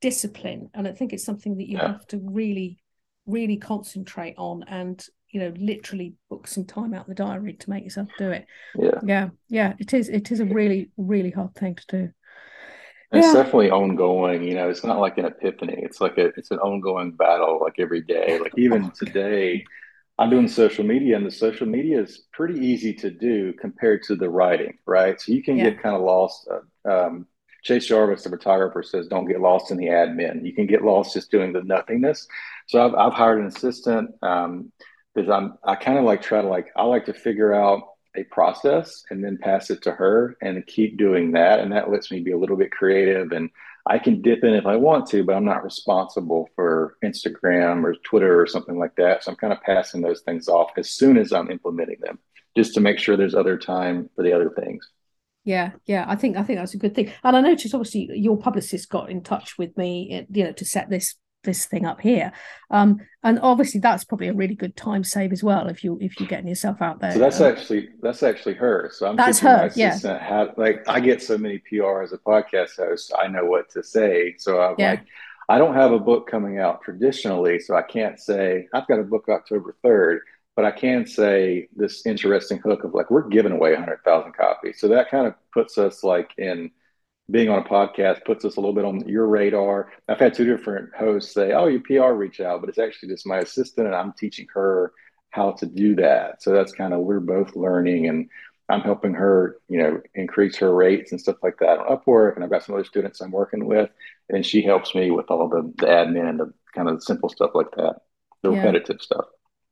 discipline 0.00 0.70
and 0.74 0.88
i 0.88 0.92
think 0.92 1.12
it's 1.12 1.24
something 1.24 1.58
that 1.58 1.68
you 1.68 1.76
yeah. 1.76 1.92
have 1.92 2.06
to 2.08 2.18
really 2.20 2.82
really 3.26 3.56
concentrate 3.56 4.34
on 4.36 4.64
and 4.66 5.06
you 5.30 5.40
know 5.40 5.52
literally 5.56 6.14
book 6.28 6.46
some 6.46 6.64
time 6.64 6.92
out 6.94 7.06
in 7.06 7.10
the 7.10 7.14
diary 7.14 7.54
to 7.54 7.70
make 7.70 7.84
yourself 7.84 8.08
do 8.18 8.30
it. 8.30 8.46
Yeah. 8.76 9.00
Yeah 9.04 9.28
yeah 9.48 9.74
it 9.78 9.94
is 9.94 10.08
it 10.08 10.32
is 10.32 10.40
a 10.40 10.44
really 10.44 10.90
really 10.96 11.30
hard 11.30 11.54
thing 11.54 11.76
to 11.76 11.84
do 11.88 12.10
it's 13.12 13.26
yeah. 13.26 13.32
definitely 13.32 13.70
ongoing 13.70 14.42
you 14.42 14.54
know 14.54 14.68
it's 14.68 14.84
not 14.84 14.98
like 14.98 15.18
an 15.18 15.24
epiphany 15.24 15.76
it's 15.78 16.00
like 16.00 16.18
a 16.18 16.26
it's 16.36 16.50
an 16.50 16.58
ongoing 16.58 17.12
battle 17.12 17.60
like 17.60 17.74
every 17.78 18.00
day 18.00 18.38
like 18.38 18.52
even 18.56 18.90
today 18.98 19.64
I'm 20.18 20.30
doing 20.30 20.48
social 20.48 20.84
media, 20.84 21.16
and 21.16 21.26
the 21.26 21.30
social 21.30 21.66
media 21.66 22.00
is 22.00 22.22
pretty 22.32 22.60
easy 22.64 22.92
to 22.94 23.10
do 23.10 23.52
compared 23.54 24.02
to 24.04 24.14
the 24.14 24.28
writing, 24.28 24.78
right? 24.86 25.20
So 25.20 25.32
you 25.32 25.42
can 25.42 25.56
yeah. 25.56 25.70
get 25.70 25.82
kind 25.82 25.96
of 25.96 26.02
lost. 26.02 26.48
Uh, 26.48 26.90
um, 26.90 27.26
Chase 27.64 27.86
Jarvis, 27.86 28.24
the 28.24 28.30
photographer, 28.30 28.82
says, 28.82 29.06
"Don't 29.08 29.26
get 29.26 29.40
lost 29.40 29.70
in 29.70 29.78
the 29.78 29.86
admin. 29.86 30.44
You 30.44 30.52
can 30.52 30.66
get 30.66 30.82
lost 30.82 31.14
just 31.14 31.30
doing 31.30 31.52
the 31.52 31.62
nothingness." 31.62 32.26
So 32.66 32.84
I've, 32.84 32.94
I've 32.94 33.12
hired 33.14 33.40
an 33.40 33.46
assistant 33.46 34.10
um, 34.22 34.70
because 35.14 35.30
I'm 35.30 35.54
I 35.64 35.76
kind 35.76 35.98
of 35.98 36.04
like 36.04 36.22
try 36.22 36.42
to 36.42 36.48
like 36.48 36.68
I 36.76 36.84
like 36.84 37.06
to 37.06 37.14
figure 37.14 37.54
out 37.54 37.82
a 38.16 38.24
process 38.24 39.04
and 39.10 39.24
then 39.24 39.38
pass 39.38 39.70
it 39.70 39.82
to 39.82 39.92
her 39.92 40.36
and 40.42 40.66
keep 40.66 40.98
doing 40.98 41.32
that, 41.32 41.60
and 41.60 41.72
that 41.72 41.90
lets 41.90 42.10
me 42.10 42.20
be 42.20 42.32
a 42.32 42.38
little 42.38 42.56
bit 42.56 42.70
creative 42.70 43.32
and 43.32 43.50
I 43.84 43.98
can 43.98 44.22
dip 44.22 44.44
in 44.44 44.54
if 44.54 44.66
I 44.66 44.76
want 44.76 45.08
to, 45.08 45.24
but 45.24 45.34
I'm 45.34 45.44
not 45.44 45.64
responsible 45.64 46.48
for 46.54 46.96
Instagram 47.04 47.82
or 47.84 47.96
Twitter 48.04 48.40
or 48.40 48.46
something 48.46 48.78
like 48.78 48.94
that. 48.96 49.24
So 49.24 49.32
I'm 49.32 49.36
kind 49.36 49.52
of 49.52 49.60
passing 49.62 50.02
those 50.02 50.20
things 50.20 50.48
off 50.48 50.70
as 50.76 50.90
soon 50.90 51.18
as 51.18 51.32
I'm 51.32 51.50
implementing 51.50 51.98
them, 52.00 52.18
just 52.56 52.74
to 52.74 52.80
make 52.80 52.98
sure 52.98 53.16
there's 53.16 53.34
other 53.34 53.58
time 53.58 54.08
for 54.14 54.22
the 54.22 54.32
other 54.32 54.50
things. 54.50 54.88
Yeah, 55.44 55.72
yeah, 55.86 56.04
I 56.06 56.14
think 56.14 56.36
I 56.36 56.44
think 56.44 56.60
that's 56.60 56.74
a 56.74 56.78
good 56.78 56.94
thing. 56.94 57.10
And 57.24 57.36
I 57.36 57.40
noticed 57.40 57.74
obviously 57.74 58.08
your 58.14 58.36
publicist 58.36 58.88
got 58.88 59.10
in 59.10 59.22
touch 59.22 59.58
with 59.58 59.76
me, 59.76 60.24
you 60.30 60.44
know, 60.44 60.52
to 60.52 60.64
set 60.64 60.88
this 60.88 61.16
this 61.42 61.66
thing 61.66 61.84
up 61.86 62.00
here. 62.00 62.32
Um 62.70 63.00
and 63.22 63.38
obviously 63.40 63.80
that's 63.80 64.04
probably 64.04 64.28
a 64.28 64.34
really 64.34 64.54
good 64.54 64.76
time 64.76 65.04
save 65.04 65.32
as 65.32 65.42
well 65.42 65.68
if 65.68 65.84
you 65.84 65.98
if 66.00 66.18
you're 66.18 66.28
getting 66.28 66.48
yourself 66.48 66.82
out 66.82 67.00
there. 67.00 67.12
So 67.12 67.18
that's 67.18 67.40
um, 67.40 67.52
actually 67.52 67.90
that's 68.00 68.22
actually 68.22 68.54
her. 68.54 68.90
So 68.92 69.08
i'm 69.08 69.16
that's 69.16 69.38
her 69.40 69.70
yeah. 69.76 70.48
like 70.56 70.88
i 70.88 71.00
get 71.00 71.22
so 71.22 71.38
many 71.38 71.58
pr 71.58 72.02
as 72.02 72.12
a 72.12 72.18
podcast 72.18 72.76
host 72.76 73.12
i 73.18 73.26
know 73.26 73.44
what 73.44 73.70
to 73.70 73.82
say. 73.82 74.34
So 74.38 74.60
i'm 74.60 74.74
yeah. 74.78 74.90
like 74.90 75.06
i 75.48 75.58
don't 75.58 75.74
have 75.74 75.92
a 75.92 75.98
book 75.98 76.28
coming 76.28 76.58
out 76.58 76.82
traditionally 76.82 77.58
so 77.58 77.74
i 77.74 77.82
can't 77.82 78.18
say 78.18 78.68
i've 78.72 78.86
got 78.86 79.00
a 79.00 79.04
book 79.04 79.28
october 79.28 79.76
3rd 79.84 80.20
but 80.54 80.64
i 80.64 80.70
can 80.70 81.06
say 81.06 81.68
this 81.74 82.06
interesting 82.06 82.58
hook 82.58 82.84
of 82.84 82.94
like 82.94 83.10
we're 83.10 83.28
giving 83.28 83.52
away 83.52 83.72
100000 83.74 84.32
copies. 84.32 84.80
So 84.80 84.88
that 84.88 85.10
kind 85.10 85.26
of 85.26 85.34
puts 85.52 85.78
us 85.78 86.02
like 86.04 86.32
in 86.38 86.70
being 87.32 87.48
on 87.48 87.58
a 87.58 87.64
podcast 87.64 88.24
puts 88.24 88.44
us 88.44 88.56
a 88.56 88.60
little 88.60 88.74
bit 88.74 88.84
on 88.84 89.08
your 89.08 89.26
radar. 89.26 89.90
I've 90.08 90.20
had 90.20 90.34
two 90.34 90.44
different 90.44 90.94
hosts 90.94 91.32
say, 91.32 91.52
"Oh, 91.52 91.66
your 91.66 91.80
PR 91.80 92.12
reach 92.14 92.40
out," 92.40 92.60
but 92.60 92.68
it's 92.68 92.78
actually 92.78 93.08
just 93.08 93.26
my 93.26 93.38
assistant, 93.38 93.86
and 93.86 93.96
I'm 93.96 94.12
teaching 94.12 94.46
her 94.54 94.92
how 95.30 95.52
to 95.52 95.66
do 95.66 95.96
that. 95.96 96.42
So 96.42 96.52
that's 96.52 96.72
kind 96.72 96.92
of 96.92 97.00
we're 97.00 97.20
both 97.20 97.56
learning, 97.56 98.06
and 98.06 98.28
I'm 98.68 98.82
helping 98.82 99.14
her, 99.14 99.58
you 99.68 99.78
know, 99.78 100.00
increase 100.14 100.56
her 100.58 100.72
rates 100.74 101.10
and 101.10 101.20
stuff 101.20 101.36
like 101.42 101.58
that 101.58 101.78
on 101.78 101.96
Upwork. 101.96 102.36
And 102.36 102.44
I've 102.44 102.50
got 102.50 102.64
some 102.64 102.74
other 102.74 102.84
students 102.84 103.20
I'm 103.20 103.32
working 103.32 103.64
with, 103.64 103.90
and 104.28 104.44
she 104.44 104.62
helps 104.62 104.94
me 104.94 105.10
with 105.10 105.30
all 105.30 105.48
the, 105.48 105.62
the 105.78 105.86
admin 105.86 106.28
and 106.28 106.38
the 106.38 106.52
kind 106.74 106.88
of 106.88 107.02
simple 107.02 107.28
stuff 107.30 107.52
like 107.54 107.70
that, 107.76 107.96
the 108.42 108.50
yeah. 108.50 108.58
repetitive 108.58 109.00
stuff. 109.00 109.26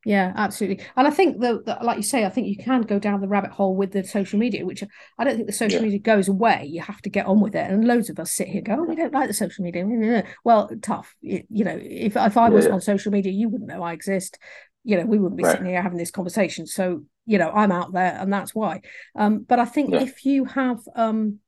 Yeah, 0.07 0.33
absolutely. 0.35 0.85
And 0.97 1.07
I 1.07 1.11
think 1.11 1.41
that, 1.41 1.85
like 1.85 1.99
you 1.99 2.03
say, 2.03 2.25
I 2.25 2.31
think 2.31 2.47
you 2.47 2.57
can 2.57 2.83
go 2.83 2.99
down 2.99 3.21
the 3.21 3.29
rabbit 3.29 3.51
hole 3.51 3.77
with 3.77 3.93
the 3.93 4.03
social 4.03 4.39
media, 4.39 4.65
which 4.65 4.83
I 5.19 5.25
don't 5.25 5.37
think 5.37 5.47
the 5.47 5.53
social 5.53 5.81
yeah. 5.81 5.85
media 5.85 5.99
goes 5.99 6.27
away. 6.27 6.67
You 6.71 6.81
have 6.81 7.03
to 7.03 7.11
get 7.11 7.27
on 7.27 7.41
with 7.41 7.55
it. 7.55 7.71
And 7.71 7.87
loads 7.87 8.09
of 8.09 8.19
us 8.19 8.33
sit 8.33 8.49
here 8.49 8.63
go, 8.63 8.77
oh, 8.79 8.85
we 8.85 8.97
don't 8.97 9.13
like 9.13 9.29
the 9.29 9.35
social 9.35 9.63
media. 9.63 9.81
Well, 10.45 10.71
tough. 10.83 11.15
You, 11.21 11.43
you 11.51 11.65
know, 11.65 11.79
if, 11.81 12.17
if 12.17 12.37
I 12.37 12.49
was 12.49 12.65
yeah, 12.65 12.71
yeah. 12.71 12.75
on 12.75 12.81
social 12.81 13.13
media, 13.13 13.33
you 13.33 13.49
wouldn't 13.49 13.69
know 13.69 13.83
I 13.83 13.93
exist. 13.93 14.39
You 14.85 14.97
know, 14.97 15.05
we 15.05 15.19
wouldn't 15.19 15.37
be 15.37 15.45
right. 15.45 15.53
sitting 15.53 15.67
here 15.67 15.83
having 15.83 15.99
this 15.99 16.11
conversation. 16.11 16.67
So, 16.67 17.05
you 17.27 17.37
know, 17.37 17.51
I'm 17.51 17.73
out 17.73 17.93
there 17.93 18.17
and 18.19 18.33
that's 18.33 18.55
why. 18.55 18.81
Um, 19.17 19.45
but 19.47 19.59
I 19.59 19.67
think 19.67 19.93
if 19.93 20.25
you 20.25 20.47
have, 20.47 20.81
um, 20.97 21.41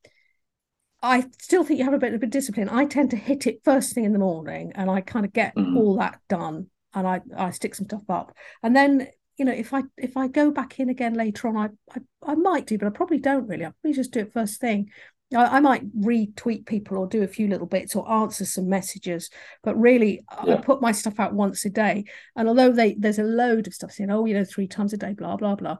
I 1.02 1.24
still 1.40 1.64
think 1.64 1.78
you 1.78 1.84
have 1.84 1.94
a 1.94 1.98
bit 1.98 2.12
of 2.12 2.22
a 2.22 2.26
discipline. 2.26 2.68
I 2.68 2.84
tend 2.84 3.10
to 3.10 3.16
hit 3.16 3.46
it 3.46 3.62
first 3.64 3.94
thing 3.94 4.04
in 4.04 4.12
the 4.12 4.18
morning 4.18 4.72
and 4.74 4.90
I 4.90 5.00
kind 5.00 5.24
of 5.24 5.32
get 5.32 5.56
mm-hmm. 5.56 5.76
all 5.76 5.96
that 5.96 6.20
done 6.28 6.68
and 6.94 7.06
I, 7.06 7.20
I 7.36 7.50
stick 7.50 7.74
some 7.74 7.86
stuff 7.86 8.08
up. 8.08 8.34
And 8.62 8.74
then, 8.74 9.08
you 9.36 9.44
know, 9.44 9.52
if 9.52 9.72
I 9.72 9.82
if 9.96 10.16
I 10.16 10.28
go 10.28 10.50
back 10.50 10.78
in 10.78 10.88
again 10.88 11.14
later 11.14 11.48
on, 11.48 11.56
I 11.56 11.68
I, 11.94 12.32
I 12.32 12.34
might 12.34 12.66
do, 12.66 12.78
but 12.78 12.86
I 12.86 12.90
probably 12.90 13.18
don't 13.18 13.46
really. 13.48 13.64
I 13.64 13.70
probably 13.70 13.94
just 13.94 14.12
do 14.12 14.20
it 14.20 14.32
first 14.32 14.60
thing. 14.60 14.90
I, 15.34 15.56
I, 15.56 15.60
might 15.60 15.90
retweet 15.98 16.66
people 16.66 16.98
or 16.98 17.06
do 17.06 17.22
a 17.22 17.28
few 17.28 17.48
little 17.48 17.66
bits 17.66 17.96
or 17.96 18.10
answer 18.10 18.44
some 18.44 18.68
messages, 18.68 19.30
but 19.62 19.78
really 19.80 20.24
yeah. 20.44 20.54
I 20.54 20.56
put 20.58 20.82
my 20.82 20.92
stuff 20.92 21.18
out 21.18 21.32
once 21.32 21.64
a 21.64 21.70
day. 21.70 22.04
And 22.36 22.48
although 22.48 22.70
they 22.70 22.94
there's 22.94 23.18
a 23.18 23.24
load 23.24 23.66
of 23.66 23.74
stuff 23.74 23.92
saying, 23.92 24.10
oh, 24.10 24.24
you 24.24 24.34
know, 24.34 24.44
three 24.44 24.68
times 24.68 24.92
a 24.92 24.96
day, 24.96 25.14
blah, 25.14 25.36
blah, 25.36 25.54
blah. 25.54 25.78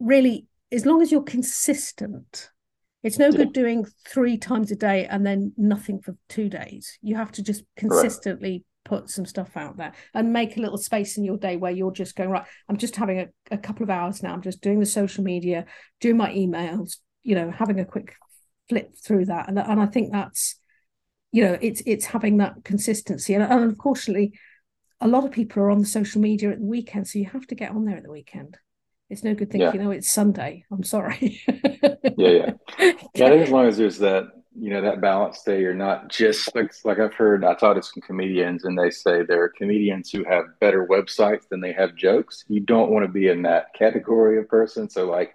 Really, 0.00 0.46
as 0.70 0.86
long 0.86 1.02
as 1.02 1.10
you're 1.10 1.22
consistent, 1.22 2.50
it's 3.02 3.18
no 3.18 3.30
good 3.30 3.52
doing 3.52 3.86
three 4.06 4.36
times 4.36 4.70
a 4.70 4.76
day 4.76 5.06
and 5.06 5.24
then 5.24 5.52
nothing 5.56 6.00
for 6.00 6.16
two 6.28 6.48
days. 6.48 6.98
You 7.00 7.16
have 7.16 7.32
to 7.32 7.42
just 7.42 7.64
consistently. 7.76 8.64
Put 8.88 9.10
some 9.10 9.26
stuff 9.26 9.56
out 9.56 9.76
there 9.76 9.92
and 10.14 10.32
make 10.32 10.56
a 10.56 10.60
little 10.60 10.78
space 10.78 11.18
in 11.18 11.24
your 11.24 11.36
day 11.36 11.56
where 11.56 11.70
you're 11.70 11.92
just 11.92 12.16
going, 12.16 12.30
right, 12.30 12.46
I'm 12.68 12.78
just 12.78 12.96
having 12.96 13.20
a, 13.20 13.26
a 13.50 13.58
couple 13.58 13.82
of 13.82 13.90
hours 13.90 14.22
now. 14.22 14.32
I'm 14.32 14.42
just 14.42 14.62
doing 14.62 14.80
the 14.80 14.86
social 14.86 15.22
media, 15.22 15.66
doing 16.00 16.16
my 16.16 16.30
emails, 16.30 16.96
you 17.22 17.34
know, 17.34 17.50
having 17.50 17.78
a 17.78 17.84
quick 17.84 18.14
flip 18.68 18.94
through 18.96 19.26
that. 19.26 19.48
And, 19.48 19.58
and 19.58 19.80
I 19.80 19.86
think 19.86 20.12
that's, 20.12 20.58
you 21.32 21.44
know, 21.44 21.58
it's 21.60 21.82
it's 21.84 22.06
having 22.06 22.38
that 22.38 22.64
consistency. 22.64 23.34
And, 23.34 23.44
and 23.44 23.60
unfortunately, 23.60 24.38
a 25.00 25.08
lot 25.08 25.24
of 25.24 25.32
people 25.32 25.62
are 25.62 25.70
on 25.70 25.80
the 25.80 25.86
social 25.86 26.20
media 26.20 26.50
at 26.50 26.58
the 26.58 26.64
weekend. 26.64 27.06
So 27.06 27.18
you 27.18 27.26
have 27.26 27.46
to 27.48 27.54
get 27.54 27.70
on 27.70 27.84
there 27.84 27.96
at 27.96 28.02
the 28.02 28.10
weekend. 28.10 28.56
It's 29.10 29.24
no 29.24 29.34
good 29.34 29.50
thinking, 29.50 29.80
yeah. 29.80 29.86
oh, 29.86 29.90
it's 29.90 30.08
Sunday. 30.08 30.64
I'm 30.70 30.82
sorry. 30.82 31.40
yeah, 31.46 31.94
yeah. 32.16 32.50
Yeah, 33.14 33.26
I 33.26 33.30
think 33.30 33.42
as 33.42 33.50
long 33.50 33.66
as 33.66 33.78
there's 33.78 33.98
that, 33.98 34.24
you 34.60 34.70
know, 34.70 34.82
that 34.82 35.00
balance 35.00 35.42
there, 35.42 35.60
you're 35.60 35.74
not 35.74 36.08
just 36.08 36.54
like 36.54 36.72
like 36.84 36.98
I've 36.98 37.14
heard 37.14 37.44
I 37.44 37.54
talked 37.54 37.80
to 37.80 37.82
some 37.82 38.02
comedians 38.02 38.64
and 38.64 38.78
they 38.78 38.90
say 38.90 39.22
there 39.22 39.42
are 39.42 39.48
comedians 39.48 40.10
who 40.10 40.24
have 40.24 40.58
better 40.60 40.86
websites 40.86 41.48
than 41.48 41.60
they 41.60 41.72
have 41.72 41.94
jokes. 41.94 42.44
You 42.48 42.60
don't 42.60 42.90
want 42.90 43.06
to 43.06 43.12
be 43.12 43.28
in 43.28 43.42
that 43.42 43.72
category 43.74 44.38
of 44.38 44.48
person. 44.48 44.90
So 44.90 45.08
like 45.08 45.34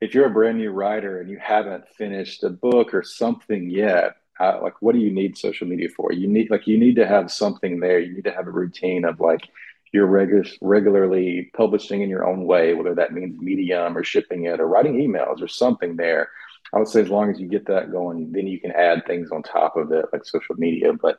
if 0.00 0.14
you're 0.14 0.26
a 0.26 0.30
brand 0.30 0.58
new 0.58 0.70
writer 0.70 1.20
and 1.20 1.30
you 1.30 1.38
haven't 1.38 1.88
finished 1.88 2.42
a 2.44 2.50
book 2.50 2.92
or 2.92 3.02
something 3.02 3.70
yet, 3.70 4.16
uh, 4.38 4.58
like 4.62 4.74
what 4.80 4.94
do 4.94 5.00
you 5.00 5.10
need 5.10 5.38
social 5.38 5.66
media 5.66 5.88
for? 5.96 6.12
You 6.12 6.28
need 6.28 6.50
like 6.50 6.66
you 6.66 6.78
need 6.78 6.96
to 6.96 7.06
have 7.06 7.32
something 7.32 7.80
there. 7.80 7.98
You 7.98 8.14
need 8.14 8.24
to 8.24 8.32
have 8.32 8.46
a 8.46 8.52
routine 8.52 9.04
of 9.04 9.20
like 9.20 9.48
you're 9.92 10.06
regu- 10.08 10.56
regularly 10.60 11.50
publishing 11.54 12.02
in 12.02 12.08
your 12.08 12.26
own 12.26 12.44
way, 12.44 12.74
whether 12.74 12.94
that 12.94 13.12
means 13.12 13.40
Medium 13.40 13.96
or 13.96 14.04
shipping 14.04 14.44
it 14.44 14.60
or 14.60 14.68
writing 14.68 14.94
emails 14.94 15.42
or 15.42 15.48
something 15.48 15.96
there. 15.96 16.30
I 16.74 16.78
would 16.78 16.88
say 16.88 17.00
as 17.00 17.08
long 17.08 17.30
as 17.30 17.40
you 17.40 17.48
get 17.48 17.66
that 17.66 17.90
going, 17.90 18.32
then 18.32 18.46
you 18.46 18.60
can 18.60 18.72
add 18.72 19.06
things 19.06 19.30
on 19.30 19.42
top 19.42 19.76
of 19.76 19.92
it, 19.92 20.06
like 20.12 20.24
social 20.24 20.54
media. 20.56 20.92
But 20.92 21.18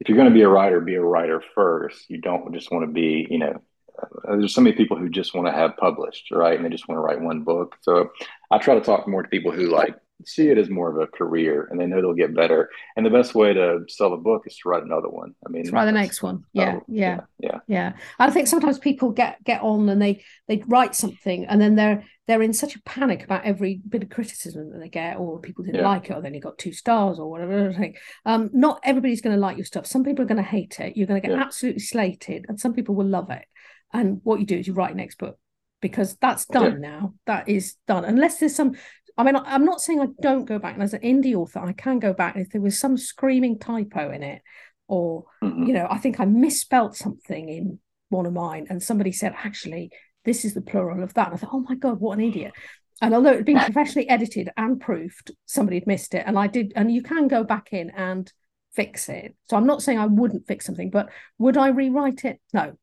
if 0.00 0.08
you're 0.08 0.16
going 0.16 0.28
to 0.28 0.34
be 0.34 0.42
a 0.42 0.48
writer, 0.48 0.80
be 0.80 0.96
a 0.96 1.02
writer 1.02 1.42
first. 1.54 2.10
You 2.10 2.18
don't 2.20 2.52
just 2.52 2.70
want 2.70 2.84
to 2.84 2.92
be, 2.92 3.26
you 3.30 3.38
know, 3.38 3.62
uh, 3.98 4.36
there's 4.36 4.54
so 4.54 4.60
many 4.60 4.76
people 4.76 4.96
who 4.96 5.08
just 5.08 5.34
want 5.34 5.46
to 5.46 5.52
have 5.52 5.76
published, 5.78 6.30
right? 6.30 6.56
And 6.56 6.64
they 6.64 6.70
just 6.70 6.88
want 6.88 6.98
to 6.98 7.02
write 7.02 7.20
one 7.20 7.42
book. 7.42 7.76
So 7.80 8.10
I 8.50 8.58
try 8.58 8.74
to 8.74 8.80
talk 8.82 9.08
more 9.08 9.22
to 9.22 9.28
people 9.28 9.52
who 9.52 9.68
like 9.68 9.96
see 10.24 10.48
it 10.48 10.58
as 10.58 10.70
more 10.70 10.90
of 10.90 10.96
a 10.96 11.06
career 11.06 11.68
and 11.70 11.78
they 11.78 11.86
know 11.86 12.00
they'll 12.00 12.14
get 12.14 12.34
better. 12.34 12.70
And 12.96 13.04
the 13.04 13.10
best 13.10 13.34
way 13.34 13.52
to 13.52 13.80
sell 13.88 14.12
a 14.12 14.16
book 14.16 14.44
is 14.46 14.56
to 14.58 14.68
write 14.68 14.82
another 14.82 15.08
one. 15.08 15.34
I 15.46 15.50
mean, 15.50 15.68
write 15.70 15.86
the 15.86 15.92
next 15.92 16.22
one. 16.22 16.44
Yeah, 16.52 16.76
oh, 16.76 16.84
yeah, 16.88 17.20
yeah, 17.38 17.50
yeah, 17.50 17.58
yeah. 17.66 17.92
I 18.18 18.30
think 18.30 18.48
sometimes 18.48 18.78
people 18.78 19.10
get 19.10 19.42
get 19.44 19.62
on 19.62 19.88
and 19.88 20.00
they 20.00 20.24
they 20.48 20.62
write 20.66 20.94
something 20.94 21.44
and 21.46 21.60
then 21.60 21.76
they're 21.76 22.04
they're 22.26 22.42
in 22.42 22.52
such 22.52 22.74
a 22.74 22.82
panic 22.82 23.22
about 23.22 23.44
every 23.44 23.80
bit 23.88 24.02
of 24.02 24.10
criticism 24.10 24.72
that 24.72 24.80
they 24.80 24.88
get, 24.88 25.16
or 25.16 25.38
people 25.38 25.64
didn't 25.64 25.80
yeah. 25.80 25.88
like 25.88 26.10
it, 26.10 26.14
or 26.14 26.20
then 26.20 26.34
you 26.34 26.40
got 26.40 26.58
two 26.58 26.72
stars, 26.72 27.18
or 27.18 27.30
whatever. 27.30 27.74
Um, 28.24 28.50
not 28.52 28.80
everybody's 28.82 29.20
going 29.20 29.36
to 29.36 29.40
like 29.40 29.56
your 29.56 29.64
stuff. 29.64 29.86
Some 29.86 30.02
people 30.02 30.24
are 30.24 30.28
going 30.28 30.42
to 30.42 30.42
hate 30.42 30.80
it. 30.80 30.96
You're 30.96 31.06
going 31.06 31.20
to 31.20 31.26
get 31.26 31.36
yeah. 31.36 31.42
absolutely 31.42 31.80
slated, 31.80 32.46
and 32.48 32.58
some 32.58 32.74
people 32.74 32.94
will 32.94 33.06
love 33.06 33.30
it. 33.30 33.44
And 33.92 34.20
what 34.24 34.40
you 34.40 34.46
do 34.46 34.56
is 34.56 34.66
you 34.66 34.72
write 34.72 34.96
next 34.96 35.18
book 35.18 35.38
because 35.80 36.16
that's 36.16 36.46
done 36.46 36.82
yeah. 36.82 36.90
now. 36.90 37.14
That 37.26 37.48
is 37.48 37.76
done. 37.86 38.04
Unless 38.04 38.38
there's 38.38 38.56
some 38.56 38.74
I 39.18 39.24
mean, 39.24 39.36
I'm 39.36 39.64
not 39.64 39.80
saying 39.80 40.00
I 40.00 40.08
don't 40.20 40.44
go 40.44 40.58
back. 40.58 40.74
And 40.74 40.82
as 40.82 40.92
an 40.92 41.00
indie 41.00 41.34
author, 41.34 41.60
I 41.60 41.72
can 41.72 41.98
go 41.98 42.12
back 42.12 42.36
if 42.36 42.50
there 42.50 42.60
was 42.60 42.78
some 42.78 42.96
screaming 42.96 43.58
typo 43.58 44.10
in 44.10 44.22
it, 44.22 44.42
or 44.88 45.24
mm-hmm. 45.42 45.64
you 45.64 45.72
know, 45.72 45.86
I 45.90 45.98
think 45.98 46.20
I 46.20 46.26
misspelt 46.26 46.96
something 46.96 47.48
in 47.48 47.78
one 48.10 48.26
of 48.26 48.32
mine, 48.32 48.66
and 48.68 48.82
somebody 48.82 49.12
said, 49.12 49.34
actually, 49.36 49.90
this 50.24 50.44
is 50.44 50.54
the 50.54 50.60
plural 50.60 51.02
of 51.02 51.14
that. 51.14 51.28
And 51.28 51.34
I 51.34 51.38
thought, 51.38 51.50
oh 51.52 51.60
my 51.60 51.74
god, 51.74 51.98
what 52.00 52.18
an 52.18 52.24
idiot! 52.24 52.52
And 53.00 53.14
although 53.14 53.30
it 53.30 53.36
had 53.36 53.44
been 53.46 53.58
professionally 53.58 54.08
edited 54.08 54.50
and 54.56 54.80
proofed, 54.80 55.30
somebody 55.46 55.78
had 55.78 55.86
missed 55.86 56.14
it, 56.14 56.24
and 56.26 56.38
I 56.38 56.46
did. 56.46 56.72
And 56.76 56.92
you 56.92 57.02
can 57.02 57.28
go 57.28 57.42
back 57.42 57.72
in 57.72 57.90
and 57.90 58.30
fix 58.74 59.08
it. 59.08 59.34
So 59.48 59.56
I'm 59.56 59.66
not 59.66 59.82
saying 59.82 59.98
I 59.98 60.06
wouldn't 60.06 60.46
fix 60.46 60.66
something, 60.66 60.90
but 60.90 61.08
would 61.38 61.56
I 61.56 61.68
rewrite 61.68 62.24
it? 62.24 62.40
No. 62.52 62.74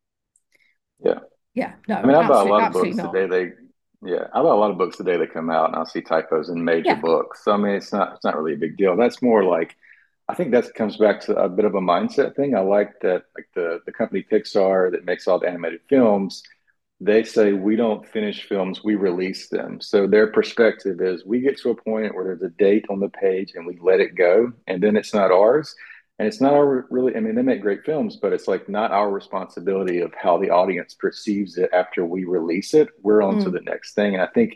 Yeah. 1.04 1.20
Yeah. 1.54 1.74
No. 1.88 1.98
I 1.98 2.06
mean, 2.06 2.16
I 2.16 2.28
bought 2.28 2.48
a 2.48 2.50
lot 2.50 2.68
of 2.68 2.74
books 2.74 2.96
not. 2.96 3.14
today. 3.14 3.28
They 3.28 3.52
yeah, 4.06 4.28
I 4.34 4.42
buy 4.42 4.50
a 4.50 4.56
lot 4.56 4.72
of 4.72 4.78
books 4.78 4.98
today 4.98 5.18
that 5.18 5.34
come 5.34 5.50
out, 5.50 5.68
and 5.68 5.76
I'll 5.76 5.86
see 5.86 6.02
typos 6.02 6.50
in 6.50 6.64
major 6.64 6.90
yeah. 6.90 7.02
books. 7.02 7.44
So 7.44 7.52
I 7.54 7.58
mean, 7.58 7.76
it's 7.76 7.94
not 7.94 8.16
it's 8.16 8.24
not 8.24 8.38
really 8.38 8.54
a 8.54 8.58
big 8.58 8.78
deal. 8.78 8.96
That's 8.96 9.22
more 9.22 9.44
like 9.44 9.76
I 10.28 10.36
think 10.36 10.52
that 10.52 10.74
comes 10.74 10.98
back 10.98 11.22
to 11.22 11.36
a 11.36 11.50
bit 11.50 11.66
of 11.66 11.76
a 11.76 11.82
mindset 11.82 12.36
thing. 12.36 12.56
I 12.56 12.62
like 12.62 13.00
that, 13.02 13.26
like 13.36 13.48
the 13.56 13.82
the 13.86 13.92
company 13.92 14.26
Pixar 14.30 14.92
that 14.92 15.06
makes 15.06 15.28
all 15.28 15.40
the 15.40 15.48
animated 15.48 15.82
films. 15.90 16.44
They 17.00 17.24
say 17.24 17.54
we 17.54 17.76
don't 17.76 18.08
finish 18.08 18.44
films, 18.48 18.84
we 18.84 18.96
release 18.96 19.50
them. 19.50 19.82
So 19.82 20.08
their 20.08 20.28
perspective 20.28 21.02
is 21.02 21.26
we 21.26 21.42
get 21.42 21.58
to 21.60 21.72
a 21.72 21.76
point 21.76 22.16
where 22.16 22.24
there's 22.24 22.42
a 22.44 22.50
date 22.50 22.86
on 22.90 23.02
the 23.02 23.10
page 23.10 23.54
and 23.56 23.66
we 23.66 23.78
let 23.82 24.00
it 24.00 24.16
go, 24.16 24.54
and 24.68 24.82
then 24.82 24.96
it's 24.96 25.14
not 25.14 25.32
ours 25.32 25.76
and 26.24 26.30
it's 26.30 26.40
not 26.40 26.54
our 26.54 26.88
really 26.90 27.14
i 27.18 27.20
mean 27.20 27.36
they 27.36 27.42
make 27.42 27.62
great 27.62 27.84
films 27.84 28.16
but 28.16 28.32
it's 28.32 28.48
like 28.48 28.70
not 28.70 28.92
our 28.92 29.12
responsibility 29.12 30.00
of 30.00 30.14
how 30.14 30.38
the 30.38 30.50
audience 30.50 30.94
perceives 30.94 31.58
it 31.58 31.70
after 31.74 32.06
we 32.06 32.24
release 32.24 32.74
it. 32.74 32.88
We're 33.02 33.22
on 33.22 33.40
mm. 33.40 33.44
to 33.44 33.50
the 33.50 33.60
next 33.60 33.94
thing. 33.94 34.14
And 34.14 34.24
i 34.24 34.28
think 34.28 34.56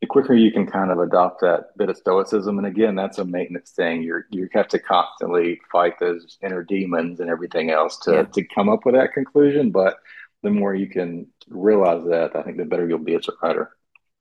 the 0.00 0.06
quicker 0.06 0.32
you 0.32 0.52
can 0.52 0.64
kind 0.64 0.92
of 0.92 1.00
adopt 1.00 1.40
that 1.40 1.76
bit 1.76 1.90
of 1.90 1.96
stoicism 1.96 2.58
and 2.58 2.68
again 2.68 2.94
that's 2.94 3.18
a 3.18 3.24
maintenance 3.24 3.72
thing. 3.72 4.02
You're 4.02 4.26
you 4.30 4.48
have 4.52 4.68
to 4.68 4.78
constantly 4.78 5.60
fight 5.72 5.94
those 5.98 6.38
inner 6.40 6.62
demons 6.62 7.18
and 7.18 7.28
everything 7.28 7.70
else 7.70 7.98
to 8.04 8.12
yeah. 8.12 8.22
to 8.22 8.44
come 8.54 8.68
up 8.68 8.86
with 8.86 8.94
that 8.94 9.12
conclusion. 9.12 9.72
But 9.72 9.96
the 10.44 10.50
more 10.50 10.72
you 10.72 10.88
can 10.88 11.26
realize 11.48 12.04
that 12.04 12.36
i 12.36 12.42
think 12.42 12.58
the 12.58 12.64
better 12.64 12.86
you'll 12.86 12.98
be 12.98 13.16
as 13.16 13.26
a 13.26 13.32
writer 13.42 13.70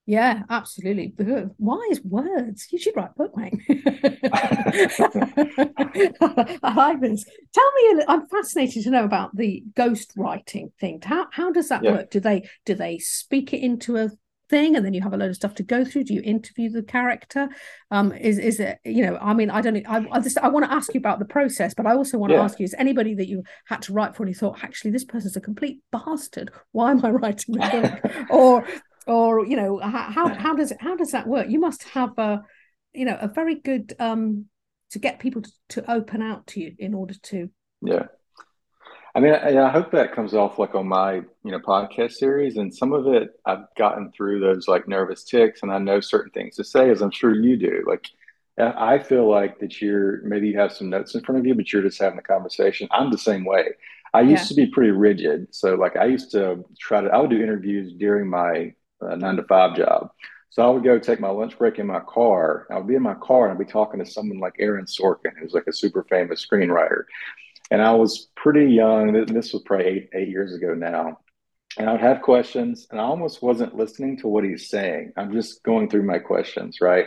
yeah, 0.08 0.42
absolutely. 0.50 1.14
Wise 1.60 2.02
words. 2.02 2.68
You 2.72 2.80
should 2.80 2.96
write 2.96 3.10
a 3.10 3.14
book, 3.18 3.36
mate. 3.36 3.56
I 6.64 6.74
like 6.74 7.02
this. 7.02 7.26
Tell 7.54 7.72
me, 7.74 8.04
I'm 8.08 8.26
fascinated 8.30 8.84
to 8.84 8.90
know 8.90 9.04
about 9.04 9.36
the 9.36 9.66
ghost 9.76 10.14
writing 10.16 10.72
thing. 10.80 11.02
How 11.04 11.28
how 11.34 11.52
does 11.52 11.68
that 11.68 11.84
yeah. 11.84 11.92
work? 11.92 12.10
Do 12.10 12.22
they 12.22 12.48
do 12.66 12.74
they 12.74 13.00
speak 13.00 13.54
it 13.54 13.62
into 13.62 13.98
a 13.98 14.12
thing 14.50 14.78
and 14.78 14.86
then 14.86 14.94
you 14.94 15.02
have 15.02 15.14
a 15.14 15.18
load 15.18 15.30
of 15.30 15.36
stuff 15.36 15.56
to 15.56 15.64
go 15.64 15.84
through 15.84 16.06
do 16.06 16.14
you 16.14 16.22
interview 16.24 16.70
the 16.70 16.82
character 16.82 17.50
um 17.92 18.14
is 18.14 18.38
is 18.38 18.62
it 18.62 18.78
you 18.86 19.06
know 19.06 19.18
i 19.22 19.34
mean 19.34 19.50
i 19.50 19.60
don't 19.60 19.86
i, 19.90 20.08
I 20.10 20.22
just 20.22 20.38
i 20.38 20.48
want 20.48 20.66
to 20.66 20.72
ask 20.72 20.94
you 20.94 21.00
about 21.00 21.20
the 21.20 21.26
process 21.26 21.74
but 21.74 21.86
i 21.86 21.94
also 21.94 22.18
want 22.18 22.32
yeah. 22.32 22.38
to 22.38 22.44
ask 22.44 22.58
you 22.58 22.64
is 22.64 22.74
anybody 22.78 23.14
that 23.16 23.28
you 23.28 23.44
had 23.66 23.82
to 23.84 23.94
write 23.94 24.16
for 24.16 24.24
and 24.24 24.30
you 24.30 24.40
thought 24.40 24.64
actually 24.64 24.92
this 24.92 25.04
person's 25.04 25.36
a 25.36 25.42
complete 25.42 25.82
bastard 25.92 26.50
why 26.72 26.92
am 26.92 27.04
i 27.04 27.10
writing 27.10 27.56
the 27.56 28.00
book 28.02 28.14
or 28.30 28.66
or 29.08 29.46
you 29.46 29.56
know 29.56 29.80
how 29.80 30.34
how 30.34 30.56
does 30.56 30.72
it 30.72 30.82
how 30.82 30.96
does 30.96 31.12
that 31.12 31.28
work 31.28 31.48
you 31.50 31.60
must 31.60 31.84
have 31.84 32.18
a 32.18 32.44
you 32.94 33.06
know 33.06 33.18
a 33.20 33.28
very 33.28 33.56
good 33.56 33.94
um 34.00 34.46
to 34.90 35.00
get 35.00 35.20
people 35.20 35.42
to, 35.42 35.52
to 35.70 35.92
open 35.92 36.22
out 36.22 36.46
to 36.48 36.60
you 36.60 36.76
in 36.80 36.94
order 36.94 37.14
to 37.22 37.50
yeah 37.82 38.04
i 39.16 39.20
mean 39.20 39.34
I, 39.34 39.58
I 39.58 39.70
hope 39.70 39.92
that 39.92 40.14
comes 40.14 40.34
off 40.34 40.60
like 40.60 40.76
on 40.76 40.88
my 40.88 41.16
you 41.16 41.52
know 41.52 41.60
podcast 41.60 42.14
series 42.14 42.58
and 42.58 42.74
some 42.74 42.94
of 42.94 43.08
it 43.08 43.30
i've 43.46 43.66
gotten 43.78 44.12
through 44.12 44.40
those 44.40 44.68
like 44.68 44.88
nervous 44.88 45.24
tics 45.24 45.64
and 45.64 45.72
i 45.72 45.78
know 45.78 46.00
certain 46.00 46.32
things 46.32 46.56
to 46.56 46.64
say 46.64 46.90
as 46.90 47.02
i'm 47.02 47.12
sure 47.12 47.36
you 47.36 47.58
do 47.58 47.84
like 47.88 48.08
I 48.60 48.98
feel 48.98 49.30
like 49.30 49.60
that 49.60 49.82
you're 49.82 50.24
maybe 50.24 50.48
you 50.48 50.58
have 50.58 50.74
some 50.74 50.90
notes 50.90 51.14
in 51.14 51.22
front 51.22 51.38
of 51.38 51.46
you, 51.46 51.54
but 51.54 51.72
you're 51.72 51.84
just 51.84 52.02
having 52.02 52.18
a 52.18 52.24
conversation. 52.24 52.88
I'm 52.90 53.12
the 53.12 53.18
same 53.18 53.46
way. 53.46 53.76
I 54.14 54.22
used 54.22 54.44
yeah. 54.44 54.48
to 54.48 54.54
be 54.56 54.68
pretty 54.68 54.92
rigid. 54.92 55.54
So 55.54 55.76
like 55.76 55.96
I 55.96 56.06
used 56.06 56.32
to 56.32 56.66
try 56.80 57.02
to 57.02 57.10
I 57.10 57.20
would 57.20 57.30
do 57.30 57.42
interviews 57.42 57.94
during 57.98 58.28
my 58.28 58.74
a 59.02 59.16
nine 59.16 59.36
to 59.38 59.44
five 59.44 59.76
job. 59.76 60.12
So 60.50 60.64
I 60.64 60.70
would 60.70 60.84
go 60.84 60.98
take 60.98 61.20
my 61.20 61.30
lunch 61.30 61.58
break 61.58 61.78
in 61.78 61.88
my 61.88 62.00
car. 62.00 62.68
I 62.72 62.78
would 62.78 62.88
be 62.88 62.96
in 62.96 63.04
my 63.04 63.16
car 63.16 63.44
and 63.44 63.52
I'd 63.52 63.66
be 63.66 63.72
talking 63.72 64.00
to 64.00 64.10
someone 64.10 64.40
like 64.40 64.56
Aaron 64.60 64.86
Sorkin, 64.86 65.38
who's 65.40 65.54
like 65.54 65.68
a 65.68 65.74
super 65.74 66.04
famous 66.10 66.46
screenwriter. 66.46 67.04
And 67.70 67.82
I 67.82 67.94
was 67.94 68.30
pretty 68.36 68.72
young. 68.72 69.12
This 69.26 69.54
was 69.54 69.62
probably 69.64 69.88
eight, 69.88 70.10
eight 70.14 70.30
years 70.30 70.54
ago 70.54 70.74
now. 70.74 71.20
And 71.78 71.88
I 71.88 71.92
would 71.92 72.02
have 72.02 72.22
questions 72.22 72.88
and 72.90 73.00
I 73.00 73.04
almost 73.04 73.44
wasn't 73.44 73.76
listening 73.76 74.18
to 74.18 74.28
what 74.28 74.44
he's 74.44 74.70
saying. 74.70 75.14
I'm 75.16 75.34
just 75.34 75.62
going 75.64 75.90
through 75.90 76.04
my 76.04 76.18
questions, 76.18 76.82
right? 76.82 77.06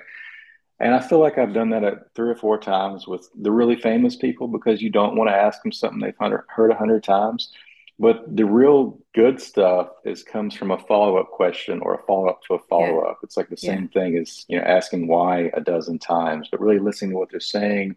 And 0.79 0.95
I 0.95 1.01
feel 1.01 1.19
like 1.19 1.37
I've 1.37 1.55
done 1.55 1.71
that 1.71 1.85
at 1.85 2.15
three 2.15 2.31
or 2.31 2.37
four 2.37 2.59
times 2.59 3.07
with 3.07 3.29
the 3.35 3.51
really 3.51 3.77
famous 3.77 4.17
people 4.17 4.49
because 4.49 4.81
you 4.81 4.91
don't 4.91 5.17
want 5.17 5.29
to 5.29 5.37
ask 5.37 5.63
them 5.63 5.73
something 5.73 6.01
they've 6.01 6.15
heard 6.49 6.71
a 6.71 6.77
hundred 6.77 7.05
times. 7.05 7.53
But 8.01 8.35
the 8.35 8.47
real 8.47 8.99
good 9.15 9.43
stuff 9.43 9.89
is 10.07 10.23
comes 10.23 10.55
from 10.55 10.71
a 10.71 10.79
follow 10.79 11.19
up 11.19 11.31
question 11.31 11.81
or 11.83 11.95
a 11.95 12.03
follow 12.05 12.29
up 12.29 12.41
to 12.45 12.55
a 12.55 12.59
follow 12.61 13.01
up. 13.01 13.19
Yeah. 13.21 13.25
It's 13.25 13.37
like 13.37 13.51
the 13.51 13.59
same 13.59 13.91
yeah. 13.93 14.03
thing 14.03 14.17
as 14.17 14.47
you 14.49 14.57
know 14.57 14.65
asking 14.65 15.07
why 15.07 15.51
a 15.53 15.61
dozen 15.61 15.99
times, 15.99 16.49
but 16.51 16.63
really 16.63 16.79
listening 16.79 17.11
to 17.11 17.19
what 17.19 17.31
they're 17.31 17.41
saying, 17.41 17.97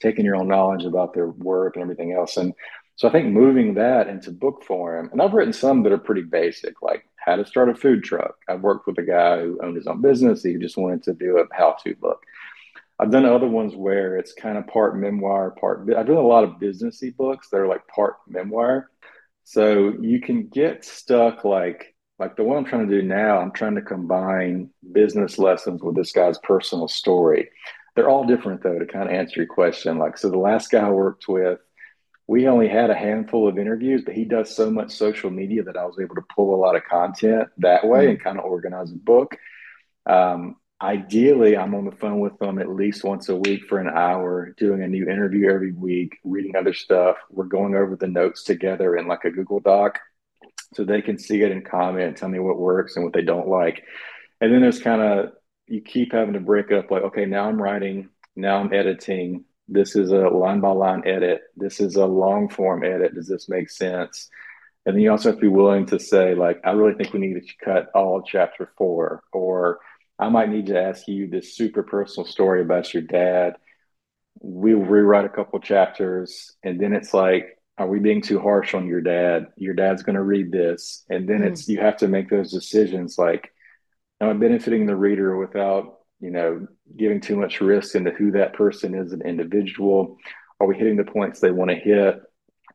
taking 0.00 0.26
your 0.26 0.36
own 0.36 0.48
knowledge 0.48 0.84
about 0.84 1.14
their 1.14 1.28
work 1.28 1.76
and 1.76 1.82
everything 1.82 2.12
else. 2.12 2.36
And 2.36 2.52
so 2.96 3.08
I 3.08 3.10
think 3.10 3.28
moving 3.28 3.72
that 3.74 4.06
into 4.06 4.32
book 4.32 4.64
form, 4.64 5.08
and 5.12 5.22
I've 5.22 5.32
written 5.32 5.54
some 5.54 5.82
that 5.84 5.92
are 5.92 5.98
pretty 5.98 6.24
basic, 6.24 6.82
like 6.82 7.08
how 7.16 7.36
to 7.36 7.46
start 7.46 7.70
a 7.70 7.74
food 7.74 8.04
truck. 8.04 8.36
I've 8.50 8.60
worked 8.60 8.86
with 8.86 8.98
a 8.98 9.02
guy 9.02 9.40
who 9.40 9.58
owned 9.62 9.76
his 9.76 9.86
own 9.86 10.02
business. 10.02 10.42
He 10.42 10.58
just 10.58 10.76
wanted 10.76 11.04
to 11.04 11.14
do 11.14 11.38
a 11.38 11.44
how 11.56 11.74
to 11.84 11.94
book. 11.94 12.22
I've 13.00 13.12
done 13.12 13.24
other 13.24 13.46
ones 13.48 13.74
where 13.76 14.16
it's 14.16 14.34
kind 14.34 14.58
of 14.58 14.66
part 14.66 14.98
memoir, 14.98 15.52
part. 15.52 15.88
I've 15.96 16.06
done 16.06 16.16
a 16.16 16.20
lot 16.20 16.44
of 16.44 16.60
businessy 16.60 17.16
books 17.16 17.48
that 17.48 17.58
are 17.58 17.68
like 17.68 17.86
part 17.86 18.16
memoir. 18.26 18.90
So 19.48 19.94
you 19.98 20.20
can 20.20 20.48
get 20.48 20.84
stuck 20.84 21.42
like 21.42 21.94
like 22.18 22.36
the 22.36 22.44
one 22.44 22.58
I'm 22.58 22.66
trying 22.66 22.86
to 22.86 23.00
do 23.00 23.06
now. 23.06 23.38
I'm 23.38 23.50
trying 23.50 23.76
to 23.76 23.80
combine 23.80 24.68
business 24.92 25.38
lessons 25.38 25.82
with 25.82 25.96
this 25.96 26.12
guy's 26.12 26.36
personal 26.36 26.86
story. 26.86 27.48
They're 27.96 28.10
all 28.10 28.26
different 28.26 28.62
though. 28.62 28.78
To 28.78 28.84
kind 28.84 29.08
of 29.08 29.14
answer 29.14 29.40
your 29.40 29.46
question, 29.46 29.96
like 29.96 30.18
so, 30.18 30.28
the 30.28 30.36
last 30.36 30.70
guy 30.70 30.86
I 30.86 30.90
worked 30.90 31.28
with, 31.28 31.60
we 32.26 32.46
only 32.46 32.68
had 32.68 32.90
a 32.90 32.94
handful 32.94 33.48
of 33.48 33.58
interviews, 33.58 34.02
but 34.04 34.14
he 34.14 34.26
does 34.26 34.54
so 34.54 34.70
much 34.70 34.90
social 34.90 35.30
media 35.30 35.62
that 35.62 35.78
I 35.78 35.86
was 35.86 35.98
able 35.98 36.16
to 36.16 36.24
pull 36.36 36.54
a 36.54 36.60
lot 36.60 36.76
of 36.76 36.84
content 36.84 37.48
that 37.56 37.86
way 37.86 38.00
mm-hmm. 38.00 38.10
and 38.10 38.22
kind 38.22 38.38
of 38.38 38.44
organize 38.44 38.92
a 38.92 38.96
book. 38.96 39.34
Um, 40.04 40.56
ideally 40.80 41.56
i'm 41.56 41.74
on 41.74 41.84
the 41.84 41.96
phone 41.96 42.20
with 42.20 42.38
them 42.38 42.58
at 42.58 42.68
least 42.68 43.02
once 43.02 43.28
a 43.28 43.36
week 43.36 43.64
for 43.68 43.78
an 43.78 43.88
hour 43.88 44.54
doing 44.58 44.82
a 44.82 44.86
new 44.86 45.08
interview 45.08 45.50
every 45.50 45.72
week 45.72 46.18
reading 46.22 46.54
other 46.54 46.72
stuff. 46.72 47.16
We're 47.30 47.44
going 47.44 47.74
over 47.74 47.96
the 47.96 48.06
notes 48.06 48.44
together 48.44 48.96
in 48.96 49.08
like 49.08 49.24
a 49.24 49.30
google 49.30 49.58
doc 49.58 49.98
so 50.74 50.84
they 50.84 51.02
can 51.02 51.18
see 51.18 51.42
it 51.42 51.50
and 51.50 51.64
comment 51.64 52.16
tell 52.16 52.28
me 52.28 52.38
what 52.38 52.58
works 52.58 52.94
and 52.94 53.04
what 53.04 53.12
they 53.12 53.22
don't 53.22 53.48
like. 53.48 53.82
And 54.40 54.52
then 54.52 54.60
there's 54.60 54.80
kind 54.80 55.02
of 55.02 55.32
you 55.66 55.80
keep 55.80 56.12
having 56.12 56.34
to 56.34 56.40
break 56.40 56.70
up 56.70 56.90
like 56.90 57.02
okay 57.02 57.26
now 57.26 57.48
i'm 57.48 57.60
writing 57.60 58.08
now 58.36 58.58
i'm 58.58 58.72
editing. 58.72 59.44
This 59.66 59.96
is 59.96 60.12
a 60.12 60.28
line 60.28 60.60
by 60.60 60.70
line 60.70 61.02
edit. 61.06 61.42
This 61.56 61.80
is 61.80 61.96
a 61.96 62.06
long 62.06 62.48
form 62.48 62.84
edit. 62.84 63.14
Does 63.14 63.26
this 63.26 63.48
make 63.48 63.68
sense? 63.68 64.30
And 64.86 64.94
then 64.94 65.02
you 65.02 65.10
also 65.10 65.30
have 65.30 65.36
to 65.36 65.42
be 65.42 65.48
willing 65.48 65.86
to 65.86 65.98
say 65.98 66.36
like 66.36 66.60
i 66.64 66.70
really 66.70 66.94
think 66.94 67.12
we 67.12 67.18
need 67.18 67.34
to 67.34 67.64
cut 67.64 67.90
all 67.96 68.22
chapter 68.22 68.70
four 68.78 69.24
or 69.32 69.80
I 70.18 70.28
might 70.28 70.50
need 70.50 70.66
to 70.66 70.80
ask 70.80 71.06
you 71.06 71.28
this 71.28 71.54
super 71.54 71.82
personal 71.82 72.26
story 72.26 72.60
about 72.62 72.92
your 72.92 73.02
dad. 73.02 73.56
We'll 74.40 74.78
rewrite 74.78 75.24
a 75.24 75.30
couple 75.30 75.60
chapters, 75.60 76.56
and 76.62 76.80
then 76.80 76.92
it's 76.92 77.14
like, 77.14 77.58
are 77.76 77.86
we 77.86 78.00
being 78.00 78.20
too 78.20 78.40
harsh 78.40 78.74
on 78.74 78.88
your 78.88 79.00
dad? 79.00 79.48
Your 79.56 79.74
dad's 79.74 80.02
going 80.02 80.16
to 80.16 80.22
read 80.22 80.50
this, 80.50 81.04
and 81.08 81.28
then 81.28 81.40
mm. 81.40 81.46
it's 81.46 81.68
you 81.68 81.78
have 81.80 81.96
to 81.98 82.08
make 82.08 82.28
those 82.28 82.50
decisions. 82.50 83.16
Like, 83.18 83.52
am 84.20 84.30
I 84.30 84.32
benefiting 84.32 84.86
the 84.86 84.96
reader 84.96 85.36
without 85.36 86.00
you 86.20 86.30
know 86.30 86.66
giving 86.96 87.20
too 87.20 87.36
much 87.36 87.60
risk 87.60 87.94
into 87.94 88.10
who 88.10 88.32
that 88.32 88.54
person 88.54 88.94
is, 88.94 89.12
an 89.12 89.22
individual? 89.22 90.16
Are 90.60 90.66
we 90.66 90.76
hitting 90.76 90.96
the 90.96 91.04
points 91.04 91.38
they 91.38 91.52
want 91.52 91.70
to 91.70 91.76
hit? 91.76 92.20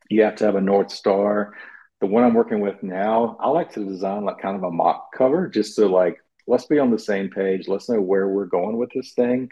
You 0.10 0.24
have 0.24 0.38
to 0.38 0.46
have 0.46 0.56
a 0.56 0.62
north 0.62 0.92
star. 0.92 1.54
The 2.00 2.08
one 2.08 2.24
I'm 2.24 2.34
working 2.34 2.62
with 2.62 2.82
now, 2.84 3.38
I 3.40 3.50
like 3.50 3.74
to 3.74 3.86
design 3.86 4.24
like 4.24 4.40
kind 4.40 4.56
of 4.56 4.64
a 4.64 4.72
mock 4.72 5.14
cover 5.14 5.48
just 5.50 5.76
to 5.76 5.88
like 5.88 6.18
let's 6.48 6.66
be 6.66 6.80
on 6.80 6.92
the 6.92 7.00
same 7.00 7.30
page. 7.30 7.68
Let's 7.68 7.90
know 7.90 8.02
where 8.02 8.28
we're 8.28 8.46
going 8.46 8.78
with 8.78 8.90
this 8.94 9.14
thing. 9.14 9.50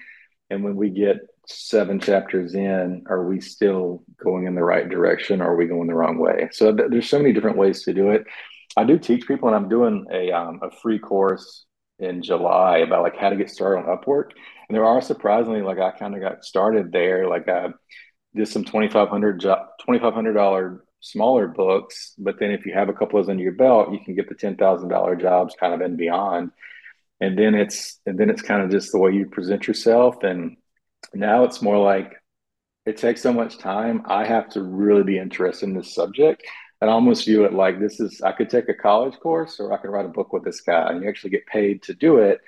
And 0.50 0.64
when 0.64 0.76
we 0.76 0.89
get 0.89 1.18
seven 1.48 2.00
chapters 2.00 2.56
in, 2.56 3.04
are 3.08 3.26
we 3.26 3.39
still 3.39 4.04
going 4.22 4.48
in 4.48 4.56
the 4.56 4.64
right 4.64 4.88
direction 4.88 5.42
or 5.42 5.54
are 5.54 5.56
we 5.56 5.66
going 5.66 5.88
the 5.88 5.96
wrong 5.96 6.18
way? 6.18 6.50
So 6.52 6.76
th- 6.76 6.89
there's 6.89 7.10
so 7.10 7.20
many 7.20 7.34
different 7.34 7.58
ways 7.58 7.84
to 7.84 7.94
do 7.94 8.12
it. 8.12 8.26
I 8.78 8.84
do 8.84 8.98
teach 8.98 9.28
people, 9.28 9.50
and 9.50 9.56
I'm 9.56 9.70
doing 9.70 10.06
a, 10.12 10.32
um, 10.32 10.60
a 10.62 10.72
free 10.72 11.00
course 11.00 11.66
in 12.00 12.24
July 12.24 12.80
about 12.80 13.04
like 13.04 13.18
how 13.18 13.30
to 13.30 13.36
get 13.36 13.50
started 13.50 13.82
on 13.82 13.98
Upwork. 13.98 14.32
And 14.68 14.76
there 14.76 14.86
are 14.86 15.02
surprisingly, 15.02 15.62
like 15.62 15.80
I 15.80 15.92
kind 15.92 16.16
of 16.16 16.22
got 16.22 16.44
started 16.44 16.92
there. 16.92 17.28
Like 17.28 17.48
I 17.48 17.70
did 18.36 18.48
some 18.48 18.64
2,500 18.64 19.39
jo- 19.39 19.66
$2,500 19.88 20.80
smaller 21.02 21.48
books, 21.48 22.14
but 22.18 22.39
then 22.39 22.52
if 22.52 22.66
you 22.66 22.74
have 22.74 22.89
a 22.89 22.94
couple 22.94 23.20
of 23.20 23.26
those 23.26 23.32
under 23.32 23.44
your 23.44 23.54
belt, 23.54 23.92
you 23.92 24.00
can 24.04 24.16
get 24.16 24.30
the 24.30 24.36
$10,000 24.36 25.22
jobs 25.22 25.56
kind 25.60 25.74
of 25.74 25.82
and 25.82 25.98
beyond 25.98 26.52
and 27.22 27.38
then 27.38 27.54
it's 27.56 28.00
and 28.06 28.20
then 28.20 28.30
it's 28.30 28.42
kind 28.42 28.64
of 28.64 28.72
just 28.72 28.92
the 28.92 29.00
way 29.00 29.12
you 29.12 29.28
present 29.28 29.68
yourself. 29.68 30.24
And 30.24 30.58
now 31.14 31.44
it's 31.44 31.62
more 31.62 31.78
like 31.78 32.14
it 32.86 32.98
takes 32.98 33.22
so 33.22 33.32
much 33.32 33.60
time. 33.60 34.02
I 34.06 34.26
have 34.26 34.50
to 34.50 34.64
really 34.64 35.04
be 35.04 35.20
interested 35.20 35.70
in 35.70 35.76
this 35.76 35.94
subject. 35.94 36.44
And 36.82 36.90
I 36.90 36.94
almost 36.94 37.26
view 37.26 37.46
it 37.46 37.54
like 37.54 37.80
this 37.80 38.00
is 38.00 38.22
i 38.24 38.32
could 38.32 38.50
take 38.50 38.68
a 38.68 38.74
college 38.74 39.18
course 39.20 39.60
or 39.60 39.72
i 39.72 39.78
could 39.78 39.92
write 39.92 40.06
a 40.06 40.10
book 40.10 40.34
with 40.34 40.44
this 40.44 40.62
guy. 40.62 40.90
And 40.90 41.04
you 41.04 41.10
actually 41.10 41.30
get 41.30 41.46
paid 41.46 41.84
to 41.84 41.94
do 41.94 42.18
it. 42.18 42.42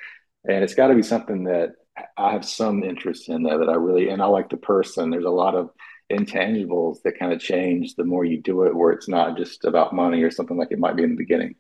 And 0.46 0.64
it's 0.64 0.76
got 0.76 0.88
to 0.88 0.96
be 0.96 1.04
something 1.04 1.44
that 1.46 1.74
i 2.18 2.32
have 2.32 2.46
some 2.46 2.84
interest 2.84 3.30
in 3.30 3.44
that, 3.44 3.60
that 3.60 3.70
i 3.70 3.76
really 3.76 4.10
and 4.10 4.22
i 4.22 4.26
like 4.26 4.50
the 4.50 4.58
person. 4.58 5.12
There's 5.12 5.26
a 5.26 5.30
lot 5.30 5.56
of 5.56 5.70
intangibles 6.12 6.98
that 7.04 7.20
kind 7.20 7.32
of 7.32 7.40
change 7.40 7.96
the 7.96 8.04
more 8.04 8.26
you 8.26 8.42
do 8.42 8.64
it 8.64 8.76
where 8.76 8.92
it's 8.92 9.08
not 9.08 9.38
just 9.38 9.66
about 9.66 9.96
money 9.96 10.24
or 10.24 10.32
something 10.32 10.58
like 10.58 10.72
it 10.72 10.80
might 10.80 10.96
be 10.96 11.04
in 11.04 11.12
the 11.12 11.16
beginning 11.16 11.56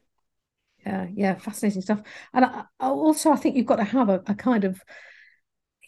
yeah 0.85 1.07
yeah 1.13 1.35
fascinating 1.35 1.81
stuff. 1.81 2.01
And 2.33 2.45
I, 2.45 2.63
also 2.79 3.31
i 3.31 3.35
think 3.35 3.55
you've 3.55 3.65
got 3.65 3.77
to 3.77 3.83
have 3.83 4.09
a, 4.09 4.21
a 4.27 4.35
kind 4.35 4.63
of 4.63 4.81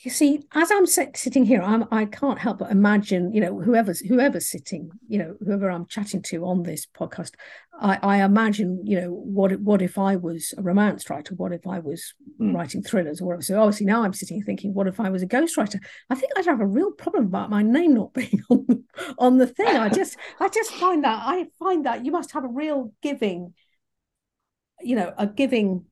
you 0.05 0.11
see 0.11 0.43
as 0.53 0.71
i'm 0.71 0.85
sitting 0.85 1.45
here 1.45 1.61
i'm 1.61 1.85
i 1.91 2.05
can't 2.05 2.39
help 2.39 2.59
but 2.59 2.71
imagine 2.71 3.33
you 3.33 3.41
know 3.41 3.59
whoever's 3.59 3.99
whoever's 4.01 4.47
sitting 4.47 4.89
you 5.07 5.17
know 5.17 5.35
whoever 5.39 5.69
i'm 5.69 5.87
chatting 5.87 6.21
to 6.21 6.45
on 6.45 6.63
this 6.63 6.85
podcast 6.85 7.31
i 7.79 7.97
i 8.03 8.23
imagine 8.23 8.85
you 8.85 8.99
know 8.99 9.09
what 9.09 9.59
what 9.61 9.81
if 9.81 9.97
i 9.97 10.15
was 10.15 10.53
a 10.57 10.61
romance 10.61 11.09
writer? 11.09 11.33
What 11.35 11.53
if 11.53 11.65
i 11.65 11.79
was 11.79 12.13
mm. 12.39 12.53
writing 12.53 12.83
thrillers 12.83 13.19
or 13.19 13.25
whatever? 13.25 13.41
So 13.41 13.59
obviously 13.59 13.87
now 13.87 14.03
i'm 14.03 14.13
sitting 14.13 14.43
thinking 14.43 14.73
what 14.73 14.87
if 14.87 14.99
i 14.99 15.09
was 15.09 15.23
a 15.23 15.27
ghostwriter? 15.27 15.79
I 16.09 16.15
think 16.15 16.31
i'd 16.37 16.45
have 16.45 16.61
a 16.61 16.67
real 16.67 16.91
problem 16.91 17.25
about 17.25 17.49
my 17.49 17.63
name 17.63 17.95
not 17.95 18.13
being 18.13 18.43
on 18.49 18.65
the, 18.67 18.83
on 19.17 19.37
the 19.37 19.47
thing. 19.47 19.75
I 19.75 19.89
just 19.89 20.17
i 20.39 20.49
just 20.49 20.71
find 20.71 21.03
that 21.03 21.21
i 21.25 21.47
find 21.57 21.85
that 21.85 22.05
you 22.05 22.11
must 22.11 22.31
have 22.33 22.43
a 22.43 22.49
real 22.49 22.93
giving 23.01 23.53
you 24.81 24.95
know 24.95 25.13
a 25.17 25.27
giving 25.27 25.85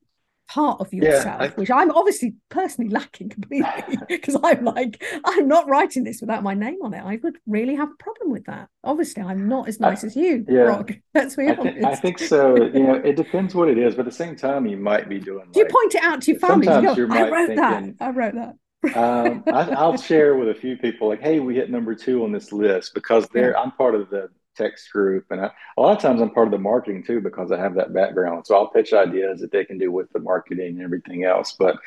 part 0.50 0.80
of 0.82 0.94
yourself 0.94 1.26
yeah, 1.26 1.48
I, 1.48 1.48
which 1.50 1.72
i'm 1.72 1.90
obviously 1.92 2.36
personally 2.50 2.90
lacking 2.90 3.30
completely 3.38 3.98
because 4.08 4.38
i'm 4.44 4.64
like 4.64 5.04
i'm 5.26 5.48
not 5.48 5.68
writing 5.68 6.04
this 6.04 6.22
without 6.22 6.44
my 6.44 6.54
name 6.54 6.78
on 6.84 6.94
it. 6.94 7.02
I 7.04 7.20
would 7.24 7.38
really 7.48 7.76
have 7.76 7.90
a 7.90 8.04
problem 8.04 8.32
with 8.32 8.46
that. 8.46 8.70
Obviously 8.84 9.24
i'm 9.24 9.48
not 9.48 9.68
as 9.68 9.80
nice 9.80 10.04
I, 10.04 10.08
as 10.08 10.16
you 10.16 10.46
yeah, 10.48 10.66
Brock. 10.66 10.92
that's 11.14 11.38
me 11.38 11.50
I, 11.50 11.56
th- 11.56 11.84
I, 11.84 11.96
think 11.96 12.20
so 12.20 12.56
you 12.56 12.84
know 12.84 12.96
it 12.96 13.16
depends 13.16 13.56
what 13.56 13.70
it 13.70 13.78
is 13.78 13.96
but 13.96 14.02
at 14.02 14.06
the 14.06 14.12
same 14.12 14.36
time 14.36 14.66
you 14.66 14.78
might 14.78 15.10
be 15.10 15.20
doing 15.20 15.48
do 15.52 15.60
you 15.60 15.66
point 15.66 15.96
it 15.96 16.04
out 16.04 16.22
to 16.24 16.32
your 16.32 16.40
family 16.40 16.68
sometimes 16.68 16.98
you 16.98 17.08
go, 17.08 17.14
i 17.14 17.30
wrote 17.30 17.48
thinking, 17.48 17.96
that 18.00 18.06
i 18.06 18.10
wrote 18.10 18.36
that. 18.36 18.56
Um, 18.98 19.46
I, 19.48 19.88
will 19.88 19.96
share 19.96 20.36
with 20.36 20.50
a 20.50 20.56
few 20.56 20.76
people 20.76 21.08
like 21.08 21.22
hey 21.22 21.40
we 21.40 21.56
hit 21.56 21.70
number 21.70 21.96
two 21.96 22.24
on 22.26 22.34
this 22.34 22.52
list 22.52 22.94
because 22.94 23.28
they're 23.30 23.52
yeah. 23.52 23.62
i'm 23.62 23.72
part 23.72 23.96
of 23.96 24.10
the 24.10 24.30
text 24.56 24.92
group. 24.92 25.26
And 25.30 25.42
I, 25.42 25.52
a 25.78 25.82
lot 25.82 25.96
of 25.96 26.02
times 26.02 26.22
I'm 26.22 26.32
part 26.32 26.48
of 26.48 26.52
the 26.52 26.58
marketing 26.58 27.04
too 27.04 27.22
because 27.22 27.52
I 27.52 27.58
have 27.60 27.76
that 27.76 27.94
background. 27.94 28.46
So 28.46 28.56
I'll 28.56 28.68
pitch 28.68 28.94
ideas 28.94 29.42
that 29.42 29.52
they 29.52 29.66
can 29.66 29.78
do 29.78 29.92
with 29.92 30.12
the 30.12 30.20
marketing 30.20 30.76
and 30.76 30.82
everything 30.82 31.24
else. 31.24 31.56
But 31.58 31.78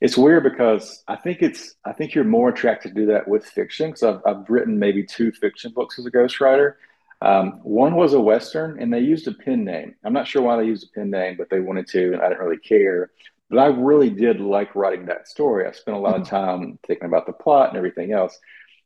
it's 0.00 0.16
weird 0.16 0.44
because 0.44 1.02
I 1.08 1.16
think 1.16 1.42
it's 1.42 1.74
I 1.84 1.92
think 1.92 2.14
you're 2.14 2.24
more 2.24 2.48
attracted 2.48 2.94
to 2.94 3.00
do 3.00 3.06
that 3.06 3.28
with 3.28 3.44
fiction 3.44 3.90
because 3.90 4.02
I've, 4.02 4.20
I've 4.26 4.50
written 4.50 4.78
maybe 4.78 5.04
two 5.04 5.32
fiction 5.32 5.72
books 5.72 5.98
as 5.98 6.06
a 6.06 6.10
ghostwriter. 6.10 6.74
Um, 7.20 7.60
one 7.62 7.94
was 7.94 8.14
a 8.14 8.20
western, 8.20 8.80
and 8.80 8.92
they 8.92 8.98
used 8.98 9.28
a 9.28 9.32
pen 9.32 9.64
name. 9.64 9.94
I'm 10.04 10.12
not 10.12 10.26
sure 10.26 10.42
why 10.42 10.56
they 10.56 10.66
used 10.66 10.88
a 10.88 10.98
pen 10.98 11.10
name, 11.10 11.36
but 11.38 11.50
they 11.50 11.60
wanted 11.60 11.86
to, 11.88 12.12
and 12.12 12.20
I 12.20 12.28
didn't 12.28 12.44
really 12.44 12.58
care. 12.58 13.12
But 13.48 13.60
I 13.60 13.66
really 13.66 14.10
did 14.10 14.40
like 14.40 14.74
writing 14.74 15.06
that 15.06 15.28
story. 15.28 15.66
I 15.66 15.72
spent 15.72 15.96
a 15.96 16.00
lot 16.00 16.16
of 16.16 16.22
mm-hmm. 16.22 16.34
time 16.34 16.78
thinking 16.84 17.06
about 17.06 17.26
the 17.26 17.32
plot 17.32 17.68
and 17.68 17.76
everything 17.76 18.12
else. 18.12 18.36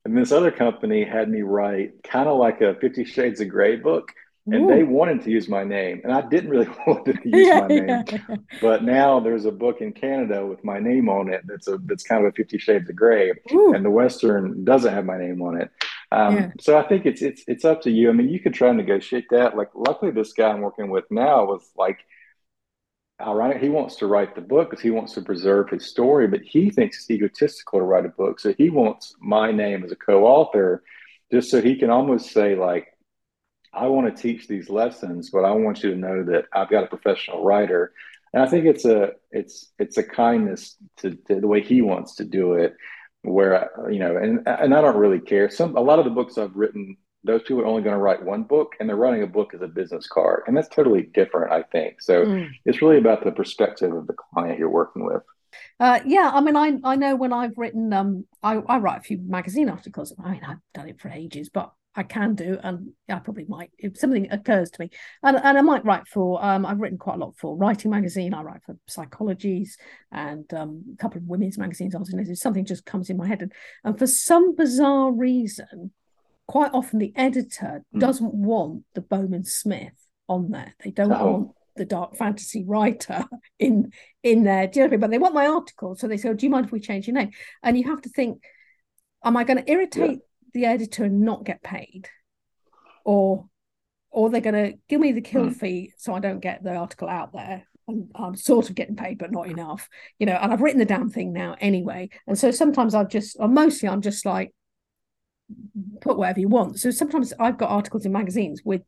And 0.06 0.16
this 0.16 0.30
other 0.30 0.52
company 0.52 1.04
had 1.04 1.28
me 1.28 1.42
write 1.42 2.04
kind 2.04 2.28
of 2.28 2.38
like 2.38 2.60
a 2.60 2.76
Fifty 2.76 3.04
Shades 3.04 3.40
of 3.40 3.48
Grey 3.48 3.74
book. 3.74 4.12
And 4.46 4.62
Ooh. 4.62 4.68
they 4.68 4.84
wanted 4.84 5.24
to 5.24 5.30
use 5.32 5.48
my 5.48 5.64
name, 5.64 6.02
and 6.04 6.12
I 6.12 6.20
didn't 6.20 6.50
really 6.50 6.68
want 6.86 7.04
to 7.06 7.18
use 7.24 7.48
my 7.48 7.66
name. 7.66 8.04
But 8.60 8.84
now 8.84 9.18
there's 9.18 9.44
a 9.44 9.50
book 9.50 9.80
in 9.80 9.92
Canada 9.92 10.46
with 10.46 10.62
my 10.62 10.78
name 10.78 11.08
on 11.08 11.28
it. 11.28 11.42
That's 11.44 11.66
a 11.66 11.78
that's 11.78 12.04
kind 12.04 12.24
of 12.24 12.28
a 12.28 12.32
Fifty 12.36 12.56
Shades 12.56 12.88
of 12.88 12.94
Grey, 12.94 13.32
Ooh. 13.52 13.74
and 13.74 13.84
the 13.84 13.90
Western 13.90 14.64
doesn't 14.64 14.94
have 14.94 15.04
my 15.04 15.18
name 15.18 15.42
on 15.42 15.60
it. 15.60 15.72
Um, 16.12 16.36
yeah. 16.36 16.50
So 16.60 16.78
I 16.78 16.86
think 16.86 17.04
it's 17.04 17.22
it's 17.22 17.42
it's 17.48 17.64
up 17.64 17.82
to 17.82 17.90
you. 17.90 18.08
I 18.08 18.12
mean, 18.12 18.28
you 18.28 18.38
could 18.38 18.54
try 18.54 18.68
and 18.68 18.78
negotiate 18.78 19.26
that. 19.32 19.56
Like, 19.56 19.70
luckily, 19.74 20.12
this 20.12 20.32
guy 20.32 20.50
I'm 20.50 20.60
working 20.60 20.90
with 20.90 21.10
now 21.10 21.46
was 21.46 21.68
like 21.76 21.98
ironic. 23.20 23.58
He 23.58 23.68
wants 23.68 23.96
to 23.96 24.06
write 24.06 24.34
the 24.34 24.40
book 24.40 24.70
because 24.70 24.82
he 24.82 24.90
wants 24.90 25.14
to 25.14 25.22
preserve 25.22 25.70
his 25.70 25.86
story, 25.86 26.28
but 26.28 26.42
he 26.42 26.70
thinks 26.70 26.98
it's 26.98 27.10
egotistical 27.10 27.78
to 27.78 27.84
write 27.84 28.06
a 28.06 28.10
book. 28.10 28.40
So 28.40 28.52
he 28.56 28.70
wants 28.70 29.14
my 29.20 29.52
name 29.52 29.84
as 29.84 29.92
a 29.92 29.96
co-author, 29.96 30.82
just 31.32 31.50
so 31.50 31.60
he 31.60 31.76
can 31.76 31.90
almost 31.90 32.30
say 32.32 32.54
like, 32.54 32.88
I 33.72 33.88
want 33.88 34.14
to 34.14 34.22
teach 34.22 34.48
these 34.48 34.70
lessons, 34.70 35.30
but 35.30 35.44
I 35.44 35.50
want 35.52 35.82
you 35.82 35.90
to 35.90 35.96
know 35.96 36.24
that 36.24 36.46
I've 36.52 36.70
got 36.70 36.84
a 36.84 36.88
professional 36.88 37.44
writer. 37.44 37.92
And 38.32 38.42
I 38.42 38.48
think 38.48 38.66
it's 38.66 38.84
a 38.84 39.12
it's 39.30 39.72
it's 39.78 39.98
a 39.98 40.02
kindness 40.02 40.76
to, 40.98 41.16
to 41.28 41.40
the 41.40 41.46
way 41.46 41.62
he 41.62 41.82
wants 41.82 42.16
to 42.16 42.24
do 42.24 42.54
it, 42.54 42.74
where 43.22 43.70
you 43.90 43.98
know, 43.98 44.16
and 44.16 44.46
and 44.46 44.74
I 44.74 44.80
don't 44.80 44.96
really 44.96 45.20
care. 45.20 45.50
Some 45.50 45.76
a 45.76 45.80
lot 45.80 45.98
of 45.98 46.04
the 46.04 46.10
books 46.10 46.38
I've 46.38 46.56
written 46.56 46.96
those 47.26 47.42
people 47.42 47.62
are 47.62 47.66
only 47.66 47.82
going 47.82 47.94
to 47.94 48.00
write 48.00 48.22
one 48.22 48.44
book 48.44 48.74
and 48.78 48.88
they're 48.88 48.96
running 48.96 49.22
a 49.22 49.26
book 49.26 49.52
as 49.54 49.62
a 49.62 49.68
business 49.68 50.06
card. 50.06 50.42
And 50.46 50.56
that's 50.56 50.68
totally 50.68 51.02
different, 51.02 51.52
I 51.52 51.62
think. 51.62 52.00
So 52.00 52.24
mm. 52.24 52.48
it's 52.64 52.80
really 52.80 52.98
about 52.98 53.24
the 53.24 53.32
perspective 53.32 53.92
of 53.92 54.06
the 54.06 54.14
client 54.14 54.58
you're 54.58 54.70
working 54.70 55.04
with. 55.04 55.22
Uh, 55.78 56.00
yeah, 56.06 56.30
I 56.32 56.40
mean, 56.40 56.56
I 56.56 56.78
I 56.84 56.96
know 56.96 57.16
when 57.16 57.32
I've 57.32 57.56
written, 57.56 57.92
um, 57.92 58.26
I, 58.42 58.54
I 58.56 58.78
write 58.78 58.98
a 58.98 59.02
few 59.02 59.18
magazine 59.18 59.68
articles. 59.68 60.14
I 60.22 60.32
mean, 60.32 60.42
I've 60.46 60.58
done 60.74 60.88
it 60.88 61.00
for 61.00 61.08
ages, 61.08 61.48
but 61.48 61.72
I 61.94 62.02
can 62.02 62.34
do, 62.34 62.58
and 62.62 62.90
I 63.08 63.18
probably 63.18 63.46
might 63.48 63.70
if 63.78 63.98
something 63.98 64.30
occurs 64.30 64.70
to 64.72 64.80
me, 64.80 64.90
and 65.22 65.36
and 65.36 65.58
I 65.58 65.62
might 65.62 65.84
write 65.84 66.06
for. 66.06 66.44
Um, 66.44 66.66
I've 66.66 66.78
written 66.78 66.98
quite 66.98 67.16
a 67.16 67.18
lot 67.18 67.36
for 67.38 67.56
Writing 67.56 67.90
Magazine. 67.90 68.34
I 68.34 68.42
write 68.42 68.62
for 68.64 68.76
Psychologies 68.88 69.70
and 70.12 70.52
um, 70.52 70.84
a 70.92 70.96
couple 70.96 71.18
of 71.18 71.26
women's 71.26 71.56
magazines. 71.56 71.94
Obviously, 71.94 72.34
something 72.34 72.66
just 72.66 72.84
comes 72.84 73.08
in 73.08 73.16
my 73.16 73.26
head, 73.26 73.42
and 73.42 73.52
and 73.82 73.98
for 73.98 74.06
some 74.06 74.54
bizarre 74.54 75.10
reason, 75.10 75.92
quite 76.46 76.72
often 76.74 76.98
the 76.98 77.12
editor 77.16 77.82
mm. 77.94 78.00
doesn't 78.00 78.34
want 78.34 78.84
the 78.94 79.00
Bowman 79.00 79.44
Smith 79.44 79.94
on 80.28 80.50
there. 80.50 80.74
They 80.82 80.90
don't 80.90 81.12
oh. 81.12 81.26
want 81.26 81.50
the 81.76 81.84
dark 81.84 82.16
fantasy 82.16 82.64
writer 82.66 83.24
in 83.58 83.92
in 84.22 84.44
there. 84.44 84.66
Do 84.66 84.80
you 84.80 84.84
know 84.84 84.86
what 84.86 84.88
I 84.88 84.96
mean? 84.96 85.00
But 85.00 85.10
they 85.10 85.18
want 85.18 85.34
my 85.34 85.46
article, 85.46 85.94
so 85.94 86.08
they 86.08 86.16
say, 86.16 86.28
oh, 86.28 86.34
"Do 86.34 86.46
you 86.46 86.50
mind 86.50 86.66
if 86.66 86.72
we 86.72 86.80
change 86.80 87.06
your 87.06 87.14
name?" 87.14 87.30
And 87.62 87.78
you 87.78 87.84
have 87.90 88.02
to 88.02 88.08
think, 88.08 88.42
am 89.24 89.36
I 89.36 89.44
going 89.44 89.62
to 89.62 89.70
irritate? 89.70 90.10
Yeah 90.10 90.16
the 90.56 90.64
editor 90.64 91.04
and 91.04 91.20
not 91.20 91.44
get 91.44 91.62
paid 91.62 92.08
or 93.04 93.46
or 94.10 94.30
they're 94.30 94.40
going 94.40 94.54
to 94.54 94.78
give 94.88 95.00
me 95.00 95.12
the 95.12 95.20
kill 95.20 95.46
mm. 95.46 95.54
fee 95.54 95.92
so 95.98 96.14
I 96.14 96.20
don't 96.20 96.40
get 96.40 96.64
the 96.64 96.74
article 96.74 97.06
out 97.06 97.34
there. 97.34 97.66
And 97.86 98.08
I'm 98.14 98.34
sort 98.34 98.70
of 98.70 98.74
getting 98.74 98.96
paid, 98.96 99.18
but 99.18 99.30
not 99.30 99.46
enough, 99.48 99.90
you 100.18 100.24
know. 100.24 100.32
And 100.32 100.50
I've 100.50 100.62
written 100.62 100.78
the 100.78 100.86
damn 100.86 101.10
thing 101.10 101.34
now 101.34 101.54
anyway. 101.60 102.08
And 102.26 102.38
so 102.38 102.50
sometimes 102.50 102.94
I've 102.94 103.10
just, 103.10 103.36
or 103.38 103.46
mostly 103.46 103.90
I'm 103.90 104.00
just 104.00 104.24
like, 104.24 104.54
put 106.00 106.16
whatever 106.16 106.40
you 106.40 106.48
want. 106.48 106.78
So 106.78 106.90
sometimes 106.90 107.32
I've 107.38 107.58
got 107.58 107.70
articles 107.70 108.06
in 108.06 108.12
magazines 108.12 108.62
with 108.64 108.82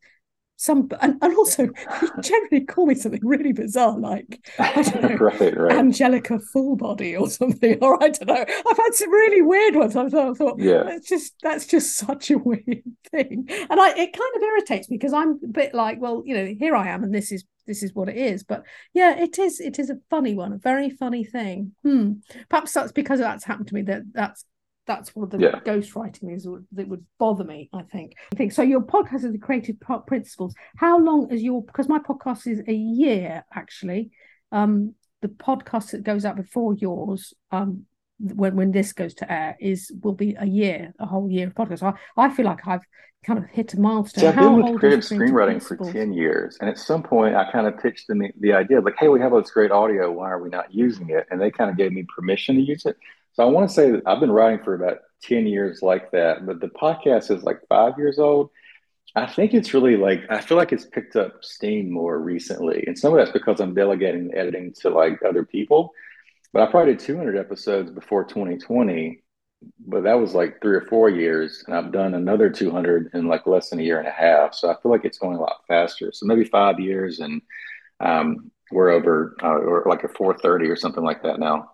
some 0.59 0.89
and, 1.01 1.17
and 1.23 1.37
also 1.37 1.69
generally 2.21 2.65
call 2.65 2.85
me 2.85 2.95
something 2.95 3.21
really 3.23 3.53
bizarre 3.53 3.97
like 3.97 4.45
know, 4.59 5.17
right, 5.21 5.57
right. 5.57 5.73
Angelica 5.73 6.41
Fullbody 6.53 7.19
or 7.19 7.31
something 7.31 7.79
or 7.83 8.03
I 8.03 8.09
don't 8.09 8.27
know. 8.27 8.45
I've 8.45 8.77
had 8.77 8.95
some 8.95 9.11
really 9.11 9.41
weird 9.41 9.77
ones. 9.77 9.95
I 9.95 10.09
thought, 10.09 10.31
I 10.31 10.35
thought 10.35 10.59
yeah. 10.59 10.83
that's 10.83 11.09
just 11.09 11.35
that's 11.43 11.65
just 11.67 11.97
such 11.97 12.33
a 12.33 12.39
weird 12.39 12.83
thing. 13.11 13.47
And 13.49 13.81
I 13.81 13.91
it 13.91 14.13
kind 14.13 14.33
of 14.37 14.43
irritates 14.43 14.91
me 14.91 14.99
because 14.99 15.13
I'm 15.13 15.39
a 15.45 15.49
bit 15.49 15.75
like 15.75 16.01
well 16.01 16.23
you 16.27 16.35
know 16.35 16.55
here 16.59 16.75
I 16.75 16.89
am 16.89 17.05
and 17.05 17.15
this 17.15 17.31
is 17.31 17.45
this 17.69 17.85
is 17.85 17.95
what 17.95 18.09
it 18.09 18.17
is. 18.17 18.43
But 18.43 18.65
yeah 18.93 19.17
it 19.17 19.39
is 19.39 19.61
it 19.61 19.79
is 19.79 19.91
a 19.91 19.99
funny 20.11 20.35
one 20.35 20.53
a 20.53 20.59
very 20.59 20.91
funny 20.91 21.23
thing. 21.23 21.73
Hmm. 21.85 22.15
Perhaps 22.49 22.73
that's 22.73 22.91
because 22.91 23.21
that's 23.21 23.45
happened 23.45 23.69
to 23.69 23.75
me 23.75 23.83
that 23.83 24.03
that's 24.13 24.45
that's 24.89 25.15
what 25.15 25.31
the 25.31 25.39
yeah. 25.39 25.61
ghostwriting 25.61 26.35
is 26.35 26.49
that 26.73 26.89
would 26.89 27.05
bother 27.19 27.45
me 27.45 27.69
i 27.75 27.83
think. 27.83 28.15
I 28.33 28.37
think 28.37 28.53
so 28.53 28.63
your 28.63 28.81
podcast 28.81 29.25
is 29.25 29.33
the 29.33 29.39
creative 29.39 29.77
principles. 30.07 30.55
How 30.77 30.99
long 30.99 31.31
is 31.31 31.43
your 31.43 31.63
because 31.63 31.89
my 31.89 31.99
podcast 31.99 32.47
is 32.47 32.63
a 32.67 32.73
year 32.73 33.45
actually. 33.55 34.11
Um 34.51 34.95
the 35.21 35.29
podcast 35.29 35.91
that 35.91 36.05
goes 36.05 36.25
out 36.25 36.37
before 36.37 36.75
yours 36.75 37.35
um 37.53 37.85
when 38.19 38.57
when 38.57 38.73
this 38.73 38.93
goes 38.93 39.15
to 39.15 39.31
air 39.31 39.57
is 39.61 39.93
will 40.03 40.15
be 40.15 40.35
a 40.39 40.47
year 40.47 40.93
a 40.99 41.07
whole 41.07 41.31
year 41.31 41.47
of 41.47 41.55
podcast. 41.55 41.83
I, 41.83 41.93
I 42.17 42.35
feel 42.35 42.47
like 42.47 42.67
i've 42.67 42.87
kind 43.25 43.39
of 43.39 43.47
hit 43.51 43.75
a 43.75 43.81
milestone. 43.81 44.25
Yeah, 44.25 44.31
i've 44.31 44.37
been 44.37 44.63
with 44.63 44.81
creative 44.81 45.01
screenwriting 45.01 45.63
for 45.63 45.77
10 45.77 46.13
years 46.13 46.57
and 46.61 46.71
at 46.71 46.79
some 46.79 47.03
point 47.03 47.35
i 47.35 47.51
kind 47.51 47.67
of 47.67 47.77
pitched 47.79 48.07
them 48.07 48.23
the 48.41 48.53
idea 48.53 48.81
like 48.81 48.95
hey 48.99 49.09
we 49.09 49.21
have 49.21 49.33
all 49.33 49.43
this 49.43 49.51
great 49.51 49.73
audio 49.73 50.11
why 50.11 50.31
are 50.31 50.41
we 50.41 50.49
not 50.49 50.73
using 50.73 51.11
it? 51.11 51.27
And 51.31 51.41
they 51.41 51.51
kind 51.51 51.71
of 51.71 51.77
gave 51.77 51.93
me 51.93 52.07
permission 52.17 52.55
to 52.57 52.63
use 52.63 52.87
it 52.87 52.97
so 53.39 53.45
I 53.45 53.51
want 53.53 53.69
to 53.69 53.73
say 53.73 53.93
that 53.93 54.03
I've 54.05 54.19
been 54.19 54.33
writing 54.33 54.65
for 54.65 54.75
about 54.75 54.99
10 55.23 55.47
years 55.47 55.81
like 55.81 56.11
that, 56.11 56.45
but 56.45 56.59
the 56.59 56.67
podcast 56.67 57.31
is 57.31 57.45
like 57.45 57.61
five 57.69 57.93
years 57.97 58.19
old. 58.19 58.51
I 59.15 59.27
think 59.27 59.55
it's 59.55 59.73
really 59.73 59.97
like, 59.97 60.23
I 60.29 60.41
feel 60.41 60.57
like 60.57 60.73
it's 60.73 60.87
picked 60.87 61.15
up 61.15 61.45
steam 61.45 61.89
more 61.89 62.19
recently. 62.19 62.83
And 62.89 62.99
some 62.99 63.13
of 63.13 63.19
that's 63.21 63.31
because 63.31 63.61
I'm 63.61 63.75
delegating 63.75 64.27
the 64.27 64.37
editing 64.37 64.75
to 64.81 64.91
like 64.91 65.21
other 65.23 65.45
people. 65.45 65.93
But 66.53 66.63
I 66.63 66.67
probably 66.67 66.95
did 66.95 66.99
200 66.99 67.37
episodes 67.37 67.93
before 67.93 68.25
2020, 68.25 69.23
but 69.87 70.03
that 70.03 70.19
was 70.19 70.35
like 70.35 70.61
three 70.61 70.75
or 70.75 70.87
four 70.89 71.09
years. 71.09 71.63
And 71.69 71.77
I've 71.77 71.93
done 71.93 72.15
another 72.15 72.51
200 72.51 73.11
in 73.15 73.29
like 73.29 73.47
less 73.47 73.71
than 73.71 73.79
a 73.79 73.85
year 73.85 74.01
and 74.01 74.09
a 74.09 74.11
half. 74.11 74.53
So 74.53 74.69
I 74.69 74.75
feel 74.83 74.91
like 74.91 75.05
it's 75.05 75.19
going 75.19 75.37
a 75.37 75.41
lot 75.41 75.63
faster. 75.69 76.11
So 76.13 76.27
maybe 76.27 76.43
five 76.43 76.81
years 76.81 77.21
and 77.21 77.41
um, 78.01 78.51
we're 78.73 78.91
over 78.91 79.37
uh, 79.45 79.47
or 79.47 79.85
like 79.87 80.03
a 80.03 80.09
430 80.09 80.69
or 80.69 80.75
something 80.75 81.05
like 81.05 81.23
that 81.23 81.39
now. 81.39 81.71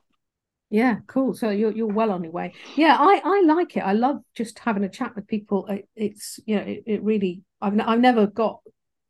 Yeah, 0.70 0.96
cool. 1.06 1.34
So 1.34 1.50
you're 1.50 1.72
you're 1.72 1.86
well 1.86 2.10
on 2.10 2.24
your 2.24 2.32
way. 2.32 2.54
Yeah, 2.74 2.96
I 2.98 3.20
I 3.24 3.42
like 3.46 3.76
it. 3.76 3.80
I 3.80 3.92
love 3.92 4.22
just 4.34 4.58
having 4.58 4.84
a 4.84 4.88
chat 4.88 5.14
with 5.14 5.26
people. 5.26 5.66
It, 5.66 5.88
it's 5.94 6.40
you 6.46 6.56
know 6.56 6.62
it, 6.62 6.82
it 6.86 7.02
really 7.02 7.42
I've 7.60 7.78
I've 7.80 8.00
never 8.00 8.26
got 8.26 8.60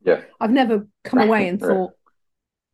yeah 0.02 0.22
I've 0.40 0.50
never 0.50 0.86
come 1.04 1.20
away 1.20 1.48
and 1.48 1.60
thought 1.60 1.92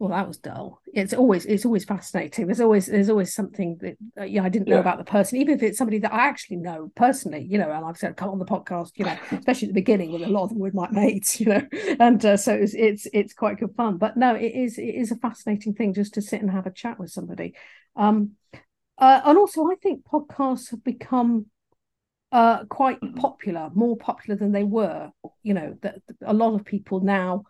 well 0.00 0.10
that 0.10 0.26
was 0.26 0.38
dull. 0.38 0.80
It's 0.92 1.12
always 1.12 1.44
it's 1.44 1.66
always 1.66 1.84
fascinating. 1.84 2.46
There's 2.46 2.60
always 2.60 2.86
there's 2.86 3.10
always 3.10 3.34
something 3.34 3.78
that 3.82 3.96
uh, 4.18 4.24
yeah 4.24 4.42
I 4.42 4.48
didn't 4.48 4.66
know 4.66 4.76
yeah. 4.76 4.80
about 4.80 4.98
the 4.98 5.04
person, 5.04 5.38
even 5.38 5.54
if 5.54 5.62
it's 5.62 5.78
somebody 5.78 5.98
that 6.00 6.12
I 6.12 6.26
actually 6.26 6.56
know 6.56 6.90
personally. 6.96 7.46
You 7.48 7.58
know, 7.58 7.70
and 7.70 7.84
I've 7.84 7.98
said 7.98 8.16
come 8.16 8.30
on 8.30 8.38
the 8.38 8.46
podcast. 8.46 8.92
You 8.96 9.04
know, 9.04 9.18
especially 9.30 9.68
at 9.68 9.74
the 9.74 9.80
beginning 9.80 10.10
with 10.10 10.22
a 10.22 10.28
lot 10.28 10.44
of 10.44 10.48
them 10.48 10.58
with 10.58 10.74
my 10.74 10.90
mates. 10.90 11.38
You 11.40 11.46
know, 11.46 11.68
and 12.00 12.24
uh, 12.24 12.36
so 12.36 12.54
it's, 12.54 12.74
it's 12.74 13.06
it's 13.12 13.34
quite 13.34 13.60
good 13.60 13.74
fun. 13.76 13.98
But 13.98 14.16
no, 14.16 14.34
it 14.34 14.52
is 14.52 14.78
it 14.78 14.94
is 14.96 15.12
a 15.12 15.16
fascinating 15.16 15.74
thing 15.74 15.94
just 15.94 16.14
to 16.14 16.22
sit 16.22 16.40
and 16.40 16.50
have 16.50 16.66
a 16.66 16.72
chat 16.72 16.98
with 16.98 17.10
somebody. 17.10 17.54
Um, 17.94 18.32
uh, 19.00 19.22
and 19.24 19.38
also, 19.38 19.64
I 19.70 19.74
think 19.82 20.04
podcasts 20.04 20.70
have 20.70 20.84
become 20.84 21.46
uh, 22.32 22.64
quite 22.64 23.00
mm-hmm. 23.00 23.16
popular, 23.16 23.70
more 23.74 23.96
popular 23.96 24.38
than 24.38 24.52
they 24.52 24.64
were. 24.64 25.10
You 25.42 25.54
know, 25.54 25.76
that 25.82 25.96
a 26.24 26.34
lot 26.34 26.54
of 26.54 26.64
people 26.64 27.00
now, 27.00 27.44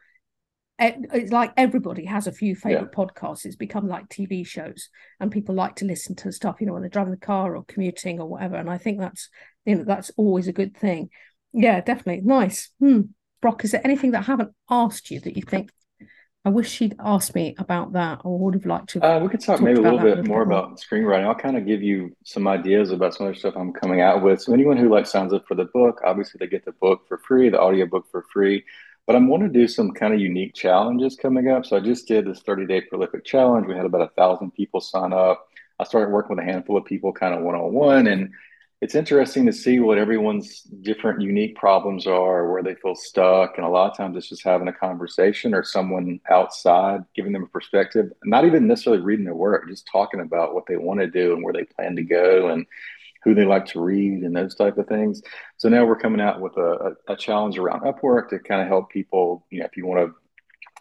it's 0.79 1.33
like 1.33 1.53
everybody 1.57 2.07
has 2.07 2.27
a 2.27 2.33
few 2.33 2.55
favorite 2.55 2.91
yeah. 2.97 3.05
podcasts. 3.05 3.45
It's 3.45 3.57
become 3.57 3.89
like 3.89 4.09
TV 4.09 4.47
shows, 4.47 4.89
and 5.19 5.31
people 5.31 5.55
like 5.55 5.77
to 5.77 5.85
listen 5.85 6.15
to 6.17 6.33
stuff, 6.33 6.57
you 6.61 6.67
know, 6.67 6.73
when 6.73 6.83
they're 6.83 6.89
driving 6.89 7.13
the 7.13 7.19
car 7.19 7.57
or 7.57 7.65
commuting 7.65 8.21
or 8.21 8.27
whatever. 8.27 8.57
And 8.57 8.71
I 8.71 8.79
think 8.79 9.01
that's, 9.01 9.29
you 9.65 9.77
know, 9.77 9.85
that's 9.85 10.11
always 10.17 10.49
a 10.49 10.53
good 10.53 10.77
thing. 10.77 11.11
Yeah, 11.53 11.81
definitely. 11.81 12.23
Nice. 12.25 12.71
Hmm. 12.79 13.01
Brock, 13.43 13.65
is 13.65 13.73
there 13.73 13.81
anything 13.85 14.13
that 14.13 14.21
I 14.21 14.25
haven't 14.25 14.55
asked 14.69 15.11
you 15.11 15.21
that 15.21 15.37
you 15.37 15.43
think 15.43 15.71
I 16.43 16.49
wish 16.49 16.71
she'd 16.71 16.97
asked 16.99 17.35
me 17.35 17.55
about 17.59 17.93
that. 17.93 18.23
I 18.25 18.29
would 18.29 18.55
have 18.55 18.65
liked 18.65 18.89
to. 18.91 19.05
Uh, 19.05 19.19
we 19.21 19.29
could 19.29 19.41
talk 19.41 19.61
maybe 19.61 19.79
a 19.79 19.83
little 19.83 19.99
bit 19.99 20.27
more 20.27 20.41
about 20.41 20.81
screenwriting. 20.81 21.25
I'll 21.25 21.35
kind 21.35 21.59
of 21.59 21.67
give 21.67 21.83
you 21.83 22.17
some 22.25 22.49
ideas 22.49 22.93
about 22.93 23.15
some 23.15 23.27
other 23.27 23.35
stuff 23.35 23.55
I'm 23.57 23.75
coming 23.75 24.01
out 24.01 24.23
with. 24.23 24.41
So 24.41 24.55
anyone 24.55 24.79
who 24.79 24.89
like 24.89 25.07
signs 25.07 25.35
up 25.35 25.47
for 25.47 25.55
the 25.55 25.67
book, 25.67 26.01
obviously 26.03 26.39
they 26.39 26.47
get 26.47 26.65
the 26.65 26.73
book 26.73 27.07
for 27.07 27.19
free, 27.19 27.51
the 27.51 27.61
audiobook 27.61 28.11
for 28.11 28.25
free. 28.33 28.65
But 29.07 29.17
I'm 29.17 29.29
going 29.29 29.43
to 29.43 29.49
do 29.49 29.69
some 29.69 29.91
kind 29.91 30.15
of 30.15 30.21
unique 30.21 30.55
challenges 30.55 31.15
coming 31.15 31.51
up. 31.51 31.67
So 31.67 31.77
I 31.77 31.81
just 31.81 32.09
did 32.09 32.27
this 32.27 32.41
30 32.41 32.67
day 32.67 32.81
prolific 32.83 33.25
challenge. 33.25 33.67
We 33.67 33.75
had 33.75 33.85
about 33.85 34.03
a 34.03 34.15
thousand 34.15 34.53
people 34.53 34.81
sign 34.81 35.13
up. 35.13 35.47
I 35.79 35.85
started 35.85 36.11
working 36.11 36.37
with 36.37 36.45
a 36.45 36.51
handful 36.51 36.77
of 36.79 36.87
people 36.87 37.13
kind 37.13 37.35
of 37.35 37.43
one 37.43 37.55
on 37.55 37.73
one, 37.73 38.07
and 38.07 38.31
it's 38.81 38.95
interesting 38.95 39.45
to 39.45 39.53
see 39.53 39.79
what 39.79 39.99
everyone's 39.99 40.63
different 40.63 41.21
unique 41.21 41.55
problems 41.55 42.07
are 42.07 42.51
where 42.51 42.63
they 42.63 42.75
feel 42.77 42.95
stuck 42.95 43.57
and 43.57 43.67
a 43.67 43.69
lot 43.69 43.91
of 43.91 43.97
times 43.97 44.17
it's 44.17 44.29
just 44.29 44.43
having 44.43 44.69
a 44.69 44.73
conversation 44.73 45.55
or 45.55 45.63
someone 45.63 46.19
outside 46.31 47.01
giving 47.15 47.33
them 47.33 47.43
a 47.43 47.49
perspective 47.49 48.11
not 48.25 48.45
even 48.45 48.67
necessarily 48.67 49.03
reading 49.03 49.25
their 49.25 49.35
work 49.35 49.69
just 49.69 49.89
talking 49.91 50.21
about 50.21 50.55
what 50.55 50.65
they 50.67 50.77
want 50.77 51.01
to 51.01 51.07
do 51.07 51.33
and 51.33 51.45
where 51.45 51.53
they 51.53 51.65
plan 51.65 51.95
to 51.95 52.03
go 52.03 52.49
and 52.49 52.67
who 53.23 53.35
they 53.35 53.45
like 53.45 53.67
to 53.67 53.81
read 53.81 54.23
and 54.23 54.35
those 54.35 54.55
type 54.55 54.79
of 54.79 54.87
things. 54.87 55.23
So 55.59 55.69
now 55.69 55.85
we're 55.85 55.99
coming 55.99 56.21
out 56.21 56.41
with 56.41 56.57
a, 56.57 56.95
a, 57.09 57.13
a 57.13 57.17
challenge 57.17 57.59
around 57.59 57.83
upwork 57.83 58.31
to 58.31 58.39
kind 58.39 58.63
of 58.63 58.69
help 58.69 58.91
people 58.91 59.45
you 59.51 59.61
know 59.61 59.67
if 59.67 59.77
you 59.77 59.87
want 59.87 60.07
to 60.07 60.15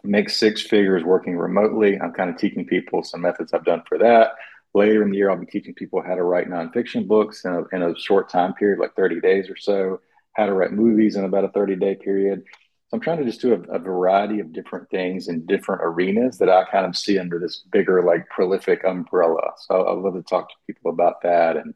make 0.02 0.30
six 0.30 0.62
figures 0.62 1.04
working 1.04 1.36
remotely 1.36 2.00
i'm 2.00 2.12
kind 2.12 2.30
of 2.30 2.36
teaching 2.38 2.64
people 2.64 3.02
some 3.02 3.20
methods 3.20 3.52
i've 3.52 3.64
done 3.64 3.82
for 3.86 3.98
that 3.98 4.30
Later 4.72 5.02
in 5.02 5.10
the 5.10 5.16
year, 5.16 5.30
I'll 5.30 5.36
be 5.36 5.46
teaching 5.46 5.74
people 5.74 6.00
how 6.00 6.14
to 6.14 6.22
write 6.22 6.48
nonfiction 6.48 7.08
books 7.08 7.44
in 7.44 7.52
a, 7.52 7.76
in 7.76 7.82
a 7.82 7.98
short 7.98 8.28
time 8.28 8.54
period, 8.54 8.78
like 8.78 8.94
30 8.94 9.20
days 9.20 9.50
or 9.50 9.56
so, 9.56 10.00
how 10.34 10.46
to 10.46 10.52
write 10.52 10.72
movies 10.72 11.16
in 11.16 11.24
about 11.24 11.44
a 11.44 11.48
30 11.48 11.76
day 11.76 11.96
period. 11.96 12.44
So 12.88 12.96
I'm 12.96 13.00
trying 13.00 13.18
to 13.18 13.24
just 13.24 13.40
do 13.40 13.52
a, 13.54 13.74
a, 13.74 13.78
variety 13.78 14.40
of 14.40 14.52
different 14.52 14.90
things 14.90 15.28
in 15.28 15.46
different 15.46 15.82
arenas 15.84 16.38
that 16.38 16.48
I 16.48 16.64
kind 16.64 16.86
of 16.86 16.96
see 16.96 17.18
under 17.18 17.38
this 17.38 17.62
bigger, 17.70 18.02
like 18.02 18.28
prolific 18.28 18.84
umbrella. 18.84 19.52
So 19.58 19.86
I'd 19.86 19.98
love 19.98 20.14
to 20.14 20.22
talk 20.22 20.48
to 20.48 20.54
people 20.66 20.90
about 20.90 21.22
that. 21.22 21.56
And 21.56 21.74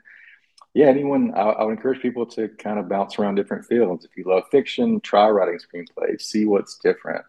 yeah, 0.73 0.87
anyone, 0.87 1.33
I, 1.35 1.43
I 1.43 1.65
would 1.65 1.77
encourage 1.77 2.03
people 2.03 2.27
to 2.27 2.49
kind 2.59 2.81
of 2.81 2.89
bounce 2.89 3.19
around 3.19 3.37
different 3.37 3.65
fields. 3.65 4.05
If 4.05 4.17
you 4.17 4.25
love 4.27 4.45
fiction, 4.51 5.01
try 5.01 5.29
writing 5.29 5.59
screenplays, 5.59 6.23
see 6.23 6.47
what's 6.47 6.79
different. 6.79 7.25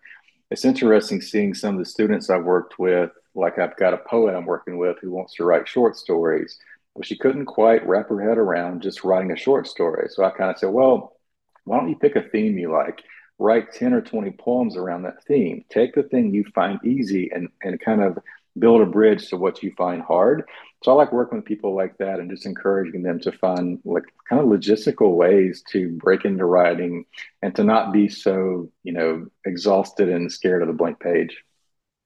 It's 0.50 0.66
interesting 0.66 1.22
seeing 1.22 1.54
some 1.54 1.76
of 1.76 1.80
the 1.80 1.86
students 1.86 2.30
I've 2.30 2.44
worked 2.44 2.80
with 2.80 3.12
like 3.36 3.60
I've 3.60 3.78
got 3.78 3.94
a 3.94 3.98
poet 3.98 4.36
I'm 4.36 4.46
working 4.46 4.78
with 4.78 4.98
who 5.02 5.12
wants 5.12 5.36
to 5.36 5.44
write 5.44 5.68
short 5.68 5.98
stories, 5.98 6.58
but 6.96 7.06
she 7.06 7.18
couldn't 7.18 7.46
quite 7.46 7.86
wrap 7.88 8.10
her 8.10 8.22
head 8.22 8.38
around 8.38 8.82
just 8.82 9.04
writing 9.04 9.32
a 9.32 9.38
short 9.38 9.68
story. 9.68 10.08
So 10.10 10.24
I 10.24 10.32
kind 10.32 10.50
of 10.50 10.58
said, 10.58 10.72
well, 10.72 11.18
why 11.66 11.78
don't 11.78 11.90
you 11.90 11.98
pick 11.98 12.16
a 12.16 12.22
theme 12.22 12.58
you 12.58 12.72
like? 12.72 13.02
Write 13.38 13.74
10 13.74 13.94
or 13.94 14.02
20 14.02 14.32
poems 14.32 14.78
around 14.78 15.04
that 15.04 15.24
theme. 15.26 15.66
Take 15.70 15.94
the 15.94 16.04
thing 16.04 16.34
you 16.34 16.46
find 16.56 16.80
easy 16.86 17.30
and, 17.34 17.50
and 17.62 17.80
kind 17.82 18.02
of 18.02 18.18
build 18.58 18.82
a 18.82 18.86
bridge 18.86 19.28
to 19.28 19.38
what 19.38 19.62
you 19.62 19.74
find 19.78 20.02
hard. 20.02 20.44
So 20.84 20.92
I 20.92 20.96
like 20.96 21.12
working 21.12 21.38
with 21.38 21.46
people 21.46 21.76
like 21.76 21.98
that 21.98 22.20
and 22.20 22.30
just 22.30 22.46
encouraging 22.46 23.04
them 23.04 23.20
to 23.22 23.32
find 23.34 23.80
like 23.84 24.04
kind 24.30 24.42
of 24.42 24.48
logistical 24.48 25.16
ways 25.16 25.64
to 25.72 25.90
break 25.98 26.24
into 26.24 26.46
writing 26.46 27.06
and 27.42 27.54
to 27.56 27.64
not 27.64 27.92
be 27.92 28.08
so, 28.08 28.70
you 28.84 28.94
know, 28.94 29.28
exhausted 29.46 30.10
and 30.10 30.32
scared 30.32 30.62
of 30.62 30.68
the 30.68 30.74
blank 30.74 31.00
page. 31.00 31.44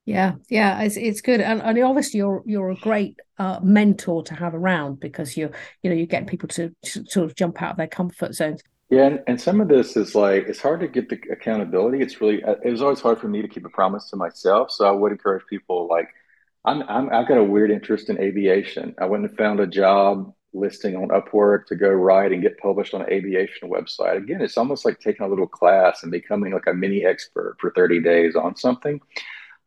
Yeah, 0.10 0.38
yeah, 0.50 0.82
it's 0.82 0.98
it's 0.98 1.22
good, 1.22 1.40
and, 1.40 1.62
and 1.62 1.84
obviously 1.84 2.18
you're 2.18 2.42
you're 2.44 2.72
a 2.72 2.76
great 2.78 3.20
uh, 3.38 3.60
mentor 3.62 4.24
to 4.24 4.34
have 4.34 4.56
around 4.56 5.00
because 5.00 5.38
you're 5.38 5.52
you 5.84 5.90
know 5.92 5.96
you're 5.96 6.08
getting 6.08 6.28
people 6.28 6.50
to, 6.50 6.74
to 6.82 7.06
sort 7.06 7.26
of 7.26 7.36
jump 7.36 7.62
out 7.62 7.72
of 7.74 7.78
their 7.78 7.86
comfort 7.86 8.34
zones. 8.34 8.64
Yeah, 8.90 9.06
and, 9.06 9.20
and 9.28 9.40
some 9.40 9.62
of 9.62 9.68
this 9.68 9.96
is 9.96 10.16
like 10.16 10.46
it's 10.48 10.60
hard 10.60 10.80
to 10.80 10.88
get 10.88 11.10
the 11.10 11.20
accountability. 11.32 12.02
It's 12.02 12.20
really 12.22 12.44
uh, 12.44 12.56
it 12.66 12.72
was 12.72 12.82
always 12.82 13.02
hard 13.02 13.20
for 13.20 13.28
me 13.28 13.44
to 13.44 13.48
keep 13.48 13.68
a 13.68 13.70
promise 13.70 14.10
to 14.10 14.16
myself. 14.16 14.72
So 14.72 14.88
I 14.88 14.92
would 14.92 15.12
encourage 15.12 15.46
people 15.46 15.88
like 15.88 16.10
I'm, 16.66 16.82
I'm 16.90 17.14
I've 17.14 17.28
got 17.28 17.38
a 17.38 17.44
weird 17.44 17.70
interest 17.70 18.10
in 18.10 18.20
aviation. 18.20 18.96
I 19.00 19.06
went 19.06 19.26
and 19.26 19.38
found 19.38 19.60
a 19.60 19.68
job 19.68 20.34
listing 20.54 20.96
on 20.96 21.10
Upwork 21.10 21.68
to 21.68 21.76
go 21.76 21.90
write 21.90 22.32
and 22.32 22.42
get 22.42 22.58
published 22.58 22.96
on 22.96 23.04
an 23.04 23.14
aviation 23.14 23.70
website. 23.70 24.18
Again, 24.18 24.42
it's 24.42 24.58
almost 24.58 24.86
like 24.86 25.00
taking 25.00 25.24
a 25.28 25.30
little 25.30 25.46
class 25.46 26.02
and 26.02 26.12
becoming 26.12 26.52
like 26.52 26.66
a 26.66 26.74
mini 26.74 27.06
expert 27.06 27.58
for 27.60 27.70
30 27.70 28.02
days 28.02 28.36
on 28.36 28.56
something. 28.56 29.00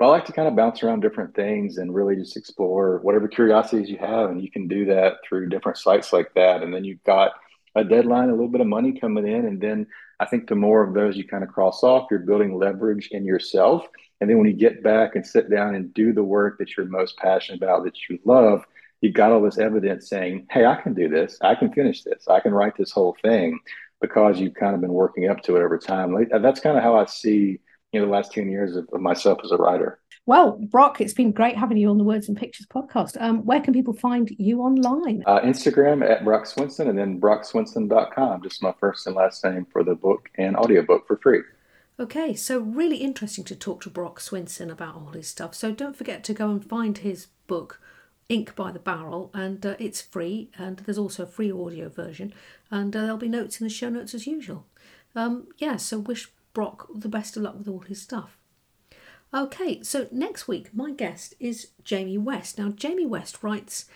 But 0.03 0.09
I 0.09 0.11
like 0.11 0.25
to 0.25 0.33
kind 0.33 0.49
of 0.49 0.57
bounce 0.57 0.83
around 0.83 0.99
different 0.99 1.33
things 1.33 1.79
and 1.79 1.95
really 1.95 2.17
just 2.17 2.37
explore 2.37 2.99
whatever 3.03 3.29
curiosities 3.29 3.89
you 3.89 3.99
have. 3.99 4.31
And 4.31 4.43
you 4.43 4.51
can 4.51 4.67
do 4.67 4.85
that 4.87 5.19
through 5.25 5.49
different 5.49 5.79
sites 5.79 6.13
like 6.13 6.35
that. 6.35 6.61
And 6.61 6.75
then 6.75 6.83
you've 6.83 7.05
got 7.05 7.31
a 7.77 7.85
deadline, 7.85 8.29
a 8.29 8.33
little 8.33 8.49
bit 8.49 8.61
of 8.61 8.67
money 8.67 8.99
coming 8.99 9.29
in. 9.29 9.47
And 9.47 9.61
then 9.61 9.87
I 10.19 10.27
think 10.27 10.49
the 10.49 10.57
more 10.57 10.83
of 10.83 10.93
those 10.93 11.17
you 11.17 11.23
kind 11.23 11.45
of 11.45 11.51
cross 11.51 11.85
off, 11.85 12.09
you're 12.11 12.19
building 12.19 12.59
leverage 12.59 13.11
in 13.13 13.25
yourself. 13.25 13.87
And 14.21 14.29
then 14.29 14.39
when 14.39 14.49
you 14.49 14.55
get 14.55 14.83
back 14.83 15.15
and 15.15 15.25
sit 15.25 15.49
down 15.49 15.77
and 15.77 15.95
do 15.95 16.13
the 16.13 16.25
work 16.25 16.59
that 16.59 16.77
you're 16.77 16.87
most 16.87 17.17
passionate 17.19 17.63
about, 17.63 17.85
that 17.85 17.95
you 18.11 18.19
love, 18.25 18.65
you've 19.03 19.15
got 19.15 19.31
all 19.31 19.41
this 19.41 19.59
evidence 19.59 20.09
saying, 20.09 20.49
hey, 20.51 20.67
I 20.67 20.83
can 20.83 20.95
do 20.95 21.09
this. 21.09 21.39
I 21.43 21.55
can 21.55 21.73
finish 21.73 22.03
this. 22.03 22.27
I 22.27 22.41
can 22.41 22.53
write 22.53 22.77
this 22.77 22.91
whole 22.91 23.17
thing 23.23 23.61
because 24.01 24.41
you've 24.41 24.55
kind 24.55 24.75
of 24.75 24.81
been 24.81 24.95
working 24.95 25.29
up 25.29 25.43
to 25.43 25.55
it 25.55 25.63
over 25.63 25.79
time. 25.79 26.27
That's 26.43 26.59
kind 26.59 26.77
of 26.77 26.83
how 26.83 26.99
I 26.99 27.05
see 27.05 27.61
you 27.93 28.01
know 28.01 28.07
the 28.07 28.13
last 28.13 28.33
10 28.33 28.51
years 28.51 28.75
of, 28.75 28.89
of 28.93 29.01
myself 29.01 29.39
as 29.45 29.53
a 29.53 29.57
writer. 29.57 30.01
Well, 30.25 30.59
Brock, 30.71 31.01
it's 31.01 31.13
been 31.13 31.33
great 31.33 31.57
having 31.57 31.77
you 31.77 31.91
on 31.91 31.99
the 31.99 32.05
Words 32.05 32.29
and 32.29 32.37
Pictures 32.37 32.67
podcast. 32.67 33.21
Um, 33.21 33.45
where 33.45 33.61
can 33.61 33.75
people 33.75 33.93
find 33.93 34.31
you 34.39 34.61
online? 34.61 35.25
Uh, 35.27 35.41
Instagram 35.41 36.09
at 36.09 36.25
Brock 36.25 36.45
Swinson 36.45 36.89
and 36.89 36.99
then 36.99 37.21
brockswinson.com, 37.21 38.43
just 38.43 38.63
my 38.63 38.73
first 38.79 39.07
and 39.07 39.17
last 39.17 39.45
name 39.45 39.67
for 39.73 39.83
the 39.83 39.95
book 39.95 40.29
and 40.39 40.57
audiobook 40.57 41.07
for 41.07 41.19
free. 41.19 41.43
Okay, 42.01 42.35
so 42.35 42.61
really 42.61 42.97
interesting 42.97 43.45
to 43.45 43.57
talk 43.57 43.83
to 43.83 43.91
Brock 43.91 44.21
Swinson 44.21 44.71
about 44.71 44.95
all 44.95 45.09
his 45.09 45.29
stuff. 45.29 45.55
So 45.55 45.73
don't 45.73 45.97
forget 45.97 46.25
to 46.25 46.35
go 46.35 46.51
and 46.51 46.65
find 46.65 46.99
his 46.99 47.27
book, 47.47 47.81
Ink 48.29 48.55
by 48.55 48.73
the 48.73 48.79
Barrel, 48.79 49.31
and 49.35 49.65
uh, 49.67 49.75
it's 49.79 50.01
free. 50.01 50.51
And 50.57 50.79
there's 50.79 50.99
also 50.99 51.25
a 51.25 51.27
free 51.27 51.53
audio 51.53 51.89
version, 51.89 52.33
and 52.71 52.95
uh, 52.97 53.03
there'll 53.03 53.19
be 53.19 53.29
notes 53.29 53.61
in 53.61 53.67
the 53.67 53.73
show 53.73 53.91
notes 53.91 54.15
as 54.15 54.27
usual. 54.27 54.67
Um, 55.15 55.49
yeah, 55.59 55.77
so 55.77 55.99
wish 55.99 56.31
Brock 56.53 56.89
the 56.95 57.09
best 57.09 57.37
of 57.37 57.43
luck 57.43 57.59
with 57.59 57.69
all 57.69 57.81
his 57.81 58.01
stuff. 58.01 58.39
Okay, 59.35 59.83
so 59.83 60.09
next 60.11 60.47
week 60.47 60.75
my 60.75 60.91
guest 60.91 61.35
is 61.41 61.69
Jamie 61.85 62.19
West. 62.19 62.59
Now, 62.59 62.71
Jamie 62.71 63.07
West 63.07 63.43
writes 63.43 63.87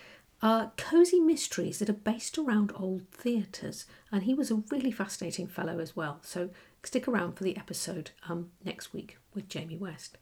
uh, 0.41 0.67
cosy 0.77 1.19
mysteries 1.19 1.79
that 1.79 1.89
are 1.89 1.93
based 1.93 2.37
around 2.37 2.71
old 2.75 3.09
theatres, 3.11 3.85
and 4.11 4.23
he 4.23 4.33
was 4.33 4.51
a 4.51 4.63
really 4.71 4.91
fascinating 4.91 5.47
fellow 5.47 5.79
as 5.79 5.95
well. 5.95 6.19
So 6.21 6.49
stick 6.83 7.07
around 7.07 7.33
for 7.33 7.43
the 7.43 7.57
episode 7.57 8.11
um, 8.27 8.51
next 8.63 8.93
week 8.93 9.17
with 9.33 9.49
Jamie 9.49 9.77
West. 9.77 10.17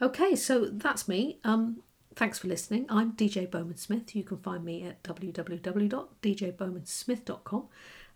Okay, 0.00 0.36
so 0.36 0.66
that's 0.66 1.08
me. 1.08 1.40
Um, 1.44 1.82
thanks 2.14 2.38
for 2.38 2.48
listening. 2.48 2.86
I'm 2.88 3.12
DJ 3.12 3.50
Bowman 3.50 3.76
Smith. 3.76 4.14
You 4.14 4.24
can 4.24 4.38
find 4.38 4.64
me 4.64 4.84
at 4.84 5.02
www.djbowmansmith.com. 5.02 7.68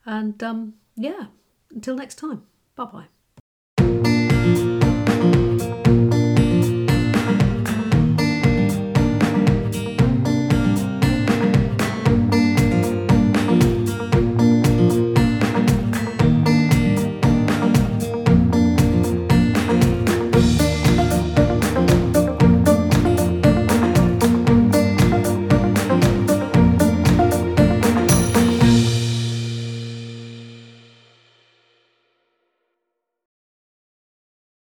And 0.07 0.43
um, 0.43 0.75
yeah, 0.97 1.27
until 1.71 1.97
next 1.97 2.15
time, 2.17 2.45
bye 2.77 2.85
bye. 2.85 3.18